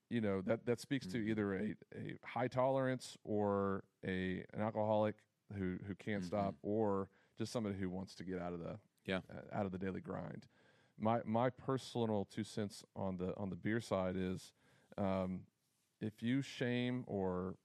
you 0.09 0.21
know 0.21 0.41
that 0.43 0.65
that 0.67 0.81
speaks 0.81 1.07
to 1.07 1.19
either 1.19 1.55
a, 1.55 1.75
a 1.95 2.19
high 2.25 2.49
tolerance 2.49 3.17
or 3.25 3.85
a 4.07 4.45
an 4.55 4.61
alcoholic 4.63 5.17
who 5.59 5.77
who 5.87 5.95
can't 5.95 6.25
stop, 6.25 6.55
or 6.63 7.09
just 7.37 7.53
somebody 7.53 7.75
who 7.79 7.89
wants 7.91 8.15
to 8.17 8.25
get 8.25 8.41
out 8.41 8.53
of 8.53 8.61
the 8.61 8.79
Yeah. 9.05 9.21
uh, 9.31 9.57
out 9.57 9.67
of 9.67 9.73
the 9.73 9.79
daily 9.79 10.01
grind. 10.01 10.47
My 10.99 11.21
my 11.25 11.51
personal 11.51 12.25
two 12.25 12.43
cents 12.45 12.83
on 12.97 13.19
the 13.19 13.37
on 13.37 13.51
the 13.51 13.57
beer 13.57 13.81
side 13.81 14.17
is, 14.17 14.53
um, 14.97 15.41
if 16.01 16.23
you 16.23 16.43
shame 16.43 17.05
or 17.07 17.57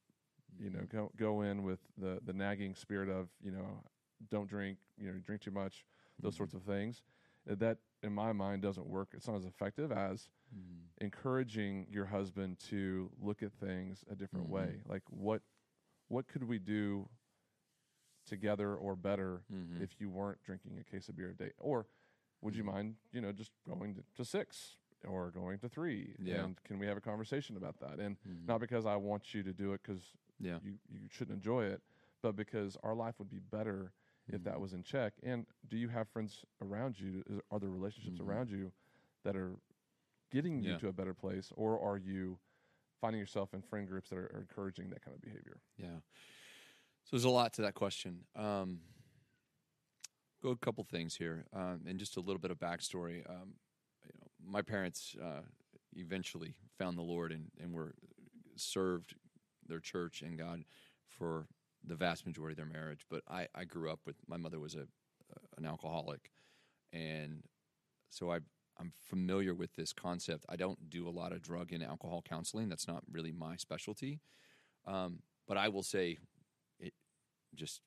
you 0.59 0.69
know 0.69 0.81
go 0.91 1.11
go 1.17 1.41
in 1.41 1.63
with 1.63 1.79
the 1.97 2.19
the 2.25 2.33
nagging 2.33 2.75
spirit 2.75 3.09
of 3.09 3.29
you 3.43 3.51
know 3.51 3.83
don't 4.29 4.47
drink 4.47 4.77
you 4.97 5.07
know 5.07 5.13
drink 5.25 5.41
too 5.41 5.51
much 5.51 5.85
those 6.19 6.35
sorts 6.35 6.53
mm-hmm. 6.53 6.69
of 6.69 6.75
things. 6.75 7.01
Uh, 7.49 7.55
that 7.55 7.77
in 8.01 8.13
my 8.13 8.31
mind 8.31 8.61
doesn't 8.61 8.87
work. 8.87 9.09
It's 9.13 9.27
not 9.27 9.35
as 9.35 9.45
effective 9.45 9.91
as 9.91 10.29
mm. 10.55 10.85
encouraging 11.01 11.87
your 11.89 12.05
husband 12.05 12.57
to 12.69 13.09
look 13.21 13.43
at 13.43 13.51
things 13.53 14.03
a 14.09 14.15
different 14.15 14.49
way. 14.49 14.77
Mm-hmm. 14.77 14.91
Like 14.91 15.03
what 15.09 15.41
what 16.07 16.27
could 16.27 16.43
we 16.43 16.59
do 16.59 17.09
together 18.27 18.75
or 18.75 18.95
better 18.95 19.41
mm-hmm. 19.53 19.83
if 19.83 19.99
you 19.99 20.09
weren't 20.09 20.41
drinking 20.43 20.77
a 20.79 20.89
case 20.89 21.09
of 21.09 21.17
beer 21.17 21.31
a 21.31 21.43
day? 21.43 21.51
Or 21.57 21.87
would 22.41 22.55
you 22.55 22.63
mind 22.63 22.95
you 23.11 23.21
know 23.21 23.31
just 23.31 23.51
going 23.67 23.95
to, 23.95 24.03
to 24.15 24.25
six 24.25 24.77
or 25.07 25.31
going 25.31 25.59
to 25.59 25.69
three 25.69 26.15
Yeah. 26.19 26.43
and 26.43 26.63
can 26.63 26.79
we 26.79 26.85
have 26.87 26.97
a 26.97 27.01
conversation 27.01 27.57
about 27.57 27.79
that 27.79 27.99
and 27.99 28.17
not 28.47 28.59
because 28.59 28.85
i 28.85 28.95
want 28.95 29.33
you 29.33 29.43
to 29.43 29.53
do 29.53 29.73
it 29.73 29.81
because 29.83 30.03
Yeah. 30.39 30.59
you, 30.63 30.73
you 30.89 31.07
shouldn't 31.09 31.35
enjoy 31.37 31.65
it 31.65 31.81
but 32.21 32.35
because 32.35 32.77
our 32.83 32.95
life 32.95 33.15
would 33.19 33.29
be 33.29 33.39
better 33.39 33.91
if 34.29 34.43
that 34.45 34.59
was 34.59 34.73
in 34.73 34.83
check 34.83 35.13
and 35.23 35.45
do 35.67 35.77
you 35.77 35.89
have 35.89 36.07
friends 36.09 36.45
around 36.61 36.99
you 36.99 37.23
Is- 37.29 37.39
are 37.51 37.59
there 37.59 37.69
relationships 37.69 38.19
around 38.19 38.49
you 38.49 38.71
that 39.23 39.35
are 39.35 39.55
getting 40.31 40.61
you 40.61 40.71
Yeah. 40.71 40.77
to 40.79 40.87
a 40.87 40.93
better 40.93 41.13
place 41.13 41.51
or 41.55 41.79
are 41.79 41.97
you 41.97 42.39
finding 43.01 43.19
yourself 43.19 43.53
in 43.53 43.61
friend 43.61 43.87
groups 43.87 44.09
that 44.09 44.17
are, 44.17 44.31
are 44.33 44.39
encouraging 44.39 44.89
that 44.91 45.01
kind 45.03 45.15
of 45.15 45.21
behavior 45.21 45.59
Yeah. 45.77 45.99
So 47.05 47.09
there's 47.17 47.25
a 47.25 47.29
lot 47.29 47.51
to 47.55 47.63
that 47.63 47.73
question. 47.73 48.23
Um, 48.33 48.79
go 50.41 50.51
a 50.51 50.55
couple 50.57 50.85
things 50.85 51.15
here, 51.17 51.45
um, 51.51 51.81
and 51.85 51.99
just 51.99 52.15
a 52.15 52.21
little 52.21 52.39
bit 52.39 52.49
of 52.51 52.59
backstory. 52.59 53.29
Um, 53.29 53.55
my 54.45 54.61
parents 54.61 55.15
uh, 55.21 55.41
eventually 55.95 56.53
found 56.77 56.97
the 56.97 57.03
Lord 57.03 57.31
and, 57.31 57.51
and 57.59 57.73
were 57.73 57.93
served 58.55 59.15
their 59.67 59.79
church 59.79 60.21
and 60.21 60.37
God 60.37 60.63
for 61.07 61.47
the 61.85 61.95
vast 61.95 62.25
majority 62.25 62.53
of 62.53 62.57
their 62.57 62.81
marriage. 62.81 63.05
But 63.09 63.23
I, 63.29 63.47
I 63.55 63.65
grew 63.65 63.91
up 63.91 63.99
with 64.05 64.15
my 64.27 64.37
mother 64.37 64.59
was 64.59 64.75
a 64.75 64.87
an 65.57 65.65
alcoholic, 65.65 66.29
and 66.91 67.43
so 68.09 68.31
I 68.31 68.39
I'm 68.79 68.91
familiar 69.09 69.53
with 69.53 69.73
this 69.75 69.93
concept. 69.93 70.45
I 70.49 70.55
don't 70.55 70.89
do 70.89 71.07
a 71.07 71.11
lot 71.11 71.31
of 71.31 71.41
drug 71.41 71.71
and 71.71 71.83
alcohol 71.83 72.23
counseling. 72.27 72.69
That's 72.69 72.87
not 72.87 73.03
really 73.11 73.31
my 73.31 73.55
specialty. 73.55 74.19
Um, 74.85 75.19
but 75.47 75.57
I 75.57 75.69
will 75.69 75.83
say, 75.83 76.17
it 76.79 76.93
just 77.55 77.81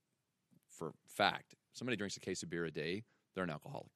for 0.70 0.92
fact, 1.06 1.54
somebody 1.72 1.96
drinks 1.96 2.16
a 2.16 2.20
case 2.20 2.42
of 2.42 2.50
beer 2.50 2.64
a 2.64 2.70
day, 2.70 3.04
they're 3.34 3.44
an 3.44 3.50
alcoholic. 3.50 3.90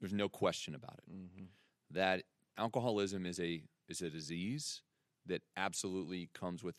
There's 0.00 0.12
no 0.12 0.28
question 0.28 0.74
about 0.74 0.98
it. 0.98 1.12
Mm-hmm. 1.12 1.44
That 1.90 2.24
alcoholism 2.58 3.26
is 3.26 3.40
a 3.40 3.62
is 3.88 4.02
a 4.02 4.10
disease 4.10 4.82
that 5.26 5.42
absolutely 5.56 6.30
comes 6.34 6.62
with 6.62 6.74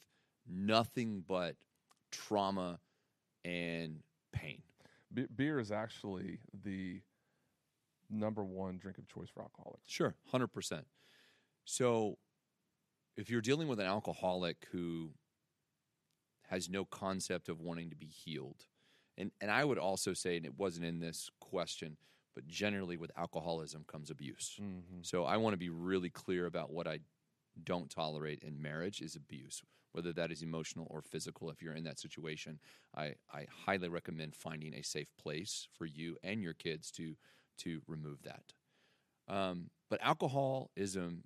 nothing 0.47 1.23
but 1.27 1.55
trauma 2.11 2.79
and 3.43 4.01
pain. 4.31 4.61
Be- 5.13 5.27
beer 5.33 5.59
is 5.59 5.71
actually 5.71 6.39
the 6.63 7.01
number 8.09 8.43
one 8.43 8.77
drink 8.77 8.97
of 8.97 9.07
choice 9.07 9.29
for 9.29 9.41
alcoholics 9.41 9.83
Sure, 9.85 10.15
hundred 10.31 10.47
percent. 10.47 10.85
So, 11.65 12.17
if 13.17 13.29
you're 13.29 13.41
dealing 13.41 13.67
with 13.67 13.79
an 13.79 13.87
alcoholic 13.87 14.67
who 14.71 15.11
has 16.49 16.69
no 16.69 16.85
concept 16.85 17.49
of 17.49 17.59
wanting 17.59 17.89
to 17.89 17.95
be 17.95 18.07
healed, 18.07 18.65
and 19.17 19.31
and 19.41 19.51
I 19.51 19.65
would 19.65 19.77
also 19.77 20.13
say, 20.13 20.37
and 20.37 20.45
it 20.45 20.57
wasn't 20.57 20.85
in 20.85 20.99
this 20.99 21.29
question, 21.39 21.97
but 22.37 22.47
generally 22.47 22.97
with 22.97 23.09
alcoholism 23.17 23.83
comes 23.91 24.11
abuse. 24.11 24.59
So 25.01 25.23
I 25.25 25.37
want 25.37 25.53
to 25.53 25.57
be 25.57 25.71
really 25.71 26.11
clear 26.11 26.45
about 26.45 26.71
what 26.71 26.87
I 26.87 26.99
don't 27.63 27.89
tolerate 27.89 28.43
in 28.43 28.61
marriage 28.61 29.01
is 29.01 29.15
abuse, 29.15 29.63
whether 29.93 30.13
that 30.13 30.31
is 30.31 30.43
emotional 30.43 30.85
or 30.91 31.01
physical. 31.01 31.49
If 31.49 31.63
you're 31.63 31.73
in 31.73 31.85
that 31.85 31.97
situation, 31.99 32.59
I, 32.95 33.15
I 33.33 33.47
highly 33.65 33.89
recommend 33.89 34.35
finding 34.35 34.75
a 34.75 34.83
safe 34.83 35.07
place 35.19 35.67
for 35.75 35.87
you 35.87 36.15
and 36.21 36.43
your 36.43 36.53
kids 36.53 36.91
to 36.91 37.15
to 37.63 37.81
remove 37.87 38.19
that. 38.21 38.53
Um, 39.27 39.71
but 39.89 39.99
alcoholism, 40.03 41.23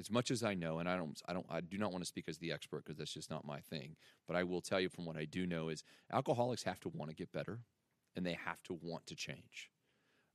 as 0.00 0.10
much 0.10 0.30
as 0.30 0.42
I 0.42 0.54
know, 0.54 0.78
and 0.78 0.88
I 0.88 0.96
don't, 0.96 1.20
I 1.28 1.34
don't, 1.34 1.44
I 1.50 1.60
do 1.60 1.76
not 1.76 1.92
want 1.92 2.02
to 2.02 2.08
speak 2.08 2.30
as 2.30 2.38
the 2.38 2.50
expert 2.50 2.84
because 2.86 2.96
that's 2.96 3.12
just 3.12 3.30
not 3.30 3.44
my 3.44 3.60
thing. 3.60 3.96
But 4.26 4.36
I 4.36 4.44
will 4.44 4.62
tell 4.62 4.80
you 4.80 4.88
from 4.88 5.04
what 5.04 5.18
I 5.18 5.26
do 5.26 5.46
know 5.46 5.68
is 5.68 5.84
alcoholics 6.10 6.62
have 6.62 6.80
to 6.80 6.88
want 6.88 7.10
to 7.10 7.14
get 7.14 7.30
better, 7.30 7.60
and 8.16 8.24
they 8.24 8.38
have 8.46 8.62
to 8.62 8.78
want 8.80 9.06
to 9.08 9.14
change. 9.14 9.68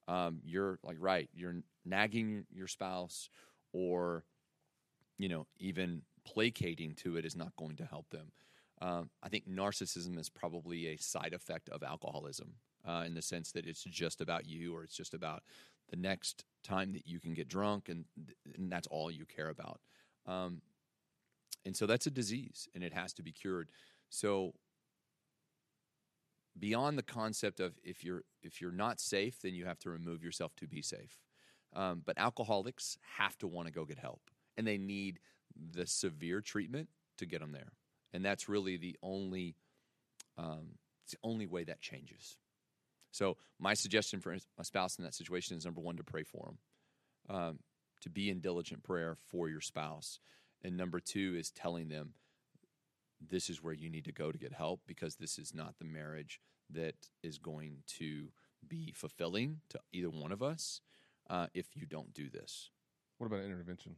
Um, 0.08 0.40
you're 0.44 0.80
like 0.84 0.98
right, 1.00 1.30
you're 1.34 1.56
nagging 1.86 2.46
your 2.52 2.68
spouse, 2.68 3.30
or 3.74 4.26
you 5.18 5.30
know, 5.30 5.48
even 5.60 6.04
placating 6.26 6.94
to 6.96 7.18
it 7.18 7.26
is 7.26 7.36
not 7.36 7.56
going 7.58 7.76
to 7.78 7.86
help 7.86 8.10
them. 8.10 8.32
Um, 8.82 9.10
I 9.24 9.30
think 9.30 9.50
narcissism 9.50 10.20
is 10.20 10.30
probably 10.30 10.88
a 10.88 10.98
side 10.98 11.34
effect 11.34 11.70
of 11.70 11.84
alcoholism. 11.84 12.56
uh, 12.88 13.04
in 13.06 13.14
the 13.14 13.22
sense 13.22 13.52
that 13.52 13.66
it's 13.66 13.84
just 13.84 14.22
about 14.22 14.48
you 14.48 14.74
or 14.76 14.84
it's 14.84 14.96
just 14.96 15.14
about 15.14 15.44
the 15.90 15.98
next 15.98 16.46
time 16.64 16.94
that 16.94 17.08
you 17.08 17.20
can 17.20 17.34
get 17.34 17.48
drunk 17.48 17.90
and, 17.90 18.06
and 18.56 18.72
that's 18.72 18.88
all 18.88 19.12
you 19.12 19.26
care 19.26 19.50
about. 19.50 19.80
Um, 20.26 20.62
and 21.66 21.76
so 21.76 21.86
that's 21.86 22.08
a 22.08 22.12
disease 22.12 22.68
and 22.74 22.84
it 22.84 22.94
has 22.94 23.14
to 23.14 23.24
be 23.24 23.32
cured. 23.32 23.70
So 24.10 24.54
beyond 26.60 26.98
the 26.98 27.04
concept 27.04 27.60
of 27.60 27.74
if 27.84 28.04
you're 28.04 28.24
if 28.42 28.62
you're 28.62 28.72
not 28.72 29.00
safe, 29.00 29.42
then 29.42 29.54
you 29.54 29.66
have 29.66 29.80
to 29.80 29.90
remove 29.90 30.24
yourself 30.24 30.56
to 30.58 30.68
be 30.68 30.82
safe. 30.82 31.20
Um, 31.76 32.02
but 32.06 32.18
alcoholics 32.18 32.98
have 33.18 33.38
to 33.40 33.48
want 33.48 33.68
to 33.68 33.74
go 33.74 33.86
get 33.86 34.00
help, 34.00 34.22
and 34.56 34.66
they 34.66 34.78
need 34.78 35.20
the 35.56 35.86
severe 35.86 36.42
treatment 36.42 36.90
to 37.18 37.26
get 37.26 37.42
them 37.42 37.52
there. 37.52 37.74
And 38.14 38.24
that's 38.24 38.48
really 38.48 38.78
the 38.78 38.96
only 39.04 39.56
um, 40.38 40.76
it's 41.04 41.14
the 41.14 41.20
only 41.24 41.46
way 41.46 41.64
that 41.66 41.82
changes. 41.82 42.38
So 43.12 43.38
my 43.60 43.74
suggestion 43.74 44.20
for 44.20 44.36
a 44.60 44.64
spouse 44.64 44.98
in 44.98 45.04
that 45.04 45.16
situation 45.16 45.58
is 45.58 45.66
number 45.66 45.82
one 45.82 45.98
to 45.98 46.04
pray 46.04 46.24
for 46.24 46.46
them, 47.28 47.36
um, 47.36 47.60
to 48.02 48.10
be 48.10 48.30
in 48.30 48.42
diligent 48.42 48.84
prayer 48.84 49.18
for 49.30 49.50
your 49.50 49.62
spouse, 49.62 50.20
and 50.64 50.78
number 50.78 51.00
two 51.00 51.36
is 51.38 51.50
telling 51.52 51.90
them 51.90 52.14
this 53.20 53.50
is 53.50 53.64
where 53.64 53.74
you 53.74 53.90
need 53.90 54.06
to 54.06 54.12
go 54.12 54.32
to 54.32 54.38
get 54.38 54.54
help 54.54 54.82
because 54.86 55.16
this 55.16 55.38
is 55.38 55.54
not 55.54 55.76
the 55.80 55.86
marriage 55.86 56.40
that 56.70 56.96
is 57.24 57.38
going 57.38 57.78
to 57.88 58.28
be 58.68 58.92
fulfilling 58.96 59.62
to 59.70 59.80
either 59.92 60.10
one 60.10 60.32
of 60.32 60.44
us 60.44 60.82
uh, 61.30 61.48
if 61.54 61.76
you 61.76 61.86
don't 61.86 62.14
do 62.14 62.30
this. 62.30 62.70
What 63.18 63.28
about 63.28 63.44
intervention? 63.44 63.96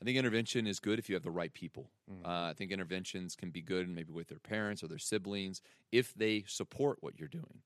I 0.00 0.04
think 0.04 0.16
intervention 0.16 0.66
is 0.66 0.80
good 0.80 0.98
if 0.98 1.08
you 1.08 1.14
have 1.14 1.22
the 1.22 1.30
right 1.30 1.52
people. 1.52 1.90
Mm. 2.10 2.26
Uh, 2.26 2.50
I 2.50 2.54
think 2.56 2.72
interventions 2.72 3.36
can 3.36 3.50
be 3.50 3.60
good 3.60 3.88
maybe 3.88 4.12
with 4.12 4.28
their 4.28 4.38
parents 4.38 4.82
or 4.82 4.88
their 4.88 4.98
siblings 4.98 5.60
if 5.92 6.14
they 6.14 6.44
support 6.46 6.98
what 7.00 7.18
you're 7.18 7.28
doing. 7.28 7.62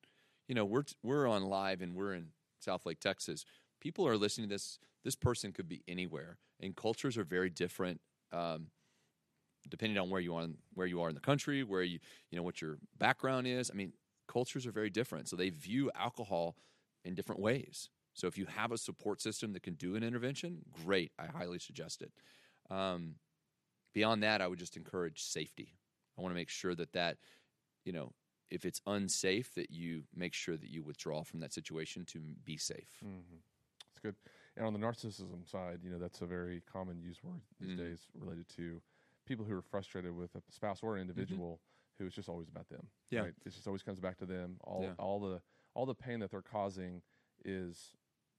You 0.49 0.55
know, 0.55 0.65
we're 0.65 0.85
we're 1.03 1.27
on 1.27 1.45
live 1.45 1.81
and 1.81 1.95
we're 1.95 2.15
in 2.15 2.29
Southlake, 2.65 2.99
Texas. 2.99 3.45
People 3.81 4.07
are 4.07 4.17
listening 4.17 4.49
to 4.49 4.55
this. 4.55 4.79
This 5.05 5.15
person 5.15 5.53
could 5.53 5.69
be 5.69 5.83
anywhere, 5.87 6.39
and 6.61 6.75
cultures 6.75 7.17
are 7.17 7.25
very 7.25 7.51
different. 7.51 8.01
Um, 8.33 8.67
depending 9.69 9.99
on 9.99 10.11
where 10.11 10.21
you 10.21 10.35
are, 10.35 10.47
where 10.75 10.87
you 10.87 11.01
are 11.01 11.09
in 11.09 11.15
the 11.15 11.21
country, 11.21 11.63
where 11.63 11.83
you 11.83 11.99
you 12.31 12.37
know 12.37 12.43
what 12.43 12.61
your 12.61 12.79
background 12.99 13.47
is. 13.47 13.71
I 13.71 13.75
mean, 13.75 13.93
cultures 14.29 14.67
are 14.67 14.73
very 14.73 14.91
different, 14.91 15.29
so 15.29 15.37
they 15.37 15.51
view 15.51 15.91
alcohol 15.95 16.57
in 17.05 17.15
different 17.15 17.41
ways. 17.41 17.91
So 18.15 18.27
if 18.27 18.39
you 18.39 18.47
have 18.47 18.73
a 18.73 18.79
support 18.79 19.21
system 19.21 19.53
that 19.53 19.63
can 19.63 19.75
do 19.75 19.97
an 19.97 20.05
intervention, 20.05 20.59
great. 20.85 21.13
I 21.19 21.27
highly 21.27 21.59
suggest 21.59 22.03
it. 22.03 22.13
Um, 22.71 23.17
beyond 23.93 24.23
that, 24.23 24.41
I 24.41 24.47
would 24.47 24.59
just 24.59 24.77
encourage 24.77 25.23
safety. 25.23 25.75
I 26.17 26.23
want 26.23 26.31
to 26.31 26.37
make 26.37 26.49
sure 26.49 26.75
that 26.75 26.93
that 26.93 27.19
you 27.85 27.93
know 27.93 28.13
if 28.51 28.65
it's 28.65 28.81
unsafe, 28.87 29.53
that 29.55 29.71
you 29.71 30.05
make 30.15 30.35
sure 30.35 30.57
that 30.57 30.69
you 30.69 30.83
withdraw 30.83 31.25
from 31.25 31.41
that 31.41 31.53
situation 31.53 32.05
to 32.07 32.21
be 32.45 32.57
safe. 32.57 33.03
Mm-hmm. 33.05 33.37
That's 33.89 34.01
good. 34.01 34.15
And 34.57 34.67
on 34.67 34.73
the 34.73 34.79
narcissism 34.79 35.51
side, 35.51 35.81
you 35.83 35.91
know 35.91 35.99
that's 35.99 36.21
a 36.21 36.27
very 36.27 36.63
common 36.71 37.01
used 37.01 37.23
word 37.23 37.41
these 37.61 37.71
mm 37.71 37.79
days 37.79 38.07
related 38.19 38.49
to 38.57 38.81
people 39.27 39.45
who 39.45 39.57
are 39.57 39.63
frustrated 39.63 40.15
with 40.17 40.35
a 40.35 40.41
spouse 40.51 40.81
or 40.83 40.97
an 40.97 41.03
mm-hmm. 41.03 41.11
individual 41.11 41.53
mm-hmm. 41.53 42.05
who 42.05 42.07
it's 42.07 42.17
just 42.17 42.29
always 42.29 42.49
about 42.49 42.69
them. 42.69 42.87
Yeah, 43.11 43.21
right? 43.21 43.33
it 43.45 43.51
just 43.51 43.67
always 43.67 43.83
comes 43.83 44.01
back 44.01 44.19
to 44.19 44.27
them. 44.27 44.57
All 44.63 44.83
yeah. 44.83 44.93
all 44.99 45.21
the 45.21 45.41
all 45.75 45.87
the 45.87 45.95
pain 45.95 46.21
that 46.21 46.31
they're 46.31 46.43
causing 46.43 47.03
is 47.45 47.95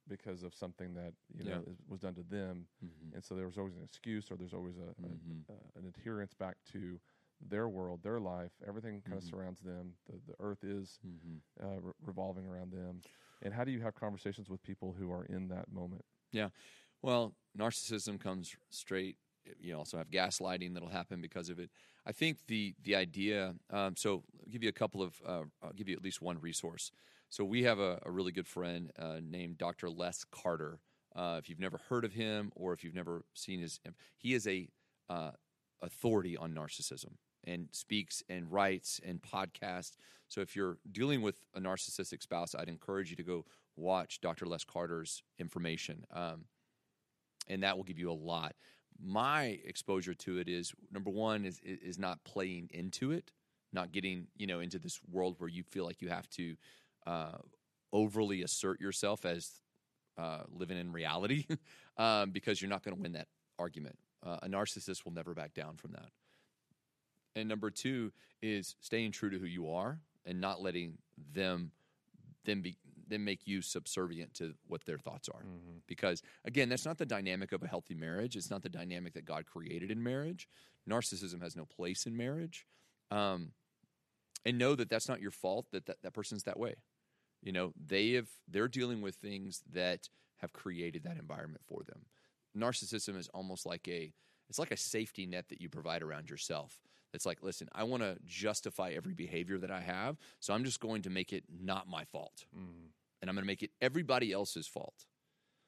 because 0.08 0.44
of 0.44 0.54
something 0.54 0.94
that 0.94 1.14
you 1.34 1.44
know 1.44 1.64
yeah. 1.66 1.72
is, 1.72 1.78
was 1.88 2.00
done 2.00 2.14
to 2.16 2.24
them, 2.24 2.68
mm-hmm. 2.84 3.16
and 3.16 3.24
so 3.24 3.36
there 3.36 3.46
was 3.46 3.58
always 3.58 3.76
an 3.76 3.84
excuse 3.84 4.32
or 4.32 4.36
there's 4.36 4.54
always 4.54 4.76
a, 4.78 5.02
mm-hmm. 5.02 5.50
a, 5.50 5.54
a 5.54 5.80
an 5.80 5.88
adherence 5.88 6.34
back 6.34 6.56
to 6.72 7.00
their 7.50 7.68
world, 7.68 8.00
their 8.04 8.20
life. 8.20 8.52
Everything 8.68 9.02
kind 9.02 9.18
of 9.18 9.24
mm-hmm. 9.24 9.36
surrounds 9.36 9.62
them. 9.62 9.94
The 10.10 10.20
the 10.28 10.36
earth 10.40 10.64
is 10.64 11.00
mm-hmm. 11.06 11.66
uh, 11.66 11.80
re- 11.82 11.94
revolving 12.06 12.46
around 12.46 12.72
them. 12.72 13.02
And 13.42 13.54
how 13.54 13.64
do 13.64 13.72
you 13.72 13.82
have 13.82 13.94
conversations 13.96 14.50
with 14.50 14.64
people 14.64 14.96
who 14.98 15.12
are 15.12 15.26
in 15.26 15.50
that 15.50 15.72
moment? 15.72 16.06
Yeah, 16.32 16.50
well, 17.02 17.34
narcissism 17.58 18.20
comes 18.20 18.56
straight 18.70 19.18
you 19.60 19.78
also 19.78 19.98
have 19.98 20.10
gaslighting 20.10 20.74
that'll 20.74 20.90
happen 20.90 21.22
because 21.22 21.50
of 21.50 21.60
it. 21.60 21.70
I 22.06 22.12
think 22.12 22.40
the 22.48 22.76
the 22.84 22.96
idea. 22.96 23.56
Um, 23.72 23.96
so, 23.96 24.24
I'll 24.40 24.52
give 24.52 24.64
you 24.64 24.70
a 24.70 24.74
couple 24.74 25.02
of. 25.02 25.14
Uh, 25.26 25.44
I'll 25.64 25.74
give 25.76 25.90
you 25.90 25.96
at 25.96 26.04
least 26.04 26.22
one 26.22 26.40
resource. 26.40 26.92
So, 27.30 27.44
we 27.44 27.64
have 27.64 27.80
a, 27.80 28.00
a 28.06 28.12
really 28.12 28.32
good 28.32 28.48
friend 28.48 28.92
uh, 29.00 29.20
named 29.22 29.58
Dr. 29.58 29.90
Les 29.90 30.24
Carter. 30.32 30.80
Uh, 31.16 31.38
if 31.40 31.50
you've 31.50 31.60
never 31.60 31.80
heard 31.90 32.04
of 32.04 32.14
him, 32.14 32.52
or 32.56 32.74
if 32.74 32.84
you've 32.84 32.96
never 32.96 33.24
seen 33.34 33.60
his, 33.62 33.80
he 34.18 34.34
is 34.34 34.46
a 34.48 34.68
uh, 35.10 35.32
authority 35.82 36.36
on 36.36 36.54
narcissism 36.54 37.14
and 37.46 37.70
speaks 37.72 38.22
and 38.28 38.52
writes 38.52 39.00
and 39.06 39.22
podcasts. 39.22 39.96
So, 40.28 40.42
if 40.42 40.56
you're 40.56 40.78
dealing 40.92 41.22
with 41.22 41.40
a 41.56 41.60
narcissistic 41.60 42.22
spouse, 42.22 42.54
I'd 42.54 42.70
encourage 42.70 43.10
you 43.10 43.16
to 43.16 43.24
go 43.24 43.46
watch 43.76 44.22
Dr. 44.22 44.46
Les 44.46 44.64
Carter's 44.64 45.24
information. 45.40 46.06
Um, 46.14 46.46
and 47.48 47.64
that 47.64 47.78
will 47.78 47.84
give 47.84 48.00
you 48.00 48.12
a 48.12 48.14
lot 48.14 48.56
my 49.04 49.60
exposure 49.66 50.14
to 50.14 50.40
it 50.40 50.48
is 50.48 50.74
number 50.92 51.10
one 51.10 51.46
is 51.46 51.60
is 51.64 52.00
not 52.00 52.24
playing 52.24 52.70
into 52.74 53.12
it, 53.12 53.32
not 53.74 53.92
getting 53.92 54.28
you 54.38 54.48
know 54.48 54.60
into 54.60 54.80
this 54.80 55.00
world 55.12 55.36
where 55.40 55.50
you 55.50 55.64
feel 55.64 55.86
like 55.86 56.02
you 56.02 56.10
have 56.10 56.30
to 56.32 56.56
uh, 57.06 57.38
overly 57.94 58.44
assert 58.44 58.80
yourself 58.80 59.26
as 59.26 59.62
uh, 60.18 60.44
living 60.52 60.78
in 60.78 60.92
reality, 60.92 61.46
um, 61.98 62.32
because 62.32 62.62
you're 62.62 62.70
not 62.70 62.84
going 62.84 62.96
to 62.96 63.02
win 63.02 63.14
that 63.14 63.28
argument. 63.60 63.98
Uh, 64.26 64.38
a 64.44 64.48
narcissist 64.48 65.06
will 65.06 65.14
never 65.14 65.34
back 65.34 65.54
down 65.54 65.76
from 65.78 65.92
that. 65.92 66.10
And 67.36 67.50
number 67.50 67.70
two 67.70 68.12
is 68.42 68.76
staying 68.80 69.12
true 69.12 69.30
to 69.30 69.38
who 69.38 69.46
you 69.46 69.70
are 69.72 70.00
and 70.26 70.40
not 70.40 70.62
letting 70.62 70.98
them 71.34 71.72
them 72.46 72.62
be 72.62 72.78
then 73.08 73.24
make 73.24 73.42
you 73.46 73.62
subservient 73.62 74.34
to 74.36 74.54
what 74.68 74.86
their 74.86 74.98
thoughts 74.98 75.30
are. 75.30 75.42
Mm-hmm. 75.42 75.78
Because 75.88 76.22
again, 76.46 76.70
that's 76.70 76.86
not 76.86 76.98
the 76.98 77.06
dynamic 77.06 77.52
of 77.52 77.64
a 77.64 77.68
healthy 77.68 77.96
marriage. 77.96 78.36
It's 78.36 78.52
not 78.52 78.64
the 78.64 78.70
dynamic 78.70 79.14
that 79.14 79.26
God 79.26 79.46
created 79.46 79.92
in 79.92 80.02
marriage. 80.02 80.48
Narcissism 80.90 81.42
has 81.42 81.56
no 81.56 81.66
place 81.66 82.06
in 82.06 82.16
marriage. 82.16 82.66
Um, 83.12 83.52
and 84.46 84.58
know 84.58 84.76
that 84.76 84.90
that's 84.90 85.10
not 85.10 85.22
your 85.22 85.32
fault 85.32 85.66
that, 85.72 85.88
that 85.88 86.02
that 86.04 86.14
person's 86.14 86.44
that 86.44 86.60
way. 86.60 86.76
You 87.42 87.52
know, 87.52 87.74
they 87.84 88.12
have 88.12 88.28
they're 88.48 88.68
dealing 88.68 89.02
with 89.02 89.16
things 89.16 89.62
that 89.72 90.10
have 90.38 90.54
created 90.54 91.04
that 91.04 91.18
environment 91.18 91.62
for 91.68 91.84
them. 91.84 92.06
Narcissism 92.58 93.18
is 93.18 93.28
almost 93.30 93.66
like 93.66 93.88
a 93.88 94.14
it's 94.50 94.60
like 94.60 94.72
a 94.72 94.78
safety 94.78 95.26
net 95.26 95.50
that 95.50 95.62
you 95.62 95.70
provide 95.70 96.04
around 96.04 96.30
yourself. 96.30 96.80
It's 97.16 97.26
like, 97.26 97.42
listen, 97.42 97.68
I 97.74 97.84
want 97.84 98.04
to 98.04 98.18
justify 98.26 98.92
every 98.92 99.14
behavior 99.14 99.58
that 99.58 99.72
I 99.72 99.80
have, 99.80 100.18
so 100.40 100.54
I'm 100.54 100.64
just 100.64 100.80
going 100.80 101.02
to 101.04 101.10
make 101.10 101.34
it 101.34 101.44
not 101.50 101.88
my 101.88 102.04
fault. 102.06 102.46
Mm. 102.56 102.90
And 103.22 103.30
I'm 103.30 103.36
going 103.36 103.44
to 103.44 103.48
make 103.48 103.64
it 103.64 103.72
everybody 103.82 104.32
else's 104.32 104.68
fault. 104.68 105.06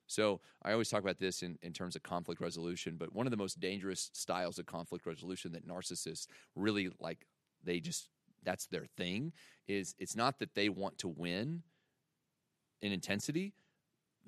So 0.06 0.40
I 0.64 0.72
always 0.72 0.90
talk 0.90 1.02
about 1.02 1.20
this 1.20 1.42
in, 1.42 1.58
in 1.62 1.74
terms 1.74 1.96
of 1.96 2.04
conflict 2.04 2.40
resolution, 2.40 2.96
but 2.98 3.14
one 3.14 3.28
of 3.28 3.32
the 3.32 3.38
most 3.38 3.60
dangerous 3.60 4.10
styles 4.14 4.60
of 4.60 4.66
conflict 4.66 5.06
resolution 5.06 5.52
that 5.54 5.68
narcissists 5.68 6.28
really 6.56 6.90
like, 7.00 7.26
they 7.64 7.80
just, 7.80 8.10
that's 8.44 8.68
their 8.68 8.86
thing, 8.96 9.34
is 9.68 9.96
it's 10.00 10.16
not 10.16 10.40
that 10.40 10.56
they 10.56 10.70
want 10.70 10.98
to 11.00 11.08
win 11.08 11.64
in 12.82 12.92
intensity, 12.92 13.54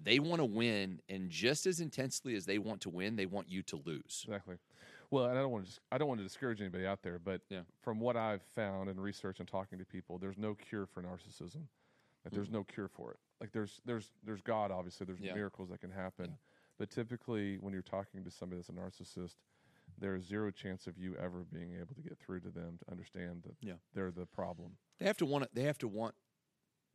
they 0.02 0.20
want 0.20 0.40
to 0.40 0.46
win, 0.46 1.02
and 1.08 1.30
just 1.30 1.66
as 1.66 1.80
intensely 1.80 2.36
as 2.36 2.46
they 2.46 2.58
want 2.58 2.82
to 2.82 2.90
win, 2.90 3.16
they 3.16 3.26
want 3.26 3.50
you 3.50 3.62
to 3.64 3.82
lose. 3.86 4.26
Exactly. 4.26 4.56
Well, 5.12 5.26
and 5.26 5.38
I 5.38 5.42
don't 5.42 5.52
want 5.52 5.68
to 5.68 5.80
I 5.92 5.98
don't 5.98 6.08
want 6.08 6.20
to 6.20 6.24
discourage 6.24 6.62
anybody 6.62 6.86
out 6.86 7.02
there, 7.02 7.20
but 7.20 7.42
yeah. 7.50 7.62
from 7.82 8.00
what 8.00 8.16
I've 8.16 8.44
found 8.56 8.90
in 8.90 9.00
research 9.00 9.40
and 9.40 9.48
talking 9.48 9.80
to 9.80 9.86
people, 9.86 10.18
there's 10.18 10.38
no 10.38 10.56
cure 10.56 10.86
for 10.86 11.02
narcissism. 11.02 11.64
Like, 12.26 12.34
there's 12.34 12.50
mm. 12.50 12.54
no 12.54 12.64
cure 12.64 12.88
for 12.88 13.12
it. 13.12 13.20
Like 13.42 13.52
there's 13.52 13.82
there's 13.86 14.12
there's 14.24 14.42
God, 14.42 14.72
obviously. 14.72 15.06
There's 15.06 15.20
yeah. 15.20 15.34
miracles 15.34 15.70
that 15.70 15.82
can 15.82 15.92
happen, 15.92 16.26
yeah. 16.28 16.36
but 16.78 16.92
typically 16.92 17.58
when 17.60 17.74
you're 17.74 17.82
talking 17.82 18.24
to 18.24 18.32
somebody 18.32 18.62
that's 18.62 18.70
a 18.70 18.74
narcissist, 18.74 19.36
there's 19.98 20.26
zero 20.26 20.52
chance 20.52 20.88
of 20.88 20.98
you 20.98 21.16
ever 21.16 21.46
being 21.52 21.76
able 21.76 21.96
to 21.96 22.02
get 22.02 22.18
through 22.20 22.42
to 22.42 22.50
them 22.50 22.78
to 22.84 22.92
understand 22.92 23.44
that 23.44 23.56
yeah. 23.62 23.74
they're 23.94 24.12
the 24.12 24.26
problem. 24.26 24.74
They 25.00 25.06
have 25.06 25.18
to 25.18 25.26
want 25.26 25.46
it. 25.46 25.52
They 25.54 25.64
have 25.64 25.78
to 25.80 25.88
want 25.88 26.16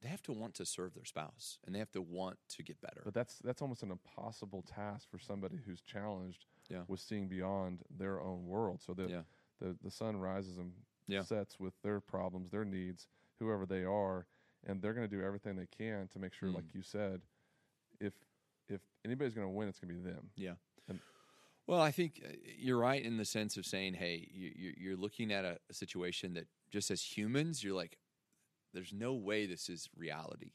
they 0.02 0.08
have 0.08 0.22
to 0.22 0.32
want 0.32 0.54
to 0.54 0.66
serve 0.66 0.94
their 0.94 1.06
spouse 1.06 1.58
and 1.64 1.74
they 1.74 1.78
have 1.78 1.92
to 1.92 2.02
want 2.02 2.36
to 2.50 2.62
get 2.62 2.80
better. 2.80 3.00
But 3.04 3.14
that's 3.14 3.38
that's 3.38 3.62
almost 3.62 3.82
an 3.82 3.90
impossible 3.90 4.62
task 4.62 5.08
for 5.10 5.18
somebody 5.18 5.58
who's 5.66 5.80
challenged 5.80 6.44
yeah. 6.68 6.82
with 6.88 7.00
seeing 7.00 7.28
beyond 7.28 7.80
their 7.96 8.20
own 8.20 8.46
world. 8.46 8.80
So 8.84 8.94
that 8.94 9.10
yeah. 9.10 9.22
the 9.60 9.76
the 9.82 9.90
sun 9.90 10.16
rises 10.16 10.58
and 10.58 10.72
yeah. 11.06 11.22
sets 11.22 11.58
with 11.58 11.74
their 11.82 12.00
problems, 12.00 12.50
their 12.50 12.64
needs, 12.64 13.08
whoever 13.38 13.66
they 13.66 13.84
are, 13.84 14.26
and 14.66 14.80
they're 14.80 14.94
going 14.94 15.08
to 15.08 15.16
do 15.16 15.22
everything 15.22 15.56
they 15.56 15.68
can 15.76 16.08
to 16.12 16.18
make 16.18 16.32
sure, 16.32 16.48
mm. 16.48 16.54
like 16.54 16.74
you 16.74 16.82
said, 16.82 17.20
if 18.00 18.12
if 18.68 18.80
anybody's 19.04 19.34
going 19.34 19.46
to 19.46 19.52
win, 19.52 19.68
it's 19.68 19.78
going 19.78 19.94
to 19.94 20.02
be 20.02 20.10
them. 20.10 20.30
Yeah. 20.36 20.54
And, 20.88 21.00
well, 21.66 21.80
I 21.80 21.90
think 21.90 22.22
uh, 22.24 22.32
you're 22.58 22.78
right 22.78 23.02
in 23.02 23.16
the 23.18 23.24
sense 23.24 23.56
of 23.56 23.66
saying, 23.66 23.94
hey, 23.94 24.26
you, 24.32 24.92
are 24.92 24.96
looking 24.96 25.32
at 25.32 25.44
a 25.44 25.58
situation 25.70 26.34
that 26.34 26.46
just 26.70 26.90
as 26.90 27.02
humans, 27.02 27.62
you're 27.62 27.76
like, 27.76 27.98
there's 28.72 28.92
no 28.92 29.14
way 29.14 29.46
this 29.46 29.68
is 29.68 29.88
reality. 29.96 30.52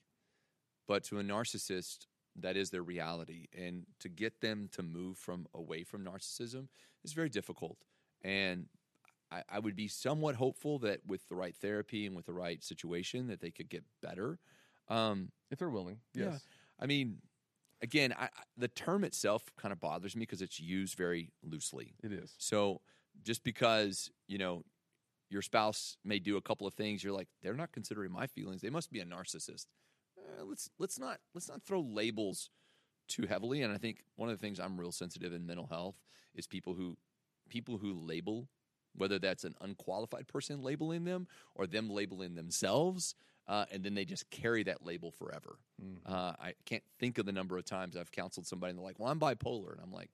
But 0.87 1.03
to 1.05 1.19
a 1.19 1.23
narcissist, 1.23 2.07
that 2.35 2.55
is 2.57 2.69
their 2.69 2.83
reality. 2.83 3.47
And 3.57 3.85
to 3.99 4.09
get 4.09 4.41
them 4.41 4.69
to 4.73 4.83
move 4.83 5.17
from 5.17 5.47
away 5.53 5.83
from 5.83 6.05
narcissism 6.05 6.67
is 7.03 7.13
very 7.13 7.29
difficult. 7.29 7.77
And 8.21 8.67
I, 9.31 9.43
I 9.49 9.59
would 9.59 9.75
be 9.75 9.87
somewhat 9.87 10.35
hopeful 10.35 10.79
that 10.79 11.01
with 11.05 11.27
the 11.27 11.35
right 11.35 11.55
therapy 11.55 12.05
and 12.05 12.15
with 12.15 12.25
the 12.25 12.33
right 12.33 12.63
situation 12.63 13.27
that 13.27 13.41
they 13.41 13.51
could 13.51 13.69
get 13.69 13.83
better. 14.01 14.39
Um, 14.87 15.31
if 15.51 15.59
they're 15.59 15.69
willing. 15.69 15.99
Yes. 16.13 16.25
yeah. 16.31 16.37
I 16.79 16.85
mean, 16.87 17.17
again, 17.81 18.13
I, 18.17 18.23
I- 18.25 18.29
the 18.57 18.67
term 18.67 19.03
itself 19.03 19.43
kind 19.57 19.71
of 19.71 19.79
bothers 19.79 20.15
me 20.15 20.21
because 20.21 20.41
it's 20.41 20.59
used 20.59 20.95
very 20.97 21.31
loosely. 21.43 21.93
It 22.03 22.11
is. 22.11 22.33
So 22.37 22.81
just 23.23 23.43
because 23.43 24.09
you 24.27 24.37
know 24.37 24.63
your 25.29 25.41
spouse 25.41 25.97
may 26.03 26.17
do 26.19 26.37
a 26.37 26.41
couple 26.41 26.65
of 26.65 26.73
things, 26.73 27.03
you're 27.03 27.13
like, 27.13 27.27
they're 27.43 27.53
not 27.53 27.71
considering 27.71 28.11
my 28.11 28.25
feelings. 28.25 28.61
They 28.61 28.71
must 28.71 28.91
be 28.91 28.99
a 28.99 29.05
narcissist. 29.05 29.67
Uh, 30.37 30.45
let's 30.45 30.69
let's 30.79 30.99
not 30.99 31.19
let's 31.33 31.49
not 31.49 31.63
throw 31.63 31.81
labels 31.81 32.49
too 33.07 33.25
heavily. 33.25 33.61
And 33.61 33.73
I 33.73 33.77
think 33.77 34.03
one 34.15 34.29
of 34.29 34.37
the 34.37 34.41
things 34.41 34.59
I'm 34.59 34.79
real 34.79 34.91
sensitive 34.91 35.33
in 35.33 35.45
mental 35.45 35.67
health 35.67 35.95
is 36.35 36.47
people 36.47 36.73
who 36.75 36.97
people 37.49 37.77
who 37.77 37.93
label, 37.93 38.47
whether 38.95 39.19
that's 39.19 39.43
an 39.43 39.55
unqualified 39.61 40.27
person 40.27 40.61
labeling 40.61 41.03
them 41.03 41.27
or 41.55 41.67
them 41.67 41.89
labeling 41.89 42.35
themselves. 42.35 43.15
Uh, 43.47 43.65
and 43.71 43.83
then 43.83 43.95
they 43.95 44.05
just 44.05 44.29
carry 44.29 44.61
that 44.61 44.85
label 44.85 45.09
forever. 45.09 45.57
Uh, 46.05 46.33
I 46.39 46.53
can't 46.65 46.83
think 46.99 47.17
of 47.17 47.25
the 47.25 47.31
number 47.31 47.57
of 47.57 47.65
times 47.65 47.97
I've 47.97 48.11
counseled 48.11 48.45
somebody 48.45 48.69
and 48.69 48.77
they're 48.77 48.85
like, 48.85 48.99
"Well, 48.99 49.09
I'm 49.09 49.19
bipolar," 49.19 49.71
and 49.71 49.81
I'm 49.81 49.91
like, 49.91 50.11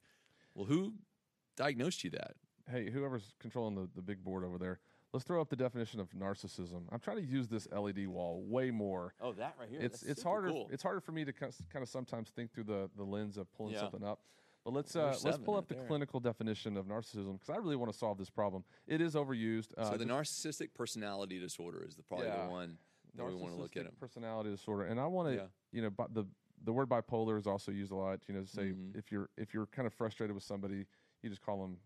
"Well, 0.53 0.66
who 0.66 0.93
diagnosed 1.57 2.05
you 2.05 2.11
that?" 2.11 2.36
Hey, 2.72 2.89
whoever's 2.89 3.34
controlling 3.39 3.76
the, 3.76 3.89
the 3.93 4.01
big 4.01 4.24
board 4.24 4.45
over 4.45 4.57
there, 4.57 4.80
let's 5.16 5.24
throw 5.26 5.39
up 5.41 5.49
the 5.49 5.55
definition 5.55 5.99
of 6.01 6.09
narcissism. 6.11 6.84
I'm 6.91 6.99
trying 6.99 7.18
to 7.18 7.24
use 7.24 7.47
this 7.47 7.68
LED 7.72 8.05
wall 8.07 8.43
way 8.45 8.70
more. 8.70 9.13
Oh, 9.22 9.32
that 9.34 9.55
right 9.59 9.70
here. 9.70 9.80
it's 9.82 10.01
That's 10.01 10.11
it's 10.11 10.22
super 10.22 10.30
harder 10.30 10.49
cool. 10.49 10.70
it's 10.72 10.84
harder 10.84 10.99
for 10.99 11.13
me 11.13 11.24
to 11.26 11.32
kind 11.34 11.53
of 11.76 11.88
sometimes 11.89 12.30
think 12.30 12.53
through 12.53 12.66
the, 12.66 12.89
the 12.97 13.03
lens 13.03 13.38
of 13.38 13.51
pulling 13.53 13.74
Yeah. 13.74 13.82
something 13.82 14.03
up. 14.03 14.20
But 14.66 14.74
let's 14.74 14.95
uh, 14.95 15.05
let's 15.07 15.22
seven 15.22 15.41
pull 15.43 15.53
right 15.53 15.59
up 15.59 15.68
the 15.70 15.76
there. 15.76 15.86
clinical 15.86 16.20
definition 16.20 16.76
of 16.76 16.86
narcissism 16.88 17.39
because 17.39 17.49
I 17.49 17.57
really 17.57 17.76
want 17.78 17.91
to 17.91 17.97
solve 17.97 18.18
this 18.18 18.30
problem. 18.30 18.63
It 18.88 18.99
is 18.99 19.16
overused. 19.16 19.70
Uh, 19.78 19.91
so 19.91 19.97
the 19.97 20.05
narcissistic 20.05 20.74
personality 20.74 21.39
disorder 21.39 21.84
is 21.88 21.95
the 21.95 22.03
probably 22.03 22.28
Yeah. 22.28 22.45
the 22.45 22.51
one 22.51 22.78
that 23.16 23.26
we 23.26 23.36
want 23.36 23.53
to 23.55 23.61
look 23.61 23.78
at. 23.78 23.86
narcissistic 23.86 23.99
personality 23.99 24.49
disorder, 24.49 24.84
and 24.86 24.99
I 24.99 25.05
want 25.05 25.30
to 25.30 25.36
Yeah. 25.36 25.45
you 25.72 25.82
know 25.82 25.91
bi- 25.91 26.07
the 26.11 26.26
the 26.63 26.74
word 26.74 26.89
bipolar 26.89 27.38
is 27.38 27.47
also 27.47 27.72
used 27.72 27.91
a 27.91 27.95
lot. 27.95 28.20
You 28.28 28.34
know, 28.34 28.41
to 28.41 28.47
say 28.47 28.74
Mhm. 28.74 28.97
if 28.97 29.11
you're 29.11 29.30
if 29.38 29.53
you're 29.53 29.68
kind 29.68 29.86
of 29.86 29.93
frustrated 29.93 30.34
with 30.34 30.43
somebody, 30.43 30.88
you 31.22 31.30
just 31.30 31.41
call 31.41 31.61
them 31.61 31.78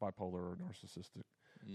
bipolar 0.00 0.34
or 0.52 0.56
narcissistic. 0.62 1.24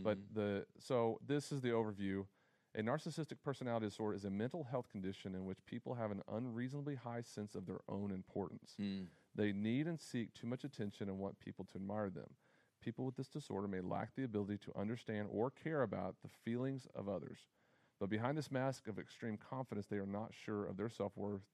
But 0.03 0.17
Mhm. 0.17 0.33
the 0.33 0.65
so 0.79 1.19
this 1.25 1.51
is 1.51 1.61
the 1.61 1.69
overview. 1.69 2.27
A 2.75 2.81
narcissistic 2.81 3.41
personality 3.41 3.87
disorder 3.87 4.15
is 4.15 4.25
a 4.25 4.29
mental 4.29 4.63
health 4.65 4.89
condition 4.89 5.33
in 5.33 5.45
which 5.45 5.65
people 5.65 5.95
have 5.95 6.11
an 6.11 6.21
unreasonably 6.27 6.95
high 6.95 7.21
sense 7.21 7.55
of 7.55 7.65
their 7.65 7.79
own 7.89 8.11
importance. 8.11 8.77
Mm. 8.79 9.07
They 9.35 9.51
need 9.51 9.87
and 9.87 9.99
seek 9.99 10.33
too 10.33 10.47
much 10.47 10.63
attention 10.63 11.09
and 11.09 11.19
want 11.19 11.39
people 11.39 11.65
to 11.65 11.75
admire 11.75 12.09
them. 12.09 12.35
People 12.81 13.05
with 13.05 13.15
this 13.15 13.29
disorder 13.29 13.67
may 13.67 13.81
lack 13.81 14.13
the 14.15 14.23
ability 14.23 14.57
to 14.59 14.77
understand 14.77 15.29
or 15.31 15.49
care 15.49 15.81
about 15.81 16.21
the 16.21 16.27
feelings 16.27 16.85
of 16.87 17.09
others. 17.09 17.47
But 17.99 18.09
behind 18.09 18.37
this 18.37 18.51
mask 18.51 18.87
of 18.87 18.99
extreme 18.99 19.37
confidence, 19.37 19.87
they 19.87 19.97
are 19.97 20.05
not 20.05 20.33
sure 20.33 20.65
of 20.65 20.77
their 20.77 20.89
self 20.89 21.17
worth 21.17 21.49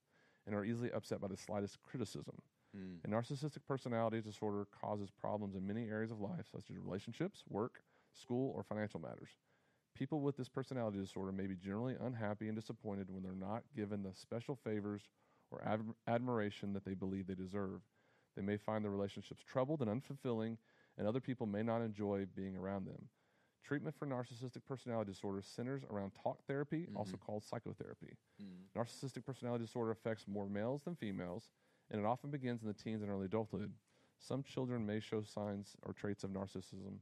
and 0.45 0.53
are 0.55 0.65
easily 0.65 0.91
upset 0.91 1.21
by 1.21 1.27
the 1.27 1.37
slightest 1.37 1.81
criticism. 1.81 2.41
Mm. 2.75 2.99
A 3.05 3.07
narcissistic 3.07 3.65
personality 3.65 4.21
disorder 4.21 4.65
causes 4.65 5.09
problems 5.09 5.55
in 5.55 5.65
many 5.65 5.87
areas 5.89 6.11
of 6.11 6.19
life, 6.19 6.47
such 6.51 6.69
as 6.69 6.77
relationships, 6.77 7.43
work, 7.47 7.83
school, 8.13 8.51
or 8.55 8.63
financial 8.63 8.99
matters. 8.99 9.29
People 9.95 10.21
with 10.21 10.37
this 10.37 10.49
personality 10.49 10.99
disorder 10.99 11.31
may 11.31 11.45
be 11.45 11.55
generally 11.55 11.95
unhappy 12.01 12.47
and 12.47 12.55
disappointed 12.55 13.09
when 13.09 13.21
they're 13.21 13.33
not 13.33 13.63
given 13.75 14.01
the 14.01 14.13
special 14.13 14.55
favors 14.55 15.03
or 15.51 15.61
ad- 15.65 15.93
admiration 16.07 16.73
that 16.73 16.83
they 16.83 16.95
believe 16.95 17.27
they 17.27 17.35
deserve. 17.35 17.81
They 18.35 18.41
may 18.41 18.57
find 18.57 18.83
their 18.83 18.91
relationships 18.91 19.43
troubled 19.43 19.81
and 19.81 19.89
unfulfilling, 19.89 20.57
and 20.97 21.07
other 21.07 21.19
people 21.19 21.45
may 21.45 21.61
not 21.61 21.81
enjoy 21.81 22.25
being 22.35 22.55
around 22.55 22.85
them. 22.85 23.09
Treatment 23.63 23.95
for 23.95 24.07
narcissistic 24.07 24.65
personality 24.67 25.11
disorder 25.11 25.41
centers 25.41 25.83
around 25.89 26.11
talk 26.21 26.43
therapy, 26.47 26.87
also 26.95 27.17
called 27.17 27.43
psychotherapy. 27.43 28.17
Mm. 28.41 28.67
Narcissistic 28.75 29.25
personality 29.25 29.63
disorder 29.63 29.91
affects 29.91 30.27
more 30.27 30.49
males 30.49 30.81
than 30.83 30.95
females, 30.95 31.51
and 31.89 32.01
it 32.01 32.05
often 32.05 32.29
begins 32.29 32.61
in 32.61 32.67
the 32.67 32.73
teens 32.73 33.01
and 33.03 33.11
early 33.11 33.25
adulthood. 33.25 33.71
Some 34.19 34.43
children 34.43 34.85
may 34.85 34.99
show 34.99 35.21
signs 35.21 35.75
or 35.83 35.93
traits 35.93 36.23
of 36.23 36.31
narcissism. 36.31 36.97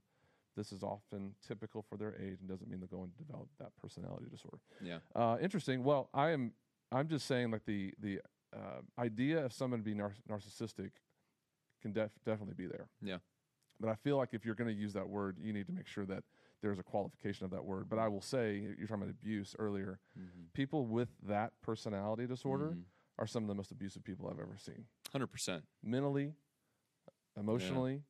This 0.58 0.72
is 0.72 0.84
often 0.84 1.34
typical 1.48 1.82
for 1.82 1.98
their 1.98 2.14
age 2.16 2.40
and 2.42 2.50
doesn't 2.50 2.70
mean 2.70 2.80
they're 2.80 2.88
going 3.00 3.12
to 3.12 3.18
develop 3.24 3.48
that 3.60 3.72
personality 3.82 4.26
disorder. 4.30 4.60
Yeah. 4.82 5.00
Uh, 5.16 5.38
interesting. 5.42 5.84
Well, 5.84 6.10
I 6.14 6.32
am. 6.32 6.52
I'm 6.92 7.08
just 7.08 7.26
saying, 7.26 7.52
like 7.52 7.66
the 7.66 7.94
the 8.00 8.20
uh, 8.54 8.82
idea 9.00 9.46
of 9.46 9.54
someone 9.54 9.82
being 9.82 9.98
nar- 9.98 10.14
narcissistic 10.30 10.92
can 11.82 11.94
def- 11.94 12.12
definitely 12.26 12.56
be 12.56 12.68
there. 12.68 12.90
Yeah. 13.02 13.18
But 13.80 13.90
I 13.90 13.96
feel 13.96 14.18
like 14.18 14.30
if 14.34 14.46
you're 14.46 14.56
going 14.56 14.68
to 14.76 14.80
use 14.80 14.94
that 14.94 15.08
word, 15.08 15.38
you 15.42 15.54
need 15.54 15.68
to 15.68 15.74
make 15.74 15.88
sure 15.88 16.06
that 16.06 16.24
there's 16.62 16.78
a 16.78 16.84
qualification 16.84 17.46
of 17.46 17.52
that 17.52 17.64
word. 17.64 17.88
But 17.90 17.98
I 17.98 18.08
will 18.10 18.22
say, 18.22 18.58
you're 18.78 18.86
talking 18.88 19.04
about 19.04 19.10
abuse 19.10 19.56
earlier. 19.58 20.00
Mm-hmm. 20.20 20.42
People 20.54 20.86
with 20.86 21.10
that 21.24 21.54
personality 21.64 22.28
disorder 22.28 22.76
Mhm. 22.76 22.84
are 23.18 23.26
some 23.26 23.44
of 23.44 23.48
the 23.48 23.56
most 23.56 23.72
abusive 23.72 24.04
people 24.04 24.28
I've 24.30 24.40
ever 24.40 24.58
seen. 24.58 24.86
Hundred 25.12 25.28
percent. 25.28 25.64
Mentally, 25.82 26.34
emotionally. 27.38 28.04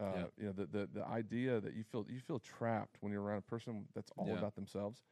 Uh, 0.00 0.04
Yeah. 0.16 0.24
You 0.38 0.46
know 0.46 0.52
the, 0.52 0.66
the 0.66 0.88
the 0.94 1.06
idea 1.06 1.60
that 1.60 1.74
you 1.74 1.84
feel 1.84 2.06
you 2.08 2.20
feel 2.20 2.38
trapped 2.38 2.96
when 3.00 3.12
you're 3.12 3.22
around 3.22 3.38
a 3.38 3.42
person 3.42 3.86
that's 3.94 4.10
all 4.16 4.28
Yeah. 4.28 4.38
about 4.38 4.54
themselves, 4.54 5.02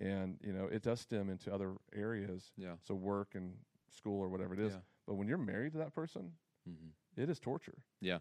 and 0.00 0.38
you 0.42 0.52
know 0.52 0.66
it 0.66 0.82
does 0.82 1.00
stem 1.00 1.30
into 1.30 1.52
other 1.54 1.74
areas. 1.94 2.52
Yeah. 2.56 2.74
So 2.82 2.94
work 2.94 3.34
and 3.34 3.54
school 3.90 4.20
or 4.20 4.28
whatever 4.28 4.54
it 4.54 4.60
is. 4.60 4.72
Yeah. 4.72 4.78
But 5.06 5.14
when 5.14 5.28
you're 5.28 5.38
married 5.38 5.72
to 5.72 5.78
that 5.78 5.94
person, 5.94 6.32
hmm 6.64 6.90
it 7.16 7.28
is 7.28 7.38
torture. 7.38 7.78
Yeah. 8.00 8.18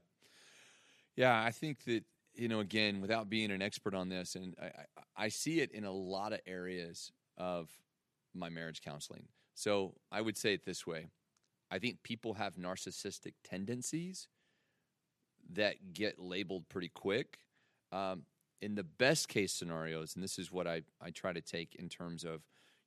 Yeah, 1.16 1.42
I 1.44 1.52
think 1.52 1.84
that 1.86 2.04
you 2.34 2.48
know, 2.48 2.60
again, 2.62 3.02
without 3.02 3.30
being 3.30 3.52
an 3.52 3.62
expert 3.62 3.94
on 3.94 4.08
this, 4.10 4.36
and 4.36 4.56
I, 4.62 4.66
I, 4.66 5.26
I 5.26 5.30
see 5.30 5.60
it 5.60 5.72
in 5.72 5.84
a 5.84 5.92
lot 5.92 6.32
of 6.32 6.40
areas 6.48 7.12
of 7.38 7.70
my 8.34 8.50
marriage 8.50 8.82
counseling. 8.82 9.28
So 9.54 9.96
I 10.12 10.22
would 10.22 10.38
say 10.38 10.54
it 10.54 10.66
this 10.66 10.88
way: 10.88 11.10
I 11.70 11.80
think 11.80 12.04
people 12.04 12.36
have 12.36 12.56
narcissistic 12.56 13.34
tendencies 13.44 14.28
that 15.54 15.94
get 15.94 16.20
labeled 16.20 16.68
pretty 16.70 16.90
quick. 16.90 17.40
Um, 17.92 18.24
in 18.62 18.76
the 18.76 18.84
best 18.84 19.28
case 19.28 19.52
scenarios, 19.52 20.16
and 20.16 20.24
this 20.24 20.38
is 20.38 20.52
what 20.52 20.68
I, 20.68 20.84
I 21.02 21.10
try 21.10 21.34
to 21.34 21.42
take 21.42 21.76
in 21.76 21.90
terms 21.90 22.24
of, 22.24 22.42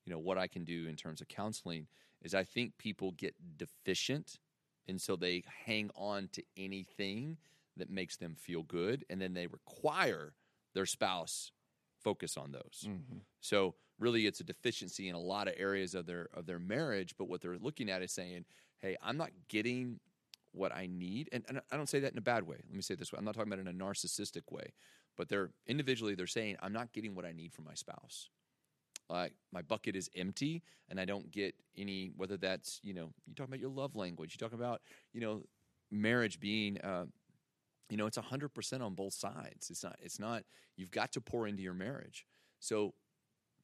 you 0.04 0.12
know, 0.12 0.18
what 0.18 0.38
I 0.38 0.46
can 0.46 0.64
do 0.64 0.86
in 0.86 0.96
terms 0.96 1.20
of 1.20 1.28
counseling, 1.28 1.88
is 2.22 2.34
I 2.34 2.44
think 2.44 2.78
people 2.78 3.10
get 3.12 3.34
deficient 3.56 4.38
and 4.88 5.00
so 5.00 5.16
they 5.16 5.44
hang 5.66 5.90
on 5.96 6.28
to 6.32 6.42
anything 6.56 7.36
that 7.76 7.90
makes 7.90 8.16
them 8.16 8.34
feel 8.38 8.62
good 8.62 9.04
and 9.10 9.20
then 9.20 9.34
they 9.34 9.46
require 9.46 10.34
their 10.74 10.86
spouse 10.86 11.52
focus 12.02 12.36
on 12.36 12.52
those 12.52 12.86
so 13.40 13.74
really 13.98 14.26
it's 14.26 14.40
a 14.40 14.44
deficiency 14.44 15.08
in 15.08 15.14
a 15.14 15.20
lot 15.20 15.48
of 15.48 15.54
areas 15.56 15.94
of 15.94 16.06
their 16.06 16.28
of 16.34 16.46
their 16.46 16.58
marriage 16.58 17.14
but 17.18 17.28
what 17.28 17.40
they're 17.40 17.58
looking 17.58 17.90
at 17.90 18.02
is 18.02 18.12
saying 18.12 18.44
hey 18.78 18.96
i'm 19.02 19.16
not 19.16 19.30
getting 19.48 19.98
what 20.54 20.74
i 20.74 20.86
need. 20.86 21.28
And, 21.32 21.44
and 21.48 21.60
i 21.70 21.76
don't 21.76 21.88
say 21.88 22.00
that 22.00 22.12
in 22.12 22.18
a 22.18 22.22
bad 22.22 22.46
way. 22.46 22.56
Let 22.66 22.74
me 22.74 22.82
say 22.82 22.94
it 22.94 22.98
this 22.98 23.12
way. 23.12 23.18
I'm 23.18 23.24
not 23.24 23.34
talking 23.34 23.52
about 23.52 23.64
it 23.64 23.68
in 23.68 23.80
a 23.80 23.84
narcissistic 23.84 24.50
way 24.50 24.72
but 25.16 25.28
they're 25.28 25.50
individually 25.68 26.16
they're 26.16 26.26
saying 26.26 26.56
i'm 26.60 26.72
not 26.72 26.92
getting 26.92 27.14
what 27.14 27.24
i 27.24 27.30
need 27.30 27.52
from 27.52 27.64
my 27.64 27.74
spouse. 27.74 28.30
Like 29.08 29.32
my 29.52 29.62
bucket 29.62 29.96
is 29.96 30.08
empty 30.16 30.62
and 30.88 30.98
I 30.98 31.04
don't 31.04 31.30
get 31.30 31.54
any 31.76 32.10
whether 32.16 32.36
that's 32.36 32.80
you 32.82 32.94
know 32.94 33.10
you 33.26 33.34
talk 33.34 33.48
about 33.48 33.60
your 33.60 33.70
love 33.70 33.96
language 33.96 34.34
you 34.34 34.38
talk 34.38 34.54
about 34.54 34.80
you 35.12 35.20
know 35.20 35.42
marriage 35.90 36.40
being 36.40 36.80
uh, 36.80 37.04
you 37.90 37.96
know 37.96 38.06
it's 38.06 38.16
hundred 38.16 38.54
percent 38.54 38.82
on 38.82 38.94
both 38.94 39.12
sides. 39.12 39.70
It's 39.70 39.84
not 39.84 39.96
it's 40.00 40.18
not 40.18 40.44
you've 40.76 40.90
got 40.90 41.12
to 41.12 41.20
pour 41.20 41.46
into 41.46 41.62
your 41.62 41.74
marriage. 41.74 42.26
So 42.60 42.94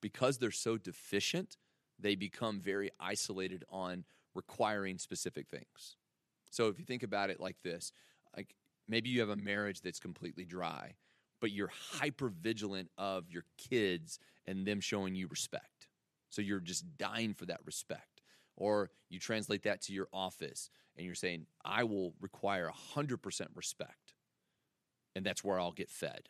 because 0.03 0.39
they're 0.39 0.51
so 0.51 0.77
deficient 0.77 1.57
they 1.99 2.15
become 2.15 2.61
very 2.61 2.91
isolated 2.99 3.65
on 3.71 4.05
requiring 4.35 4.99
specific 4.99 5.49
things 5.49 5.97
so 6.51 6.69
if 6.69 6.79
you 6.79 6.85
think 6.85 7.03
about 7.03 7.31
it 7.31 7.41
like 7.41 7.57
this 7.63 7.93
like 8.37 8.55
maybe 8.89 9.09
you 9.09 9.21
have 9.21 9.31
a 9.31 9.37
marriage 9.37 9.81
that's 9.81 9.99
completely 9.99 10.45
dry 10.45 10.95
but 11.41 11.51
you're 11.51 11.71
hyper 11.73 12.29
vigilant 12.29 12.91
of 12.99 13.31
your 13.31 13.45
kids 13.57 14.19
and 14.47 14.67
them 14.67 14.81
showing 14.81 15.15
you 15.15 15.27
respect. 15.29 15.89
So 16.29 16.43
you're 16.43 16.61
just 16.61 16.85
dying 16.99 17.35
for 17.35 17.47
that 17.47 17.61
respect. 17.65 18.23
Or 18.57 18.91
you 19.09 19.19
translate 19.19 19.63
that 19.63 19.81
to 19.83 19.93
your 19.93 20.09
office 20.13 20.71
and 20.97 21.07
you're 21.07 21.15
saying, 21.15 21.47
I 21.65 21.85
will 21.85 22.15
require 22.21 22.71
100% 22.95 23.47
respect. 23.55 24.15
And 25.17 25.25
that's 25.25 25.43
where 25.43 25.59
I'll 25.59 25.73
get 25.73 25.91
fed. 25.91 26.29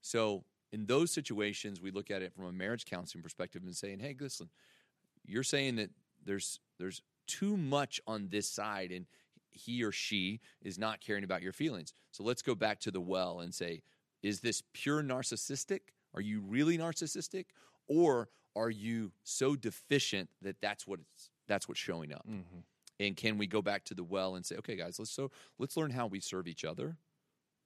So 0.00 0.44
in 0.72 0.86
those 0.86 1.10
situations, 1.10 1.80
we 1.80 1.90
look 1.90 2.10
at 2.10 2.22
it 2.22 2.32
from 2.32 2.44
a 2.44 2.52
marriage 2.52 2.84
counseling 2.84 3.22
perspective 3.22 3.62
and 3.64 3.76
saying, 3.76 3.98
hey, 3.98 4.14
listen, 4.18 4.48
you're 5.24 5.42
saying 5.42 5.76
that 5.76 5.90
there's 6.24 6.60
there's 6.78 7.02
too 7.26 7.56
much 7.56 8.00
on 8.06 8.28
this 8.30 8.48
side 8.48 8.92
and 8.92 9.06
he 9.56 9.82
or 9.82 9.92
she 9.92 10.40
is 10.62 10.78
not 10.78 11.00
caring 11.00 11.24
about 11.24 11.42
your 11.42 11.52
feelings. 11.52 11.94
So 12.12 12.22
let's 12.22 12.42
go 12.42 12.54
back 12.54 12.80
to 12.80 12.90
the 12.90 13.00
well 13.00 13.40
and 13.40 13.54
say, 13.54 13.82
is 14.22 14.40
this 14.40 14.62
pure 14.72 15.02
narcissistic? 15.02 15.80
Are 16.14 16.20
you 16.20 16.40
really 16.40 16.78
narcissistic, 16.78 17.46
or 17.88 18.28
are 18.54 18.70
you 18.70 19.12
so 19.22 19.54
deficient 19.56 20.30
that 20.42 20.60
that's 20.60 20.86
what 20.86 21.00
it's, 21.00 21.30
that's 21.46 21.68
what's 21.68 21.80
showing 21.80 22.12
up? 22.12 22.26
And 22.98 23.16
can 23.16 23.36
we 23.36 23.46
go 23.46 23.60
back 23.60 23.84
to 23.84 23.94
the 23.94 24.04
well 24.04 24.34
and 24.36 24.46
say, 24.46 24.56
okay, 24.56 24.76
guys, 24.76 24.98
let's 24.98 25.10
so 25.10 25.30
let's 25.58 25.76
learn 25.76 25.90
how 25.90 26.06
we 26.06 26.20
serve 26.20 26.48
each 26.48 26.64
other, 26.64 26.96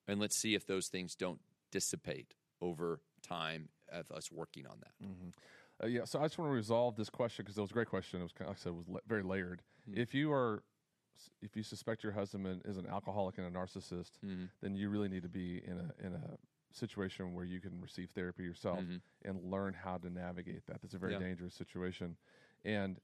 and 0.08 0.20
let's 0.20 0.36
see 0.36 0.54
if 0.54 0.66
those 0.66 0.88
things 0.88 1.14
don't 1.14 1.40
dissipate 1.70 2.34
over 2.60 3.00
time 3.22 3.68
of 3.92 4.10
us 4.10 4.32
working 4.32 4.66
on 4.66 4.78
that. 4.80 5.06
Uh, 5.82 5.86
yeah, 5.86 6.04
so 6.04 6.18
I 6.18 6.24
just 6.24 6.36
want 6.38 6.50
to 6.50 6.54
resolve 6.54 6.96
this 6.96 7.08
question 7.08 7.44
because 7.44 7.56
it 7.56 7.60
was 7.60 7.70
a 7.70 7.74
great 7.74 7.88
question. 7.88 8.20
It 8.20 8.24
was, 8.24 8.32
like 8.38 8.48
I 8.48 8.54
said, 8.54 8.70
it 8.70 8.74
was 8.74 8.88
la- 8.88 9.00
very 9.06 9.22
layered. 9.22 9.62
Hmm. 9.88 9.98
If 9.98 10.12
you 10.12 10.32
are, 10.32 10.62
if 11.42 11.56
you 11.56 11.62
suspect 11.62 12.02
your 12.02 12.12
husband 12.12 12.62
is 12.64 12.76
an 12.76 12.86
alcoholic 12.86 13.38
and 13.38 13.46
a 13.46 13.50
narcissist, 13.50 14.12
Mm-hmm. 14.24 14.44
then 14.62 14.74
you 14.74 14.88
really 14.90 15.08
need 15.08 15.22
to 15.22 15.28
be 15.28 15.62
in 15.66 15.78
a 15.78 16.06
in 16.06 16.14
a 16.14 16.36
situation 16.72 17.34
where 17.34 17.44
you 17.44 17.60
can 17.60 17.80
receive 17.80 18.10
therapy 18.10 18.44
yourself 18.44 18.78
and 19.24 19.42
learn 19.42 19.74
how 19.74 19.98
to 19.98 20.08
navigate 20.08 20.64
that. 20.66 20.80
That's 20.82 20.94
a 20.94 20.98
very 20.98 21.12
Mm-hmm. 21.14 21.22
Yeah. 21.22 21.28
dangerous 21.28 21.54
situation, 21.54 22.16
and 22.64 22.98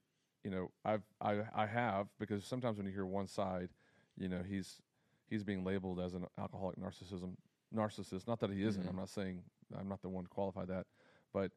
you 0.44 0.50
know, 0.50 0.70
I've 0.84 1.02
I 1.20 1.42
I 1.54 1.66
have 1.66 2.06
because 2.18 2.44
sometimes 2.44 2.76
when 2.78 2.86
you 2.86 2.92
hear 2.92 3.06
one 3.06 3.26
side, 3.26 3.70
you 4.16 4.28
know, 4.28 4.42
he's 4.48 4.80
he's 5.28 5.42
being 5.44 5.64
labeled 5.64 5.98
as 6.00 6.14
an 6.14 6.24
alcoholic 6.38 6.76
narcissism 6.78 7.36
narcissist. 7.74 8.26
Not 8.28 8.38
that 8.40 8.50
he 8.50 8.62
isn't. 8.62 8.82
Mm-hmm. 8.82 8.90
I'm 8.90 8.96
not 8.96 9.08
saying 9.08 9.42
I'm 9.76 9.88
not 9.88 10.00
the 10.02 10.08
one 10.08 10.22
to 10.24 10.30
qualify 10.30 10.64
that, 10.66 10.86
but 11.32 11.50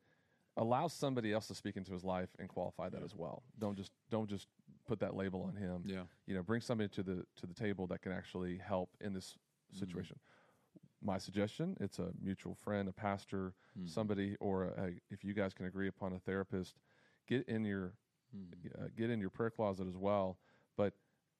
allow 0.57 0.87
somebody 0.87 1.31
else 1.31 1.47
to 1.47 1.55
speak 1.55 1.77
into 1.77 1.93
his 1.93 2.03
life 2.03 2.29
and 2.39 2.49
qualify 2.49 2.89
that 2.89 3.03
as 3.03 3.15
well. 3.15 3.43
Don't 3.59 3.77
just 3.77 3.91
don't 4.09 4.27
just 4.27 4.47
put 4.89 4.99
that 4.99 5.15
label 5.15 5.43
on 5.43 5.55
him. 5.55 5.83
Yeah. 5.85 6.01
You 6.25 6.33
know, 6.33 6.41
bring 6.41 6.61
somebody 6.61 6.89
to 6.89 7.03
the 7.03 7.23
to 7.37 7.45
the 7.45 7.53
table 7.53 7.85
that 7.87 8.01
can 8.01 8.11
actually 8.11 8.57
help 8.57 8.89
in 8.99 9.13
this 9.13 9.37
situation. 9.71 10.17
My 11.01 11.17
suggestion: 11.17 11.77
it's 11.79 11.99
a 11.99 12.09
mutual 12.21 12.55
friend, 12.55 12.89
a 12.89 12.91
pastor, 12.91 13.53
somebody, 13.85 14.35
or 14.39 14.63
a, 14.63 14.89
if 15.11 15.23
you 15.23 15.33
guys 15.33 15.53
can 15.53 15.67
agree 15.67 15.87
upon 15.87 16.13
a 16.13 16.19
therapist, 16.19 16.79
get 17.27 17.47
in 17.47 17.63
your 17.63 17.93
uh, 18.77 18.87
get 18.97 19.09
in 19.11 19.19
your 19.19 19.29
prayer 19.29 19.51
closet 19.51 19.87
as 19.87 19.95
well. 19.95 20.39
But 20.75 20.93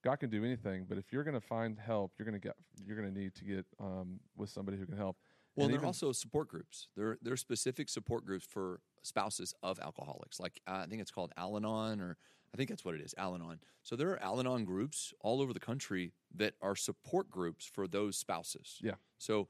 God 0.04 0.18
can 0.18 0.30
do 0.30 0.46
anything. 0.46 0.86
But 0.88 0.98
if 0.98 1.12
you're 1.12 1.24
going 1.24 1.34
to 1.34 1.46
find 1.46 1.78
help, 1.78 2.14
you're 2.18 2.26
going 2.26 2.40
to 2.40 2.48
get 2.48 2.56
you're 2.86 2.96
going 2.96 3.12
to 3.12 3.20
need 3.20 3.34
to 3.36 3.44
get 3.44 3.66
um, 3.80 4.20
with 4.38 4.50
somebody 4.52 4.78
who 4.78 4.86
can 4.86 4.96
help. 4.96 5.18
Well, 5.56 5.66
And 5.66 5.74
there 5.74 5.82
are 5.82 5.88
also 5.88 6.12
support 6.12 6.48
groups. 6.48 6.88
There, 6.96 7.18
there 7.22 7.34
are 7.34 7.38
specific 7.38 7.90
support 7.90 8.24
groups 8.24 8.46
for 8.46 8.80
spouses 9.02 9.54
of 9.62 9.80
alcoholics. 9.80 10.40
Like 10.40 10.62
uh, 10.68 10.84
I 10.84 10.86
think 10.86 11.02
it's 11.02 11.12
called 11.12 11.34
Al-Anon, 11.36 12.00
or 12.00 12.18
I 12.54 12.58
think 12.58 12.70
that's 12.70 12.84
what 12.84 12.96
it 12.96 13.02
is, 13.02 13.14
Al-Anon. 13.18 13.60
So 13.84 13.96
there 13.96 14.10
are 14.10 14.22
Al-Anon 14.22 14.66
groups 14.66 15.14
all 15.22 15.42
over 15.42 15.54
the 15.54 15.60
country 15.60 16.14
that 16.36 16.54
are 16.62 16.76
support 16.76 17.30
groups 17.30 17.66
for 17.66 17.88
those 17.88 18.18
spouses. 18.18 18.78
Yeah. 18.82 18.96
So 19.18 19.48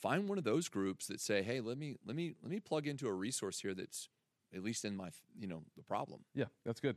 find 0.00 0.28
one 0.28 0.38
of 0.38 0.44
those 0.44 0.68
groups 0.68 1.06
that 1.06 1.20
say, 1.20 1.42
"Hey, 1.42 1.60
let 1.60 1.78
me 1.78 1.96
let 2.04 2.16
me 2.16 2.34
let 2.42 2.50
me 2.50 2.60
plug 2.60 2.86
into 2.86 3.06
a 3.08 3.12
resource 3.12 3.60
here 3.60 3.74
that's 3.74 4.08
at 4.54 4.62
least 4.62 4.84
in 4.84 4.96
my 4.96 5.10
you 5.38 5.46
know 5.46 5.62
the 5.76 5.82
problem." 5.82 6.24
Yeah, 6.34 6.46
that's 6.64 6.80
good. 6.80 6.96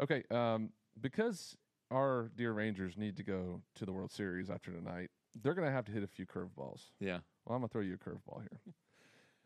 Okay, 0.00 0.24
um, 0.30 0.70
because 1.00 1.56
our 1.90 2.30
dear 2.36 2.52
Rangers 2.52 2.96
need 2.96 3.16
to 3.16 3.22
go 3.22 3.62
to 3.76 3.84
the 3.84 3.92
World 3.92 4.10
Series 4.10 4.50
after 4.50 4.72
tonight, 4.72 5.10
they're 5.42 5.54
going 5.54 5.66
to 5.66 5.72
have 5.72 5.84
to 5.86 5.92
hit 5.92 6.02
a 6.02 6.06
few 6.06 6.26
curveballs. 6.26 6.90
Yeah. 6.98 7.18
Well, 7.44 7.56
I'm 7.56 7.60
going 7.60 7.68
to 7.68 7.72
throw 7.72 7.82
you 7.82 7.94
a 7.94 7.96
curveball 7.98 8.40
here. 8.40 8.74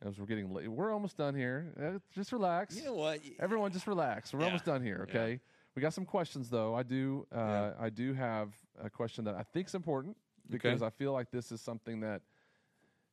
As 0.05 0.19
we're 0.19 0.27
getting 0.27 0.53
late, 0.53 0.69
we're 0.69 0.93
almost 0.93 1.17
done 1.17 1.35
here. 1.35 1.73
Uh, 1.81 1.99
just 2.15 2.33
relax. 2.33 2.77
You 2.77 2.85
know 2.85 2.95
what? 2.95 3.21
Everyone, 3.41 3.73
just 3.73 3.87
relax. 3.87 4.33
We're 4.33 4.41
Yeah, 4.41 4.47
almost 4.47 4.67
done 4.67 4.83
here. 4.83 5.07
Okay. 5.09 5.41
We 5.75 5.83
got 5.83 5.95
some 5.95 6.05
questions 6.05 6.51
though. 6.51 6.75
I 6.75 6.83
do. 6.83 7.27
Uh. 7.35 7.73
I 7.79 7.91
do 7.91 8.13
have 8.15 8.53
a 8.83 8.91
question 8.91 9.25
that 9.25 9.35
I 9.35 9.43
think 9.43 9.69
is 9.69 9.75
important 9.75 10.17
because 10.51 10.83
I 10.83 10.91
feel 10.91 11.13
like 11.13 11.31
this 11.31 11.51
is 11.51 11.61
something 11.61 12.01
that 12.01 12.23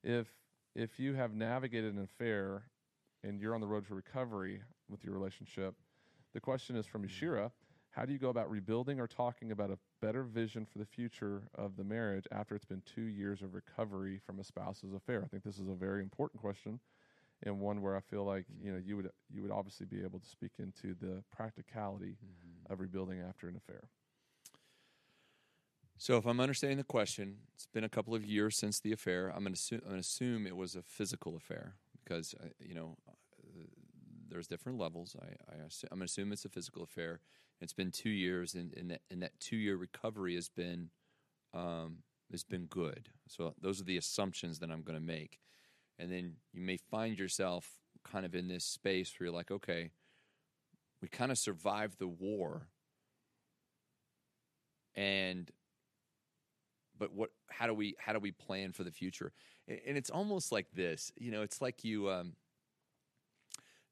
if 0.03 0.27
if 0.75 0.99
you 0.99 1.13
have 1.13 1.34
navigated 1.34 1.93
an 1.93 2.03
affair 2.03 2.63
and 3.23 3.39
you're 3.39 3.55
on 3.55 3.61
the 3.61 3.67
road 3.67 3.88
to 3.88 3.95
recovery 3.95 4.61
with 4.89 5.03
your 5.05 5.13
relationship, 5.13 5.75
the 6.34 6.39
question 6.41 6.75
is 6.75 6.86
from 6.86 7.07
Yashira. 7.07 7.51
How 7.94 8.06
do 8.06 8.12
you 8.12 8.18
go 8.18 8.30
about 8.30 8.50
rebuilding 8.50 9.00
or 9.00 9.06
talking 9.06 9.52
about 9.52 9.70
a 9.70 9.78
better 10.02 10.24
vision 10.24 10.66
for 10.66 10.80
the 10.80 10.86
future 10.86 11.44
of 11.54 11.78
the 11.78 11.84
marriage 11.84 12.26
after 12.32 12.56
it's 12.56 12.66
been 12.66 12.82
two 12.86 13.04
years 13.04 13.44
of 13.44 13.54
recovery 13.54 14.20
from 14.26 14.39
a 14.39 14.44
spouse's 14.44 14.94
affair? 14.94 15.22
I 15.24 15.28
think 15.28 15.44
this 15.44 15.60
is 15.60 15.70
a 15.70 15.76
very 15.76 16.02
important 16.02 16.41
question 16.41 16.80
and 17.44 17.60
one 17.60 17.84
where 17.84 17.96
I 17.96 18.00
feel 18.00 18.24
like 18.24 18.46
you 18.64 18.72
know 18.72 18.80
you 18.84 18.96
would 18.96 19.12
you 19.32 19.44
would 19.44 19.52
obviously 19.52 19.86
be 19.86 20.02
able 20.04 20.20
to 20.20 20.28
speak 20.28 20.54
into 20.58 20.96
the 21.00 21.24
practicality 21.36 22.16
of 22.68 22.80
rebuilding 22.80 23.22
after 23.22 23.48
an 23.48 23.58
affair. 23.58 23.89
So, 25.98 26.18
if 26.18 26.26
I'm 26.26 26.39
understanding 26.39 26.78
the 26.80 26.84
question, 26.84 27.38
it's 27.54 27.68
been 27.68 27.84
a 27.84 27.89
couple 27.89 28.16
of 28.16 28.26
years 28.26 28.58
since 28.58 28.80
the 28.80 28.91
affair. 28.91 29.30
I'm 29.30 29.44
going 29.44 29.54
to 29.54 29.82
assume, 29.96 30.48
it 30.48 30.58
was 30.58 30.76
a 30.76 30.82
physical 30.82 31.36
affair 31.36 31.76
because 32.04 32.34
uh, 32.44 32.48
you 32.60 32.74
know 32.74 32.98
uh, 33.08 33.14
there's 34.30 34.48
different 34.48 34.80
levels. 34.80 35.16
I, 35.22 35.54
I 35.54 35.58
assu- 35.60 35.86
I'm 35.91 36.00
going 36.00 36.08
to 36.08 36.12
assume 36.12 36.32
it's 36.32 36.46
a 36.46 36.50
physical 36.50 36.84
affair. 36.84 37.20
It's 37.62 37.74
been 37.74 37.91
two 37.91 38.10
years, 38.10 38.56
and, 38.56 38.74
and 38.74 38.91
that 38.91 39.01
and 39.10 39.22
that 39.22 39.39
two 39.39 39.56
year 39.56 39.78
recovery 39.78 40.36
has 40.36 40.49
been 40.49 40.89
um, 41.54 41.99
has 42.32 42.43
been 42.43 42.66
good. 42.66 43.10
So 43.28 43.54
those 43.62 43.80
are 43.80 43.86
the 43.86 43.97
assumptions 43.97 44.60
that 44.60 44.72
I'm 44.72 44.82
going 44.82 44.99
to 44.99 45.06
make, 45.06 45.39
and 45.97 46.12
then 46.12 46.36
you 46.51 46.62
may 46.62 46.78
find 46.78 47.18
yourself 47.18 47.70
kind 48.04 48.26
of 48.26 48.36
in 48.36 48.47
this 48.47 48.66
space 48.66 49.14
where 49.18 49.28
you're 49.28 49.36
like, 49.36 49.51
okay, 49.51 49.91
we 51.01 51.08
kind 51.08 51.32
of 51.32 51.38
survived 51.38 51.99
the 51.99 52.08
war, 52.08 52.68
and 54.95 55.49
but 56.97 57.14
what 57.14 57.30
how 57.49 57.68
do 57.68 57.74
we 57.74 57.95
how 57.99 58.14
do 58.14 58.20
we 58.20 58.32
plan 58.32 58.72
for 58.72 58.84
the 58.84 58.91
future? 58.91 59.32
And, 59.68 59.80
and 59.88 59.97
it's 59.97 60.10
almost 60.10 60.51
like 60.51 60.68
this 60.74 61.12
you 61.16 61.32
know 61.32 61.43
it's 61.43 61.62
like 61.62 61.84
you 61.84 62.10
um 62.10 62.34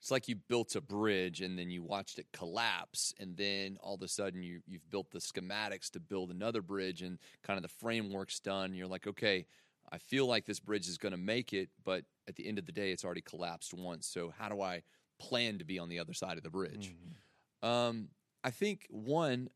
it's 0.01 0.09
like 0.09 0.27
you 0.27 0.35
built 0.35 0.75
a 0.75 0.81
bridge 0.81 1.41
and 1.41 1.59
then 1.59 1.69
you 1.69 1.83
watched 1.83 2.17
it 2.17 2.25
collapse 2.33 3.13
and 3.19 3.37
then 3.37 3.77
all 3.81 3.93
of 3.93 4.01
a 4.01 4.07
sudden 4.07 4.41
you 4.41 4.61
you've 4.65 4.89
built 4.89 5.11
the 5.11 5.19
schematics 5.19 5.91
to 5.91 5.99
build 5.99 6.31
another 6.31 6.63
bridge 6.63 7.03
and 7.03 7.19
kind 7.43 7.57
of 7.57 7.61
the 7.61 7.69
framework's 7.69 8.39
done 8.39 8.73
you're 8.73 8.87
like 8.87 9.05
okay 9.05 9.45
I 9.91 9.99
feel 9.99 10.25
like 10.25 10.45
this 10.45 10.59
bridge 10.59 10.87
is 10.87 10.97
going 10.97 11.11
to 11.11 11.17
make 11.17 11.53
it 11.53 11.69
but 11.85 12.03
at 12.27 12.35
the 12.35 12.47
end 12.47 12.57
of 12.57 12.65
the 12.65 12.71
day 12.71 12.91
it's 12.91 13.05
already 13.05 13.21
collapsed 13.21 13.75
once 13.75 14.07
so 14.07 14.33
how 14.37 14.49
do 14.49 14.59
I 14.59 14.81
plan 15.19 15.59
to 15.59 15.65
be 15.65 15.77
on 15.77 15.87
the 15.87 15.99
other 15.99 16.13
side 16.13 16.37
of 16.37 16.43
the 16.43 16.49
bridge? 16.49 16.95
Um 17.61 18.09
I 18.43 18.49
think 18.49 18.87
one 18.89 19.49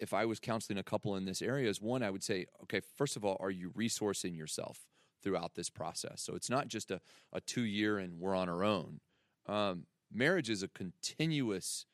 if 0.00 0.12
I 0.12 0.24
was 0.24 0.40
counseling 0.40 0.78
a 0.78 0.82
couple 0.82 1.14
in 1.16 1.26
this 1.26 1.42
area, 1.42 1.68
is 1.68 1.78
one, 1.78 2.02
I 2.02 2.08
would 2.08 2.24
say, 2.24 2.46
okay, 2.62 2.80
first 2.96 3.16
of 3.16 3.24
all, 3.24 3.36
are 3.38 3.50
you 3.50 3.70
resourcing 3.72 4.34
yourself 4.34 4.86
throughout 5.22 5.54
this 5.54 5.70
process? 5.70 6.22
So 6.22 6.34
it's 6.34 6.50
not 6.50 6.68
just 6.68 6.90
a, 6.90 7.00
a 7.32 7.40
two 7.40 7.64
year 7.64 7.98
and 7.98 8.18
we're 8.18 8.34
on 8.34 8.48
our 8.48 8.64
own. 8.64 9.00
Um, 9.46 9.86
marriage 10.12 10.50
is 10.50 10.62
a 10.62 10.68
continuous 10.68 11.86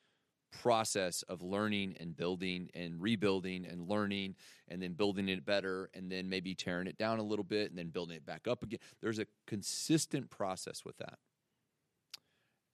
process 0.62 1.22
of 1.22 1.42
learning 1.42 1.96
and 2.00 2.16
building 2.16 2.70
and 2.74 3.00
rebuilding 3.00 3.66
and 3.66 3.88
learning 3.88 4.34
and 4.68 4.80
then 4.80 4.92
building 4.92 5.28
it 5.28 5.44
better 5.44 5.90
and 5.94 6.10
then 6.10 6.28
maybe 6.28 6.54
tearing 6.54 6.86
it 6.86 6.96
down 6.96 7.18
a 7.18 7.22
little 7.22 7.44
bit 7.44 7.70
and 7.70 7.78
then 7.78 7.88
building 7.88 8.16
it 8.16 8.24
back 8.24 8.46
up 8.48 8.62
again. 8.62 8.78
There's 9.02 9.18
a 9.18 9.26
consistent 9.46 10.30
process 10.30 10.84
with 10.84 10.96
that. 10.98 11.18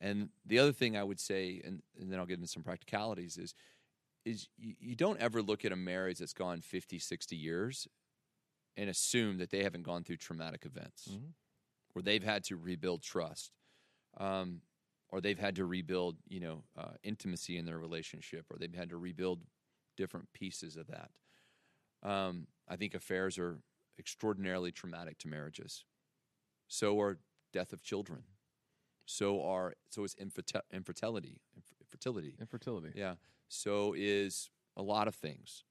And 0.00 0.30
the 0.44 0.58
other 0.58 0.72
thing 0.72 0.96
I 0.96 1.04
would 1.04 1.20
say, 1.20 1.62
and, 1.64 1.80
and 2.00 2.10
then 2.10 2.18
I'll 2.18 2.26
get 2.26 2.38
into 2.38 2.48
some 2.48 2.62
practicalities, 2.62 3.38
is 3.38 3.54
is 4.24 4.48
you, 4.56 4.74
you 4.78 4.94
don't 4.94 5.18
ever 5.20 5.42
look 5.42 5.64
at 5.64 5.72
a 5.72 5.76
marriage 5.76 6.18
that's 6.18 6.32
gone 6.32 6.60
50, 6.60 6.98
60 6.98 7.36
years 7.36 7.88
and 8.76 8.88
assume 8.88 9.38
that 9.38 9.50
they 9.50 9.62
haven't 9.62 9.82
gone 9.82 10.02
through 10.02 10.16
traumatic 10.16 10.64
events 10.64 11.08
where 11.92 12.02
they've 12.02 12.24
had 12.24 12.44
to 12.44 12.56
rebuild 12.56 13.02
trust 13.02 13.52
um, 14.18 14.60
or 15.10 15.20
they've 15.20 15.38
had 15.38 15.56
to 15.56 15.64
rebuild, 15.64 16.16
you 16.28 16.40
know, 16.40 16.62
uh, 16.78 16.92
intimacy 17.02 17.58
in 17.58 17.66
their 17.66 17.78
relationship 17.78 18.46
or 18.50 18.56
they've 18.58 18.74
had 18.74 18.88
to 18.90 18.96
rebuild 18.96 19.40
different 19.96 20.32
pieces 20.32 20.76
of 20.76 20.86
that. 20.86 21.10
Um, 22.02 22.46
I 22.68 22.76
think 22.76 22.94
affairs 22.94 23.38
are 23.38 23.58
extraordinarily 23.98 24.72
traumatic 24.72 25.18
to 25.18 25.28
marriages. 25.28 25.84
So 26.68 26.98
are 27.00 27.18
death 27.52 27.72
of 27.72 27.82
children. 27.82 28.22
So 29.04 29.42
are 29.44 29.74
so 29.90 30.04
is 30.04 30.16
infertility. 30.18 31.40
Infertility. 31.80 32.34
Infertility. 32.40 32.92
Yeah. 32.94 33.14
So 33.48 33.94
is 33.96 34.48
a 34.76 34.82
lot 34.82 35.08
of 35.08 35.14
things. 35.14 35.64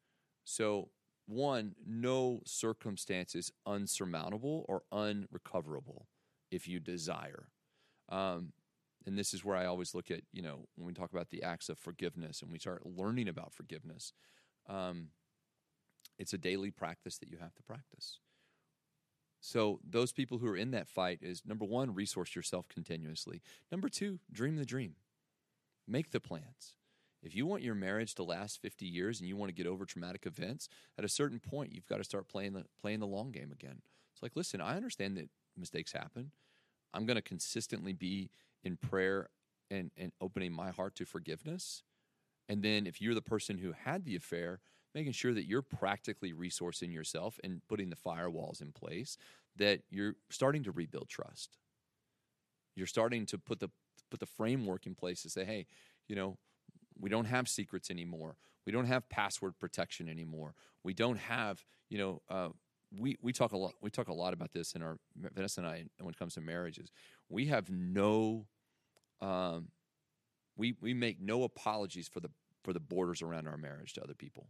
So 0.44 0.90
one, 1.32 1.76
no 1.86 2.42
circumstance 2.46 3.36
is 3.36 3.52
unsurmountable 3.66 4.66
or 4.68 4.84
unrecoverable 4.92 6.08
if 6.52 6.68
you 6.68 6.80
desire. 6.80 7.48
Um, 8.10 8.54
and 9.06 9.18
this 9.18 9.34
is 9.34 9.44
where 9.44 9.56
I 9.56 9.66
always 9.66 9.96
look 9.96 10.12
at, 10.12 10.22
you 10.32 10.42
know, 10.42 10.68
when 10.76 10.88
we 10.88 10.94
talk 10.94 11.12
about 11.12 11.30
the 11.30 11.44
acts 11.44 11.70
of 11.70 11.80
forgiveness 11.80 12.42
and 12.42 12.52
we 12.52 12.60
start 12.60 12.86
learning 12.86 13.28
about 13.28 13.54
forgiveness, 13.54 14.14
um, 14.70 15.08
it's 16.20 16.34
a 16.34 16.38
daily 16.38 16.70
practice 16.70 17.18
that 17.18 17.30
you 17.30 17.38
have 17.38 17.56
to 17.56 17.64
practice. 17.64 18.20
So 19.40 19.80
those 19.84 20.12
people 20.12 20.38
who 20.38 20.48
are 20.48 20.56
in 20.56 20.72
that 20.72 20.88
fight 20.88 21.20
is 21.22 21.42
number 21.46 21.66
one, 21.66 21.96
resource 21.96 22.36
yourself 22.36 22.68
continuously. 22.70 23.42
Number 23.72 23.90
two, 23.90 24.20
dream 24.32 24.56
the 24.56 24.66
dream. 24.66 24.96
Make 25.88 26.12
the 26.12 26.20
plans. 26.20 26.76
If 27.24 27.36
you 27.36 27.46
want 27.46 27.62
your 27.62 27.76
marriage 27.76 28.16
to 28.16 28.24
last 28.24 28.62
50 28.62 28.86
years 28.86 29.20
and 29.20 29.30
you 29.30 29.38
want 29.38 29.50
to 29.50 29.56
get 29.56 29.68
over 29.68 29.86
traumatic 29.86 30.26
events, 30.26 30.68
at 30.98 31.06
a 31.06 31.10
certain 31.10 31.40
point 31.40 31.74
you've 31.74 31.88
got 31.88 31.98
to 31.98 32.04
start 32.04 32.28
playing 32.28 32.54
the 32.54 32.66
playing 32.80 33.00
the 33.00 33.08
long 33.08 33.32
game 33.32 33.52
again. 33.52 33.82
It's 34.14 34.24
like, 34.24 34.36
listen, 34.36 34.60
I 34.62 34.76
understand 34.76 35.18
that 35.18 35.30
mistakes 35.58 35.92
happen. 35.92 36.32
I'm 36.94 37.06
going 37.06 37.16
to 37.16 37.22
consistently 37.22 37.94
be 37.94 38.32
in 38.64 38.78
prayer 38.78 39.30
and, 39.70 39.92
and 39.98 40.12
opening 40.20 40.52
my 40.52 40.72
heart 40.72 40.96
to 40.96 41.06
forgiveness. 41.06 41.84
And 42.50 42.64
then 42.64 42.86
if 42.86 43.02
you're 43.02 43.16
the 43.16 43.22
person 43.22 43.60
who 43.60 43.72
had 43.72 44.04
the 44.04 44.16
affair, 44.16 44.60
making 44.94 45.14
sure 45.14 45.34
that 45.34 45.48
you're 45.48 45.62
practically 45.62 46.34
resourcing 46.34 46.94
yourself 46.94 47.40
and 47.44 47.62
putting 47.70 47.90
the 47.90 47.96
firewalls 47.96 48.62
in 48.62 48.72
place 48.74 49.18
that 49.56 49.82
you're 49.90 50.16
starting 50.30 50.64
to 50.64 50.72
rebuild 50.72 51.08
trust. 51.08 51.58
You're 52.76 52.88
starting 52.88 53.26
to 53.28 53.38
put 53.38 53.60
the 53.60 53.70
put 54.10 54.20
the 54.20 54.26
framework 54.26 54.86
in 54.86 54.96
place 54.96 55.22
to 55.22 55.30
say, 55.30 55.46
hey, 55.46 55.66
you 56.08 56.16
know, 56.16 56.38
we 57.00 57.10
don't 57.10 57.26
have 57.26 57.48
secrets 57.48 57.90
anymore. 57.90 58.38
We 58.66 58.72
don't 58.72 58.86
have 58.86 59.10
password 59.10 59.58
protection 59.60 60.08
anymore. 60.08 60.54
We 60.84 60.94
don't 60.94 61.18
have, 61.18 61.64
you 61.90 61.98
know, 61.98 62.22
uh, 62.30 62.50
we 62.98 63.18
we 63.22 63.34
talk 63.34 63.54
a 63.54 63.58
lot. 63.58 63.74
We 63.82 63.90
talk 63.90 64.10
a 64.10 64.14
lot 64.14 64.34
about 64.34 64.52
this 64.52 64.74
in 64.74 64.82
our 64.82 64.98
Vanessa 65.16 65.62
and 65.62 65.70
I 65.70 65.86
when 66.00 66.14
it 66.14 66.20
comes 66.20 66.34
to 66.36 66.42
marriages. 66.42 66.92
We 67.30 67.46
have 67.48 67.70
no, 67.70 68.46
um, 69.22 69.70
we 70.58 70.76
we 70.82 70.94
make 70.94 71.22
no 71.22 71.44
apologies 71.44 72.08
for 72.08 72.20
the 72.20 72.30
for 72.64 72.74
the 72.74 72.80
borders 72.80 73.22
around 73.22 73.48
our 73.48 73.58
marriage 73.58 73.94
to 73.94 74.04
other 74.04 74.14
people. 74.14 74.48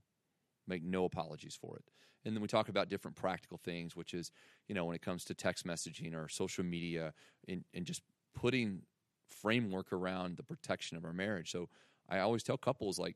Make 0.67 0.83
no 0.83 1.05
apologies 1.05 1.57
for 1.59 1.77
it. 1.77 1.85
And 2.25 2.35
then 2.35 2.41
we 2.41 2.47
talk 2.47 2.69
about 2.69 2.89
different 2.89 3.17
practical 3.17 3.59
things, 3.63 3.95
which 3.95 4.13
is, 4.13 4.31
you 4.67 4.75
know, 4.75 4.85
when 4.85 4.95
it 4.95 5.01
comes 5.01 5.23
to 5.25 5.33
text 5.33 5.65
messaging 5.65 6.15
or 6.15 6.27
social 6.27 6.63
media, 6.63 7.13
and, 7.47 7.63
and 7.73 7.85
just 7.85 8.03
putting 8.35 8.81
framework 9.29 9.91
around 9.91 10.37
the 10.37 10.43
protection 10.43 10.97
of 10.97 11.05
our 11.05 11.13
marriage. 11.13 11.51
So 11.51 11.69
I 12.11 12.19
always 12.19 12.43
tell 12.43 12.57
couples 12.57 12.99
like, 12.99 13.15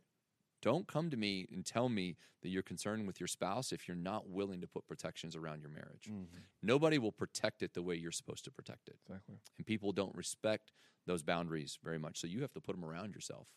don't 0.62 0.88
come 0.88 1.12
to 1.12 1.18
me 1.18 1.46
and 1.52 1.64
tell 1.64 1.90
me 1.90 2.16
that 2.42 2.50
you're 2.50 2.64
concerned 2.64 3.06
with 3.06 3.20
your 3.20 3.28
spouse 3.28 3.72
if 3.72 3.88
you're 3.88 3.98
not 3.98 4.30
willing 4.30 4.62
to 4.62 4.68
put 4.68 4.88
protections 4.88 5.36
around 5.36 5.62
your 5.62 5.70
marriage. 5.70 6.10
Mm-hmm. 6.10 6.38
Nobody 6.64 6.98
will 6.98 7.12
protect 7.12 7.62
it 7.62 7.74
the 7.74 7.84
way 7.84 7.96
you're 7.96 8.12
supposed 8.12 8.46
to 8.46 8.52
protect 8.52 8.88
it. 8.88 8.96
Exactly. 9.06 9.36
And 9.58 9.68
people 9.68 9.92
don't 9.92 10.16
respect 10.16 10.72
those 11.06 11.22
boundaries 11.22 11.78
very 11.84 12.00
much. 12.00 12.20
So 12.20 12.26
you 12.26 12.42
have 12.42 12.54
to 12.54 12.62
put 12.62 12.76
them 12.76 12.86
around 12.86 13.14
yourself. 13.14 13.48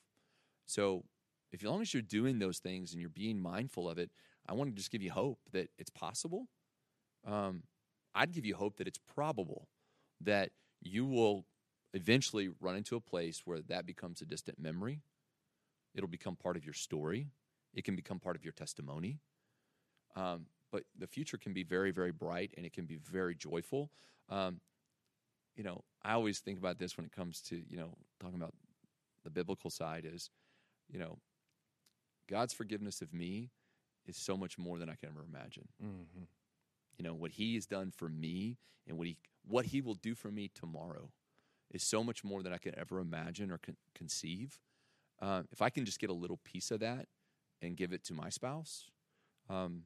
So 0.67 1.05
if 1.53 1.63
as 1.63 1.69
long 1.69 1.81
as 1.81 1.95
you're 1.95 2.03
doing 2.03 2.41
those 2.41 2.59
things 2.59 2.93
and 2.93 3.01
you're 3.01 3.09
being 3.09 3.41
mindful 3.41 3.89
of 3.89 3.99
it, 3.99 4.11
I 4.47 4.53
want 4.53 4.71
to 4.71 4.77
just 4.77 4.91
give 4.91 5.03
you 5.03 5.11
hope 5.11 5.39
that 5.53 5.71
it's 5.79 5.91
possible. 5.91 6.49
Um, 7.27 7.63
I'd 8.15 8.33
give 8.33 8.45
you 8.45 8.55
hope 8.55 8.77
that 8.79 8.89
it's 8.89 8.99
probable 8.99 9.69
that 10.21 10.51
you 10.83 11.07
will 11.07 11.47
eventually 11.95 12.51
run 12.61 12.77
into 12.77 12.97
a 12.97 13.01
place 13.01 13.43
where 13.45 13.61
that 13.69 13.87
becomes 13.87 14.21
a 14.21 14.27
distant 14.27 14.59
memory. 14.59 15.01
It'll 15.99 16.09
become 16.09 16.37
part 16.37 16.57
of 16.57 16.65
your 16.65 16.75
story. 16.75 17.27
It 17.75 17.85
can 17.85 17.97
become 17.97 18.21
part 18.21 18.37
of 18.37 18.45
your 18.45 18.53
testimony. 18.53 19.19
Um, 20.17 20.47
but 20.71 20.85
the 20.97 21.07
future 21.07 21.37
can 21.37 21.53
be 21.53 21.65
very, 21.65 21.91
very 21.91 22.13
bright 22.13 22.53
and 22.57 22.65
it 22.65 22.73
can 22.73 22.87
be 22.87 22.97
very 22.97 23.35
joyful. 23.35 23.91
Um, 24.29 24.61
you 25.57 25.65
know, 25.65 25.83
I 26.03 26.13
always 26.13 26.39
think 26.39 26.59
about 26.59 26.79
this 26.79 26.97
when 26.97 27.05
it 27.05 27.13
comes 27.13 27.41
to, 27.49 27.61
you 27.69 27.77
know, 27.77 27.91
talking 28.21 28.37
about 28.37 28.55
the 29.25 29.31
biblical 29.31 29.71
side 29.71 30.09
is, 30.11 30.31
you 30.89 30.99
know, 30.99 31.19
God's 32.31 32.53
forgiveness 32.53 33.03
of 33.03 33.13
me 33.13 33.51
is 34.07 34.17
so 34.17 34.37
much 34.37 34.57
more 34.57 34.79
than 34.79 34.89
I 34.89 34.95
can 34.95 35.09
ever 35.09 35.25
imagine. 35.29 35.69
Mm-hmm. 35.83 36.25
You 36.97 37.05
know, 37.05 37.15
what 37.15 37.33
he 37.33 37.55
has 37.55 37.67
done 37.67 37.91
for 37.91 38.09
me 38.09 38.59
and 38.87 38.97
what 38.97 39.09
he 39.09 39.17
what 39.47 39.67
he 39.67 39.81
will 39.81 39.95
do 39.95 40.15
for 40.15 40.31
me 40.31 40.51
tomorrow 40.55 41.11
is 41.71 41.83
so 41.83 42.05
much 42.05 42.23
more 42.23 42.43
than 42.43 42.53
I 42.53 42.59
could 42.59 42.75
ever 42.75 43.01
imagine 43.01 43.51
or 43.51 43.59
con- 43.59 43.77
conceive. 43.95 44.59
Uh, 45.21 45.43
if 45.51 45.63
I 45.63 45.71
can 45.71 45.85
just 45.85 45.99
get 45.99 46.11
a 46.11 46.15
little 46.15 46.39
piece 46.45 46.71
of 46.71 46.81
that 46.81 47.07
and 47.61 47.77
give 47.77 47.93
it 47.93 48.05
to 48.05 48.15
my 48.15 48.29
spouse, 48.29 48.91
um, 49.49 49.83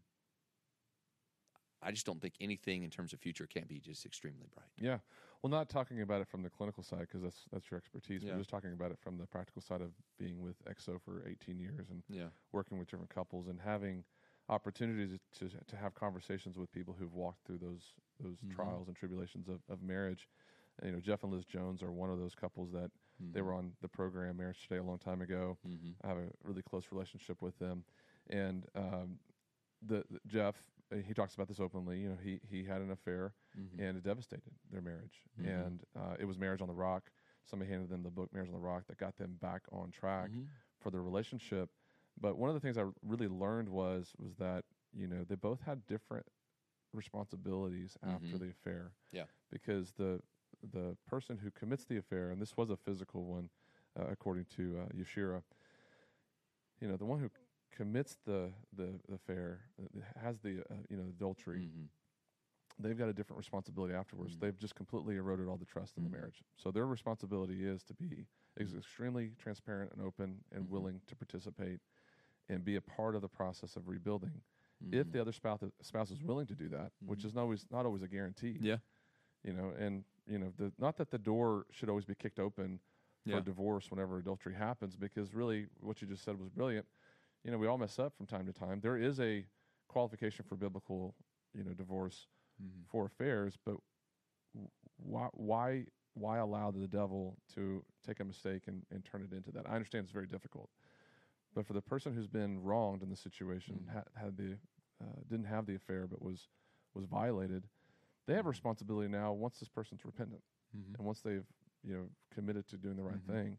I 1.84 1.90
just 1.90 2.06
don't 2.06 2.20
think 2.20 2.34
anything 2.40 2.84
in 2.84 2.90
terms 2.90 3.12
of 3.12 3.18
future 3.20 3.46
can't 3.46 3.66
be 3.66 3.80
just 3.80 4.06
extremely 4.06 4.46
bright. 4.54 4.68
Yeah. 4.78 4.98
Well, 5.42 5.50
not 5.50 5.68
talking 5.68 6.00
about 6.02 6.20
it 6.20 6.28
from 6.28 6.42
the 6.42 6.50
clinical 6.50 6.84
side 6.84 7.00
because 7.00 7.22
that's 7.22 7.44
that's 7.50 7.70
your 7.70 7.78
expertise, 7.78 8.22
Yeah. 8.22 8.32
but 8.32 8.38
just 8.38 8.50
talking 8.50 8.72
about 8.72 8.92
it 8.92 8.98
from 9.00 9.18
the 9.18 9.26
practical 9.26 9.60
side 9.62 9.80
of 9.80 9.90
being 10.16 10.40
with 10.40 10.62
XO 10.66 11.00
for 11.00 11.26
18 11.26 11.58
years 11.58 11.90
and 11.90 12.02
Yeah. 12.08 12.28
working 12.52 12.78
with 12.78 12.88
different 12.88 13.10
couples 13.10 13.48
and 13.48 13.60
having 13.60 14.04
opportunities 14.48 15.18
to 15.32 15.48
to 15.48 15.76
have 15.76 15.94
conversations 15.94 16.56
with 16.56 16.70
people 16.70 16.94
who've 16.94 17.14
walked 17.14 17.44
through 17.44 17.58
those 17.58 17.94
those 18.20 18.38
Mhm. 18.42 18.54
trials 18.54 18.86
and 18.86 18.96
tribulations 18.96 19.48
of, 19.48 19.60
of 19.68 19.82
marriage. 19.82 20.28
And, 20.78 20.90
you 20.90 20.94
know, 20.94 21.00
Jeff 21.00 21.24
and 21.24 21.32
Liz 21.32 21.44
Jones 21.44 21.82
are 21.82 21.90
one 21.90 22.10
of 22.10 22.18
those 22.20 22.34
couples 22.36 22.70
that 22.72 22.92
they 23.32 23.42
were 23.42 23.52
on 23.54 23.72
the 23.80 23.88
program 23.88 24.36
Marriage 24.38 24.62
Today 24.62 24.78
a 24.78 24.82
long 24.82 24.98
time 24.98 25.22
ago. 25.22 25.56
Mhm. 25.66 25.94
I 26.02 26.08
have 26.08 26.16
a 26.18 26.28
really 26.42 26.62
close 26.62 26.90
relationship 26.90 27.40
with 27.42 27.58
them, 27.58 27.84
and 28.28 28.66
um, 28.74 29.18
the, 29.82 30.04
the 30.10 30.20
Jeff 30.26 30.56
uh, 30.92 30.96
he 30.96 31.14
talks 31.14 31.34
about 31.34 31.48
this 31.48 31.60
openly. 31.60 32.00
You 32.00 32.10
know, 32.10 32.16
he 32.22 32.40
he 32.50 32.64
had 32.64 32.80
an 32.82 32.90
affair 32.90 33.34
Mhm. 33.58 33.78
and 33.78 33.96
it 33.98 34.02
devastated 34.04 34.52
their 34.70 34.80
marriage, 34.82 35.22
Mhm. 35.40 35.46
and 35.66 35.84
uh, 35.96 36.16
it 36.18 36.24
was 36.24 36.38
Marriage 36.38 36.60
on 36.62 36.68
the 36.68 36.74
Rock. 36.74 37.10
Somebody 37.44 37.70
handed 37.70 37.88
them 37.90 38.02
the 38.02 38.10
book 38.10 38.32
Marriage 38.32 38.48
on 38.48 38.54
the 38.54 38.60
Rock 38.60 38.86
that 38.86 38.96
got 38.98 39.16
them 39.16 39.36
back 39.40 39.62
on 39.72 39.90
track 39.90 40.30
Mhm. 40.30 40.46
for 40.78 40.90
their 40.90 41.02
relationship. 41.02 41.70
But 42.20 42.36
one 42.38 42.48
of 42.50 42.54
the 42.54 42.60
things 42.60 42.76
I 42.78 42.90
really 43.02 43.28
learned 43.28 43.68
was 43.68 44.14
was 44.18 44.36
that 44.36 44.64
you 44.92 45.06
know 45.08 45.24
they 45.24 45.34
both 45.36 45.60
had 45.62 45.86
different 45.86 46.26
responsibilities 46.92 47.96
after 48.02 48.26
Mhm. 48.36 48.38
the 48.38 48.50
affair. 48.50 48.92
Yeah. 49.12 49.26
Because 49.50 49.92
the 49.92 50.22
the 50.72 50.96
person 51.08 51.38
who 51.38 51.50
commits 51.50 51.84
the 51.84 51.96
affair, 51.98 52.30
and 52.30 52.40
this 52.40 52.56
was 52.56 52.70
a 52.70 52.76
physical 52.76 53.24
one, 53.24 53.48
uh, 53.98 54.04
according 54.10 54.46
to 54.56 54.78
uh, 54.80 54.92
Yashira, 54.94 55.42
you 56.80 56.88
know, 56.88 56.96
the 56.96 57.04
one 57.04 57.18
who 57.20 57.30
commits 57.70 58.18
the 58.26 58.50
the, 58.76 58.94
the 59.08 59.14
affair 59.14 59.60
uh, 59.80 60.00
has 60.20 60.38
the 60.40 60.60
uh, 60.70 60.74
you 60.88 60.96
know 60.96 61.04
adultery. 61.08 61.60
Mhm. 61.68 61.88
They've 62.78 62.98
got 62.98 63.08
a 63.08 63.12
different 63.12 63.38
responsibility 63.38 63.94
afterwards. 63.94 64.34
Mhm. 64.36 64.40
They've 64.40 64.58
just 64.58 64.74
completely 64.74 65.16
eroded 65.16 65.46
all 65.46 65.56
the 65.58 65.64
trust 65.66 65.96
in 65.98 66.02
Mhm. 66.04 66.10
the 66.10 66.16
marriage. 66.16 66.42
So 66.56 66.70
their 66.70 66.86
responsibility 66.86 67.64
is 67.66 67.82
to 67.84 67.94
be 67.94 68.26
ex- 68.58 68.72
extremely 68.74 69.32
transparent 69.38 69.92
and 69.92 70.00
open 70.02 70.42
and 70.52 70.64
Mhm. 70.64 70.68
willing 70.70 71.00
to 71.06 71.14
participate 71.16 71.80
and 72.48 72.64
be 72.64 72.76
a 72.76 72.80
part 72.80 73.14
of 73.14 73.20
the 73.22 73.28
process 73.28 73.76
of 73.76 73.88
rebuilding. 73.88 74.42
If 74.90 75.06
Mhm. 75.06 75.12
the 75.12 75.20
other 75.20 75.32
spouse 75.32 75.62
spouse 75.80 76.10
is 76.10 76.22
willing 76.22 76.46
to 76.46 76.54
do 76.54 76.68
that, 76.70 76.92
which 77.00 77.20
Mhm. 77.20 77.26
is 77.26 77.34
not 77.34 77.42
always 77.42 77.70
not 77.70 77.86
always 77.86 78.02
a 78.02 78.08
guarantee. 78.08 78.58
Yeah. 78.60 78.78
You 79.44 79.52
know, 79.52 79.70
and 79.70 80.04
you 80.26 80.38
know, 80.38 80.52
the 80.56 80.72
not 80.78 80.96
that 80.96 81.10
the 81.10 81.18
door 81.18 81.66
should 81.70 81.88
always 81.88 82.04
be 82.04 82.14
kicked 82.14 82.38
open 82.38 82.80
Yeah. 83.24 83.38
for 83.38 83.42
divorce 83.44 83.90
whenever 83.90 84.18
adultery 84.18 84.54
happens, 84.54 84.96
because 84.96 85.34
really 85.34 85.66
what 85.80 86.00
you 86.02 86.08
just 86.08 86.24
said 86.24 86.38
was 86.38 86.48
brilliant. 86.48 86.86
You 87.44 87.50
know, 87.50 87.58
we 87.58 87.66
all 87.66 87.78
mess 87.78 87.98
up 87.98 88.16
from 88.16 88.26
time 88.26 88.46
to 88.46 88.52
time. 88.52 88.80
There 88.80 88.96
is 88.96 89.18
a 89.20 89.44
qualification 89.88 90.44
for 90.48 90.56
biblical, 90.56 91.14
you 91.54 91.64
know, 91.64 91.72
divorce 91.74 92.28
Mhm. 92.62 92.86
for 92.86 93.06
affairs, 93.06 93.56
but 93.64 93.76
why 94.96 95.28
why 95.32 95.86
why 96.14 96.38
allow 96.38 96.70
the 96.70 96.86
devil 96.86 97.38
to 97.54 97.84
take 98.06 98.20
a 98.20 98.24
mistake 98.24 98.68
and, 98.68 98.84
and 98.90 99.04
turn 99.04 99.22
it 99.22 99.32
into 99.34 99.50
that? 99.52 99.68
I 99.68 99.74
understand 99.74 100.04
it's 100.04 100.12
very 100.12 100.26
difficult, 100.26 100.70
but 101.54 101.66
for 101.66 101.72
the 101.72 101.80
person 101.82 102.12
who's 102.14 102.28
been 102.28 102.62
wronged 102.62 103.02
in 103.02 103.08
the 103.10 103.16
situation, 103.16 103.86
Mhm. 103.86 103.92
had, 103.92 104.04
had 104.14 104.36
the 104.36 104.58
uh, 105.00 105.20
didn't 105.28 105.46
have 105.46 105.66
the 105.66 105.74
affair 105.74 106.06
but 106.06 106.20
was 106.22 106.48
was 106.94 107.06
violated, 107.06 107.68
they 108.26 108.34
have 108.34 108.46
a 108.46 108.48
responsibility 108.48 109.08
now. 109.08 109.32
Once 109.32 109.58
this 109.58 109.68
person's 109.68 110.04
repentant 110.04 110.42
Mhm. 110.76 110.94
and 110.96 111.06
once 111.06 111.20
they've 111.22 111.46
you 111.82 111.94
know 111.96 112.10
committed 112.30 112.66
to 112.68 112.76
doing 112.78 112.96
the 112.96 113.02
right 113.02 113.18
Mhm. 113.18 113.26
thing, 113.26 113.58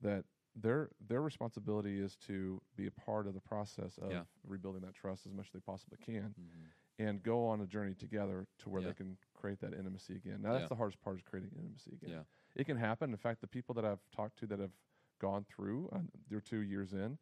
that 0.00 0.24
their 0.56 0.90
their 1.00 1.20
responsibility 1.22 1.98
is 2.00 2.16
to 2.16 2.62
be 2.76 2.86
a 2.86 2.90
part 2.90 3.26
of 3.26 3.34
the 3.34 3.40
process 3.40 3.98
of 3.98 4.10
Yeah. 4.10 4.24
rebuilding 4.44 4.82
that 4.82 4.94
trust 4.94 5.26
as 5.26 5.32
much 5.32 5.46
as 5.46 5.52
they 5.52 5.60
possibly 5.60 5.98
can 5.98 6.34
Mhm. 6.34 6.70
and 6.98 7.22
go 7.22 7.46
on 7.46 7.60
a 7.60 7.66
journey 7.66 7.94
together 7.94 8.46
to 8.58 8.68
where 8.68 8.80
Yeah. 8.80 8.88
they 8.88 8.94
can 8.94 9.18
create 9.34 9.58
that 9.60 9.74
intimacy 9.74 10.14
again. 10.16 10.40
Now 10.42 10.52
that's 10.52 10.64
Yeah. 10.64 10.68
the 10.68 10.76
hardest 10.76 11.00
part 11.00 11.16
is 11.16 11.22
creating 11.22 11.50
intimacy 11.52 11.92
again. 11.94 12.10
It 12.54 12.64
can 12.64 12.76
happen. 12.76 13.10
In 13.10 13.16
fact, 13.16 13.40
the 13.40 13.48
people 13.48 13.74
that 13.74 13.84
I've 13.84 14.08
talked 14.12 14.38
to 14.38 14.46
that 14.46 14.60
have 14.60 14.72
gone 15.18 15.44
through, 15.44 15.88
uh, 15.88 16.02
they're 16.28 16.40
two 16.40 16.60
years 16.60 16.92
in, 16.94 17.18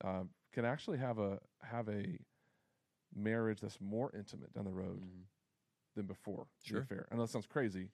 uh, 0.00 0.24
can 0.52 0.64
actually 0.64 0.98
have 0.98 1.18
a 1.18 1.40
have 1.60 1.88
a 1.88 2.18
marriage 3.12 3.60
that's 3.60 3.80
more 3.80 4.10
intimate 4.14 4.52
down 4.52 4.64
the 4.64 4.72
road 4.72 5.02
Mhm. 5.02 5.26
Than 5.94 6.06
before 6.06 6.46
Sure. 6.62 6.80
the 6.80 6.84
affair. 6.84 7.08
I 7.10 7.16
know 7.16 7.22
that 7.22 7.28
sounds 7.28 7.46
crazy, 7.46 7.90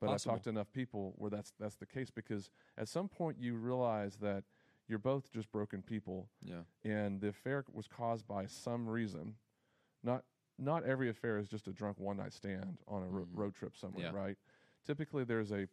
but 0.00 0.08
Possible. 0.08 0.32
I've 0.32 0.36
talked 0.36 0.44
to 0.44 0.50
enough 0.50 0.72
people 0.72 1.14
where 1.16 1.30
that's 1.30 1.52
that's 1.58 1.76
the 1.76 1.86
case 1.86 2.10
because 2.10 2.50
at 2.76 2.88
some 2.88 3.08
point 3.08 3.38
you 3.38 3.54
realize 3.56 4.16
that 4.18 4.44
you're 4.88 4.98
both 4.98 5.30
just 5.32 5.50
broken 5.50 5.82
people 5.82 6.30
Yeah. 6.40 6.62
and 6.84 7.20
the 7.20 7.28
affair 7.28 7.64
was 7.72 7.88
caused 7.88 8.26
by 8.26 8.46
some 8.46 8.88
reason. 8.88 9.36
Not 10.02 10.24
not 10.58 10.84
every 10.84 11.10
affair 11.10 11.36
is 11.36 11.48
just 11.48 11.68
a 11.68 11.72
drunk 11.72 11.98
one 11.98 12.16
night 12.16 12.32
stand 12.32 12.78
on 12.88 13.02
a 13.02 13.06
ro- 13.08 13.26
Mhm. 13.26 13.36
road 13.36 13.54
trip 13.54 13.76
somewhere, 13.76 14.04
Yeah. 14.06 14.12
right? 14.12 14.38
Typically, 14.84 15.24
there's 15.24 15.52
a 15.52 15.68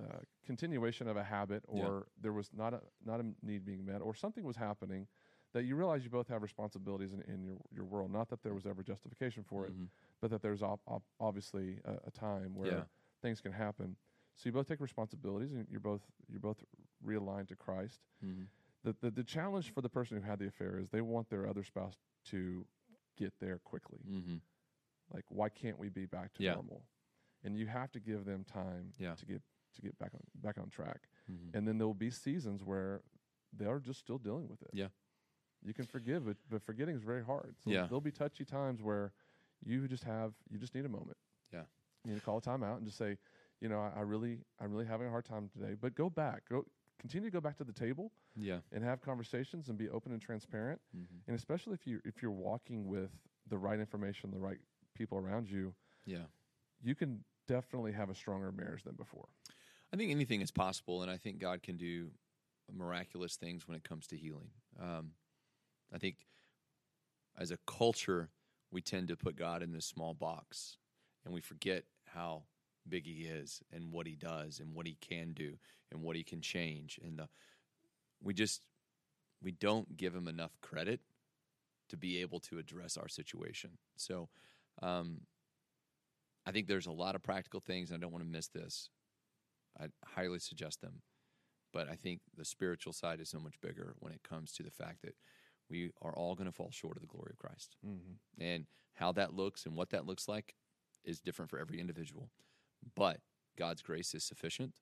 uh, 0.00 0.20
continuation 0.44 1.06
of 1.08 1.16
a 1.16 1.22
habit, 1.24 1.62
Yeah. 1.70 1.86
or 1.86 2.08
there 2.16 2.32
was 2.32 2.52
not 2.54 2.72
a 2.72 2.82
not 3.04 3.20
a 3.20 3.34
need 3.42 3.64
being 3.64 3.84
met, 3.84 4.00
or 4.00 4.14
something 4.14 4.44
was 4.44 4.56
happening 4.56 5.06
that 5.52 5.64
you 5.64 5.76
realize 5.76 6.04
you 6.04 6.10
both 6.10 6.28
have 6.28 6.42
responsibilities 6.42 7.12
in, 7.12 7.22
in 7.22 7.42
your 7.44 7.56
your 7.74 7.84
world. 7.84 8.10
Not 8.12 8.28
that 8.28 8.42
there 8.42 8.54
was 8.54 8.66
ever 8.66 8.82
justification 8.82 9.42
for 9.42 9.66
it, 9.66 9.72
Mhm. 9.76 9.88
but 10.20 10.30
that 10.30 10.42
there's 10.42 10.62
ob- 10.62 10.80
ob- 10.86 11.02
obviously 11.18 11.80
a, 11.84 11.98
a 12.06 12.10
time 12.10 12.54
where 12.54 12.70
Yeah. 12.70 12.84
things 13.22 13.40
can 13.40 13.52
happen. 13.52 13.96
So 14.36 14.48
you 14.48 14.52
both 14.52 14.68
take 14.68 14.80
responsibilities, 14.80 15.52
and 15.52 15.66
you're 15.68 15.80
both 15.80 16.02
you're 16.28 16.40
both 16.40 16.62
realigned 17.04 17.48
to 17.48 17.56
Christ 17.56 18.00
Mhm. 18.24 18.46
the, 18.82 18.92
the 19.00 19.10
the 19.10 19.24
challenge 19.24 19.70
for 19.72 19.80
the 19.82 19.88
person 19.88 20.16
who 20.16 20.22
had 20.22 20.38
the 20.38 20.46
affair 20.46 20.78
is 20.78 20.90
they 20.90 21.00
want 21.02 21.28
their 21.28 21.46
other 21.46 21.64
spouse 21.64 21.98
to 22.26 22.66
get 23.16 23.38
there 23.40 23.58
quickly. 23.58 24.00
Mhm. 24.06 24.40
Like, 25.12 25.24
why 25.30 25.48
can't 25.48 25.78
we 25.78 25.88
be 25.88 26.06
back 26.06 26.32
to 26.34 26.42
Yeah. 26.44 26.54
normal? 26.54 26.86
And 27.42 27.56
you 27.56 27.66
have 27.66 27.90
to 27.92 28.00
give 28.00 28.24
them 28.24 28.44
time 28.44 28.94
Yeah. 28.98 29.14
to 29.16 29.26
get 29.26 29.42
to 29.74 29.82
get 29.82 29.98
back 29.98 30.14
on 30.14 30.20
back 30.34 30.58
on 30.58 30.68
track. 30.70 31.08
Mhm. 31.28 31.54
And 31.54 31.66
then 31.66 31.78
there 31.78 31.86
will 31.86 31.94
be 31.94 32.10
seasons 32.10 32.62
where 32.64 33.02
they 33.52 33.66
are 33.66 33.80
just 33.80 33.98
still 34.00 34.18
dealing 34.18 34.48
with 34.48 34.62
it. 34.62 34.70
Yeah. 34.72 34.88
You 35.64 35.74
can 35.74 35.84
forgive, 35.86 36.24
but, 36.26 36.36
but 36.50 36.62
forgetting 36.62 36.96
is 36.96 37.02
very 37.02 37.24
hard. 37.24 37.54
So 37.62 37.70
Yeah. 37.70 37.82
there'll 37.86 38.00
be 38.00 38.10
touchy 38.12 38.44
times 38.44 38.82
where 38.82 39.12
you 39.64 39.86
just 39.88 40.04
have 40.04 40.32
you 40.50 40.58
just 40.58 40.74
need 40.74 40.84
a 40.86 40.88
moment. 40.88 41.18
Yeah. 41.52 41.64
You 42.04 42.12
need 42.12 42.18
to 42.20 42.24
call 42.24 42.38
a 42.38 42.40
timeout 42.40 42.78
and 42.78 42.86
just 42.86 42.96
say, 42.96 43.18
you 43.60 43.68
know, 43.68 43.78
I, 43.80 43.92
I 43.98 44.00
really 44.00 44.38
I'm 44.58 44.72
really 44.72 44.86
having 44.86 45.06
a 45.06 45.10
hard 45.10 45.24
time 45.26 45.48
today. 45.52 45.74
But 45.78 45.94
go 45.94 46.08
back. 46.08 46.48
Go 46.48 46.64
continue 46.98 47.28
to 47.28 47.32
go 47.32 47.40
back 47.40 47.56
to 47.58 47.64
the 47.64 47.72
table 47.72 48.10
Yeah. 48.36 48.58
and 48.72 48.82
have 48.84 49.00
conversations 49.02 49.68
and 49.68 49.76
be 49.78 49.88
open 49.90 50.12
and 50.12 50.20
transparent. 50.20 50.80
And 51.26 51.36
especially 51.36 51.74
if 51.74 51.86
you 51.86 52.00
if 52.04 52.22
you're 52.22 52.30
walking 52.30 52.86
with 52.86 53.10
the 53.48 53.58
right 53.58 53.78
information, 53.80 54.30
the 54.30 54.38
right 54.38 54.58
people 54.94 55.18
around 55.18 55.50
you, 55.50 55.74
Yeah. 56.06 56.24
you 56.82 56.94
can 56.94 57.22
definitely 57.46 57.92
have 57.92 58.08
a 58.10 58.14
stronger 58.14 58.50
marriage 58.52 58.84
than 58.84 58.94
before. 58.94 59.28
I 59.92 59.96
think 59.96 60.10
anything 60.10 60.40
is 60.40 60.50
possible, 60.52 61.02
and 61.02 61.10
I 61.10 61.16
think 61.16 61.38
God 61.38 61.62
can 61.62 61.76
do 61.76 62.10
miraculous 62.72 63.36
things 63.36 63.66
when 63.66 63.76
it 63.76 63.82
comes 63.82 64.06
to 64.08 64.16
healing. 64.16 64.50
Um, 64.80 65.10
I 65.92 65.98
think 65.98 66.26
as 67.38 67.50
a 67.50 67.58
culture, 67.66 68.30
we 68.70 68.80
tend 68.80 69.08
to 69.08 69.16
put 69.16 69.36
God 69.36 69.62
in 69.62 69.72
this 69.72 69.86
small 69.86 70.14
box, 70.14 70.76
and 71.24 71.34
we 71.34 71.40
forget 71.40 71.84
how 72.14 72.42
big 72.88 73.06
He 73.06 73.24
is, 73.24 73.62
and 73.72 73.92
what 73.92 74.06
He 74.06 74.14
does, 74.14 74.60
and 74.60 74.74
what 74.74 74.86
He 74.86 74.96
can 75.00 75.32
do, 75.32 75.54
and 75.90 76.02
what 76.02 76.16
He 76.16 76.22
can 76.22 76.40
change. 76.40 76.98
And 77.02 77.18
the, 77.18 77.28
we 78.22 78.34
just 78.34 78.62
we 79.42 79.52
don't 79.52 79.96
give 79.96 80.14
Him 80.14 80.28
enough 80.28 80.52
credit 80.60 81.00
to 81.88 81.96
be 81.96 82.20
able 82.20 82.40
to 82.40 82.58
address 82.58 82.96
our 82.96 83.08
situation. 83.08 83.78
So. 83.96 84.28
Um, 84.82 85.22
I 86.46 86.52
think 86.52 86.66
there's 86.66 86.86
a 86.86 86.92
lot 86.92 87.14
of 87.14 87.22
practical 87.22 87.60
things, 87.60 87.90
and 87.90 87.96
I 87.96 88.00
don't 88.00 88.12
want 88.12 88.24
to 88.24 88.30
miss 88.30 88.48
this. 88.48 88.88
I 89.78 89.88
highly 90.04 90.38
suggest 90.38 90.80
them. 90.80 91.02
But 91.72 91.88
I 91.88 91.94
think 91.94 92.20
the 92.36 92.44
spiritual 92.44 92.92
side 92.92 93.20
is 93.20 93.28
so 93.28 93.38
much 93.38 93.60
bigger 93.60 93.94
when 94.00 94.12
it 94.12 94.22
comes 94.22 94.52
to 94.52 94.62
the 94.62 94.70
fact 94.70 95.02
that 95.02 95.14
we 95.70 95.90
are 96.02 96.14
all 96.14 96.34
going 96.34 96.46
to 96.46 96.52
fall 96.52 96.70
short 96.70 96.96
of 96.96 97.02
the 97.02 97.08
glory 97.08 97.30
of 97.32 97.38
Christ. 97.38 97.76
Mm-hmm. 97.86 98.42
And 98.42 98.66
how 98.94 99.12
that 99.12 99.34
looks 99.34 99.66
and 99.66 99.76
what 99.76 99.90
that 99.90 100.06
looks 100.06 100.28
like 100.28 100.54
is 101.04 101.20
different 101.20 101.50
for 101.50 101.58
every 101.58 101.80
individual. 101.80 102.30
But 102.94 103.20
God's 103.58 103.82
grace 103.82 104.14
is 104.14 104.24
sufficient. 104.24 104.74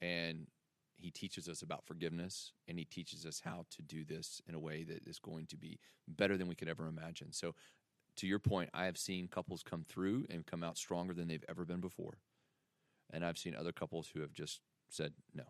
And 0.00 0.46
He 0.96 1.10
teaches 1.10 1.48
us 1.48 1.62
about 1.62 1.84
forgiveness 1.84 2.52
and 2.68 2.78
He 2.78 2.84
teaches 2.84 3.26
us 3.26 3.42
how 3.44 3.64
to 3.70 3.82
do 3.82 4.04
this 4.04 4.40
in 4.48 4.54
a 4.54 4.60
way 4.60 4.84
that 4.84 5.06
is 5.06 5.18
going 5.18 5.46
to 5.46 5.56
be 5.56 5.78
better 6.06 6.36
than 6.36 6.48
we 6.48 6.54
could 6.54 6.68
ever 6.68 6.86
imagine. 6.86 7.32
So, 7.32 7.54
to 8.16 8.26
your 8.26 8.38
point, 8.38 8.70
I 8.72 8.86
have 8.86 8.96
seen 8.96 9.28
couples 9.28 9.62
come 9.62 9.84
through 9.86 10.24
and 10.30 10.46
come 10.46 10.64
out 10.64 10.78
stronger 10.78 11.12
than 11.12 11.28
they've 11.28 11.44
ever 11.50 11.66
been 11.66 11.82
before. 11.82 12.16
And 13.12 13.22
I've 13.22 13.36
seen 13.36 13.54
other 13.54 13.72
couples 13.72 14.08
who 14.14 14.20
have 14.22 14.32
just 14.32 14.60
said 14.88 15.12
no. 15.34 15.44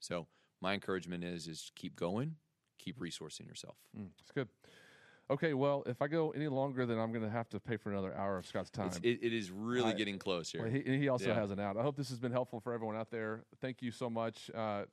So 0.00 0.26
my 0.60 0.74
encouragement 0.74 1.24
is 1.24 1.46
is 1.46 1.70
keep 1.76 1.96
going, 1.96 2.36
keep 2.80 2.98
resourcing 2.98 3.46
yourself. 3.46 3.76
It's 4.20 4.30
good. 4.32 4.48
Okay, 5.30 5.54
well, 5.54 5.84
if 5.86 6.02
I 6.02 6.08
go 6.08 6.30
any 6.30 6.48
longer, 6.48 6.86
then 6.86 6.98
I'm 6.98 7.12
going 7.12 7.24
to 7.24 7.30
have 7.30 7.48
to 7.50 7.60
pay 7.60 7.76
for 7.76 7.92
another 7.92 8.12
hour 8.16 8.36
of 8.36 8.46
Scott's 8.46 8.70
time. 8.70 8.90
It, 9.02 9.20
it 9.22 9.32
is 9.32 9.50
really 9.52 9.92
I- 9.92 9.96
getting 9.96 10.18
close 10.18 10.50
here. 10.50 10.62
Well, 10.62 10.70
he, 10.70 10.82
he 10.98 11.08
also 11.08 11.28
Yeah. 11.28 11.34
has 11.34 11.52
an 11.52 11.60
out. 11.60 11.76
I 11.76 11.82
hope 11.82 11.96
this 11.96 12.08
has 12.08 12.18
been 12.18 12.32
helpful 12.32 12.58
for 12.58 12.72
everyone 12.72 12.96
out 12.96 13.10
there. 13.12 13.44
Thank 13.60 13.80
you 13.80 13.92
so 13.92 14.10
much. 14.10 14.50
Uh, 14.52 14.86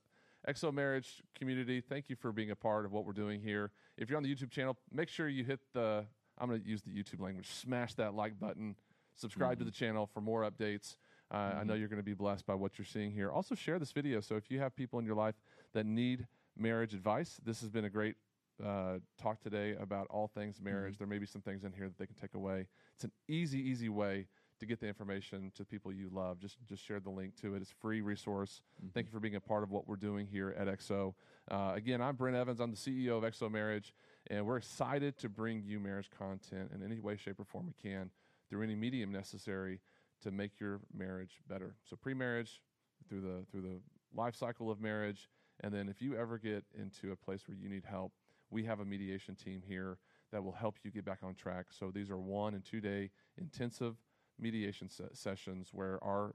XO 0.48 0.72
Marriage 0.72 1.24
community, 1.36 1.82
thank 1.82 2.08
you 2.10 2.16
for 2.16 2.32
being 2.32 2.52
a 2.52 2.56
part 2.56 2.86
of 2.86 2.92
what 2.92 3.04
we're 3.04 3.14
doing 3.14 3.42
here. 3.42 3.72
If 3.98 4.10
you're 4.10 4.18
on 4.18 4.24
the 4.24 4.34
YouTube 4.34 4.52
channel, 4.52 4.78
make 4.92 5.10
sure 5.10 5.28
you 5.28 5.44
hit 5.44 5.60
the, 5.74 6.06
I'm 6.38 6.48
going 6.48 6.62
to 6.62 6.68
use 6.68 6.84
the 6.84 6.92
YouTube 6.92 7.20
language, 7.20 7.50
smash 7.50 7.96
that 7.96 8.14
like 8.14 8.40
button, 8.40 8.76
subscribe 9.16 9.58
to 9.58 9.66
the 9.66 9.72
channel 9.72 10.06
for 10.06 10.22
more 10.22 10.44
updates. 10.50 10.98
Uh, 11.32 11.38
I 11.60 11.64
know 11.64 11.74
you're 11.74 11.90
going 11.90 11.98
to 12.00 12.04
be 12.06 12.14
blessed 12.14 12.46
by 12.46 12.54
what 12.54 12.78
you're 12.78 12.86
seeing 12.86 13.12
here. 13.12 13.30
Also, 13.32 13.56
share 13.56 13.80
this 13.80 13.92
video. 13.92 14.22
So, 14.22 14.36
if 14.36 14.50
you 14.50 14.60
have 14.60 14.74
people 14.76 15.00
in 15.00 15.06
your 15.06 15.16
life 15.16 15.36
that 15.74 15.86
need 15.86 16.26
marriage 16.60 16.94
advice, 16.94 17.40
this 17.44 17.62
has 17.62 17.70
been 17.70 17.86
a 17.86 17.90
great 17.90 18.16
uh, 18.64 18.98
talk 19.22 19.40
today 19.40 19.76
about 19.80 20.08
all 20.10 20.28
things 20.28 20.60
marriage. 20.62 20.98
There 20.98 21.08
may 21.08 21.20
be 21.20 21.26
some 21.26 21.42
things 21.42 21.64
in 21.64 21.72
here 21.74 21.88
that 21.88 21.98
they 21.98 22.06
can 22.06 22.16
take 22.16 22.34
away. 22.34 22.68
It's 22.96 23.04
an 23.04 23.12
easy, 23.28 23.60
easy 23.60 23.90
way 23.90 24.28
to 24.60 24.66
get 24.66 24.80
the 24.80 24.88
information 24.88 25.52
to 25.56 25.64
people 25.64 25.94
you 25.94 26.10
love. 26.12 26.40
Just 26.40 26.58
just 26.66 26.84
share 26.84 27.00
the 27.00 27.10
link 27.10 27.36
to 27.42 27.56
it. 27.56 27.62
It's 27.62 27.72
a 27.72 27.76
free 27.76 28.02
resource. 28.02 28.62
Thank 28.94 29.08
you 29.08 29.12
for 29.12 29.20
being 29.20 29.36
a 29.36 29.40
part 29.40 29.64
of 29.64 29.70
what 29.70 29.88
we're 29.88 29.96
doing 29.96 30.26
here 30.26 30.56
at 30.58 30.68
XO. 30.68 31.14
Uh, 31.50 31.74
again, 31.76 32.02
I'm 32.02 32.16
Brent 32.16 32.36
Evans. 32.36 32.60
I'm 32.60 32.72
the 32.72 32.78
CEO 32.78 33.18
of 33.18 33.24
XO 33.24 33.52
Marriage, 33.52 33.94
and 34.32 34.46
we're 34.46 34.58
excited 34.58 35.18
to 35.20 35.30
bring 35.30 35.62
you 35.64 35.80
marriage 35.80 36.10
content 36.18 36.72
in 36.74 36.84
any 36.84 37.00
way, 37.00 37.18
shape, 37.18 37.40
or 37.40 37.46
form 37.46 37.68
we 37.68 37.90
can 37.90 38.10
through 38.50 38.64
any 38.64 38.76
medium 38.76 39.12
necessary 39.12 39.80
to 40.24 40.32
make 40.32 40.60
your 40.60 40.80
marriage 40.92 41.42
better. 41.48 41.76
So 41.84 41.96
pre-marriage, 41.96 42.62
through 43.08 43.22
the 43.22 43.46
through 43.52 43.62
the 43.62 43.80
life 44.16 44.36
cycle 44.36 44.72
of 44.72 44.82
marriage, 44.82 45.30
and 45.62 45.74
then 45.74 45.90
if 45.90 46.02
you 46.02 46.16
ever 46.16 46.38
get 46.38 46.64
into 46.78 47.12
a 47.12 47.16
place 47.16 47.48
where 47.48 47.58
you 47.58 47.70
need 47.70 47.84
help, 47.86 48.14
we 48.50 48.64
have 48.64 48.80
a 48.80 48.86
mediation 48.86 49.36
team 49.36 49.62
here 49.68 49.98
that 50.32 50.44
will 50.44 50.52
help 50.52 50.78
you 50.84 50.92
get 50.92 51.06
back 51.06 51.20
on 51.24 51.36
track. 51.36 51.68
So 51.70 51.92
these 51.92 52.10
are 52.10 52.18
one 52.18 52.54
and 52.54 52.64
two 52.64 52.82
day 52.82 53.12
intensive 53.38 53.96
mediation 54.40 54.90
se- 54.90 55.14
sessions 55.14 55.70
where 55.72 56.04
our 56.04 56.34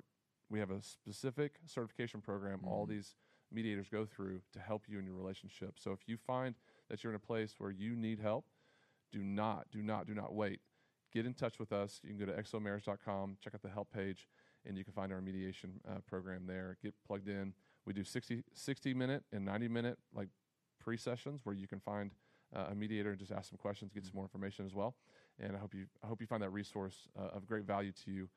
we 0.50 0.58
have 0.58 0.70
a 0.70 0.82
specific 0.82 1.54
certification 1.64 2.20
program 2.20 2.60
all 2.66 2.84
these 2.84 3.14
mediators 3.50 3.88
go 3.88 4.04
through 4.04 4.40
to 4.52 4.58
help 4.58 4.84
you 4.88 4.98
in 4.98 5.04
your 5.06 5.14
relationship. 5.14 5.74
So 5.78 5.92
if 5.92 6.00
you 6.06 6.16
find 6.16 6.54
that 6.90 7.02
you're 7.02 7.12
in 7.12 7.16
a 7.16 7.20
place 7.26 7.54
where 7.58 7.70
you 7.70 7.94
need 7.96 8.18
help, 8.18 8.46
do 9.10 9.22
not, 9.22 9.66
do 9.70 9.82
not, 9.82 10.06
do 10.06 10.14
not 10.14 10.34
wait. 10.34 10.60
Get 11.12 11.26
in 11.26 11.34
touch 11.34 11.58
with 11.58 11.72
us. 11.72 12.00
You 12.02 12.10
can 12.10 12.18
go 12.18 12.26
to 12.26 12.42
xomarriage.com, 12.42 13.36
check 13.42 13.54
out 13.54 13.62
the 13.62 13.68
help 13.68 13.92
page, 13.92 14.26
and 14.64 14.76
you 14.76 14.84
can 14.84 14.94
find 14.94 15.12
our 15.12 15.20
mediation 15.20 15.80
uh, 15.88 15.98
program 16.06 16.46
there. 16.46 16.78
Get 16.82 16.94
plugged 17.06 17.28
in. 17.28 17.52
We 17.86 17.92
do 17.92 18.04
60, 18.04 18.44
60 18.54 18.94
minute 18.94 19.24
and 19.32 19.44
90 19.44 19.68
minute 19.68 19.98
like 20.14 20.28
pre 20.80 20.96
sessions 20.96 21.40
where 21.44 21.54
you 21.54 21.66
can 21.66 21.80
find 21.80 22.12
uh, 22.54 22.66
a 22.70 22.74
mediator 22.74 23.10
and 23.10 23.18
just 23.18 23.32
ask 23.32 23.48
some 23.48 23.58
questions, 23.58 23.92
get 23.92 24.04
some 24.04 24.12
more 24.14 24.24
information 24.24 24.66
as 24.66 24.74
well. 24.74 24.94
And 25.40 25.56
I 25.56 25.58
hope 25.58 25.74
you, 25.74 25.86
I 26.02 26.06
hope 26.06 26.20
you 26.20 26.26
find 26.26 26.42
that 26.42 26.50
resource 26.50 27.08
uh, 27.18 27.36
of 27.36 27.46
great 27.46 27.64
value 27.64 27.92
to 28.04 28.10
you. 28.10 28.28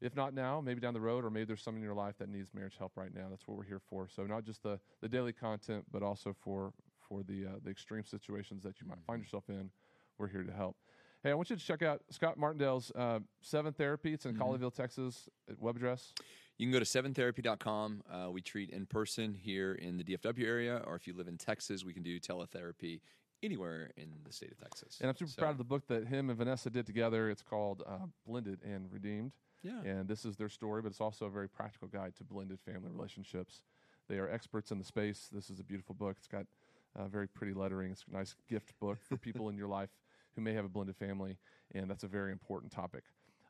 If 0.00 0.14
not 0.14 0.34
now, 0.34 0.60
maybe 0.60 0.80
down 0.80 0.92
the 0.92 1.00
road, 1.00 1.24
or 1.24 1.30
maybe 1.30 1.46
there's 1.46 1.62
someone 1.62 1.80
in 1.80 1.84
your 1.84 1.94
life 1.94 2.18
that 2.18 2.28
needs 2.28 2.52
marriage 2.52 2.76
help 2.78 2.92
right 2.96 3.14
now. 3.14 3.26
That's 3.30 3.48
what 3.48 3.56
we're 3.56 3.64
here 3.64 3.80
for. 3.88 4.06
So 4.08 4.24
not 4.24 4.44
just 4.44 4.62
the, 4.62 4.78
the 5.00 5.08
daily 5.08 5.32
content, 5.32 5.84
but 5.90 6.02
also 6.02 6.34
for 6.44 6.72
for 7.08 7.22
the 7.22 7.46
uh, 7.46 7.48
the 7.62 7.70
extreme 7.70 8.04
situations 8.04 8.62
that 8.64 8.80
you 8.80 8.86
might 8.86 8.98
find 9.06 9.22
yourself 9.22 9.44
in. 9.48 9.70
We're 10.18 10.28
here 10.28 10.42
to 10.42 10.52
help. 10.52 10.76
Hey, 11.22 11.30
I 11.30 11.34
want 11.34 11.48
you 11.48 11.56
to 11.56 11.64
check 11.64 11.82
out 11.82 12.02
Scott 12.10 12.38
Martindale's 12.38 12.90
uh, 12.94 13.20
Seven 13.40 13.72
Therapy. 13.72 14.12
It's 14.12 14.26
in 14.26 14.36
Colleyville, 14.36 14.74
Texas. 14.74 15.28
uh, 15.50 15.54
Web 15.58 15.76
address. 15.76 16.12
You 16.58 16.66
can 16.66 16.72
go 16.72 16.78
to 16.78 16.84
seventherapy.com. 16.84 18.02
Uh, 18.10 18.30
we 18.30 18.40
treat 18.40 18.70
in 18.70 18.86
person 18.86 19.34
here 19.34 19.74
in 19.74 19.96
the 19.96 20.04
DFW 20.04 20.44
area, 20.46 20.82
or 20.86 20.94
if 20.94 21.06
you 21.06 21.14
live 21.16 21.26
in 21.26 21.36
Texas, 21.36 21.84
we 21.84 21.92
can 21.92 22.02
do 22.02 22.20
teletherapy 22.20 23.00
anywhere 23.42 23.90
in 23.96 24.08
the 24.24 24.32
state 24.32 24.52
of 24.52 24.58
Texas. 24.58 24.98
And 25.00 25.10
I'm 25.10 25.16
super 25.16 25.32
So, 25.32 25.42
proud 25.42 25.50
of 25.50 25.58
the 25.58 25.64
book 25.64 25.86
that 25.88 26.06
him 26.06 26.30
and 26.30 26.38
Vanessa 26.38 26.70
did 26.70 26.86
together. 26.86 27.28
It's 27.28 27.42
called 27.42 27.82
uh, 27.86 28.06
Blended 28.26 28.60
and 28.64 28.90
Redeemed. 28.92 29.32
Yeah. 29.62 29.80
And 29.84 30.06
this 30.06 30.24
is 30.24 30.36
their 30.36 30.48
story, 30.48 30.82
but 30.82 30.88
it's 30.88 31.00
also 31.00 31.26
a 31.26 31.30
very 31.30 31.48
practical 31.48 31.88
guide 31.88 32.14
to 32.16 32.24
blended 32.24 32.60
family 32.60 32.90
relationships. 32.90 33.62
They 34.08 34.18
are 34.18 34.28
experts 34.30 34.70
in 34.70 34.78
the 34.78 34.84
space. 34.84 35.28
This 35.32 35.50
is 35.50 35.58
a 35.58 35.64
beautiful 35.64 35.94
book. 35.94 36.16
It's 36.18 36.28
got 36.28 36.46
uh, 36.94 37.08
very 37.08 37.26
pretty 37.26 37.54
lettering. 37.54 37.90
It's 37.92 38.04
a 38.08 38.14
nice 38.14 38.36
gift 38.48 38.78
book 38.78 38.98
for 39.02 39.16
people 39.16 39.48
in 39.48 39.56
your 39.56 39.68
life 39.68 39.90
who 40.36 40.42
may 40.42 40.52
have 40.52 40.64
a 40.64 40.68
blended 40.68 40.96
family, 40.96 41.38
and 41.74 41.90
that's 41.90 42.04
a 42.04 42.08
very 42.08 42.30
important 42.32 42.70
topic. 42.72 43.04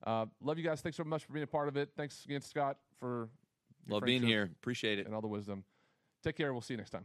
Uh, 0.06 0.26
love 0.42 0.58
you 0.58 0.64
guys. 0.64 0.80
Thanks 0.80 0.96
so 0.96 1.04
much 1.04 1.24
for 1.24 1.32
being 1.32 1.44
a 1.44 1.46
part 1.46 1.68
of 1.68 1.76
it. 1.76 1.90
Thanks 1.96 2.24
again, 2.24 2.40
Scott, 2.42 2.76
for 3.00 3.28
Love 3.88 4.04
being 4.04 4.22
here. 4.22 4.50
Appreciate 4.60 4.98
it. 4.98 5.06
and 5.06 5.14
all 5.14 5.20
the 5.20 5.28
wisdom. 5.28 5.64
Take 6.22 6.36
care. 6.36 6.52
We'll 6.52 6.62
see 6.62 6.74
you 6.74 6.78
next 6.78 6.90
time. 6.90 7.04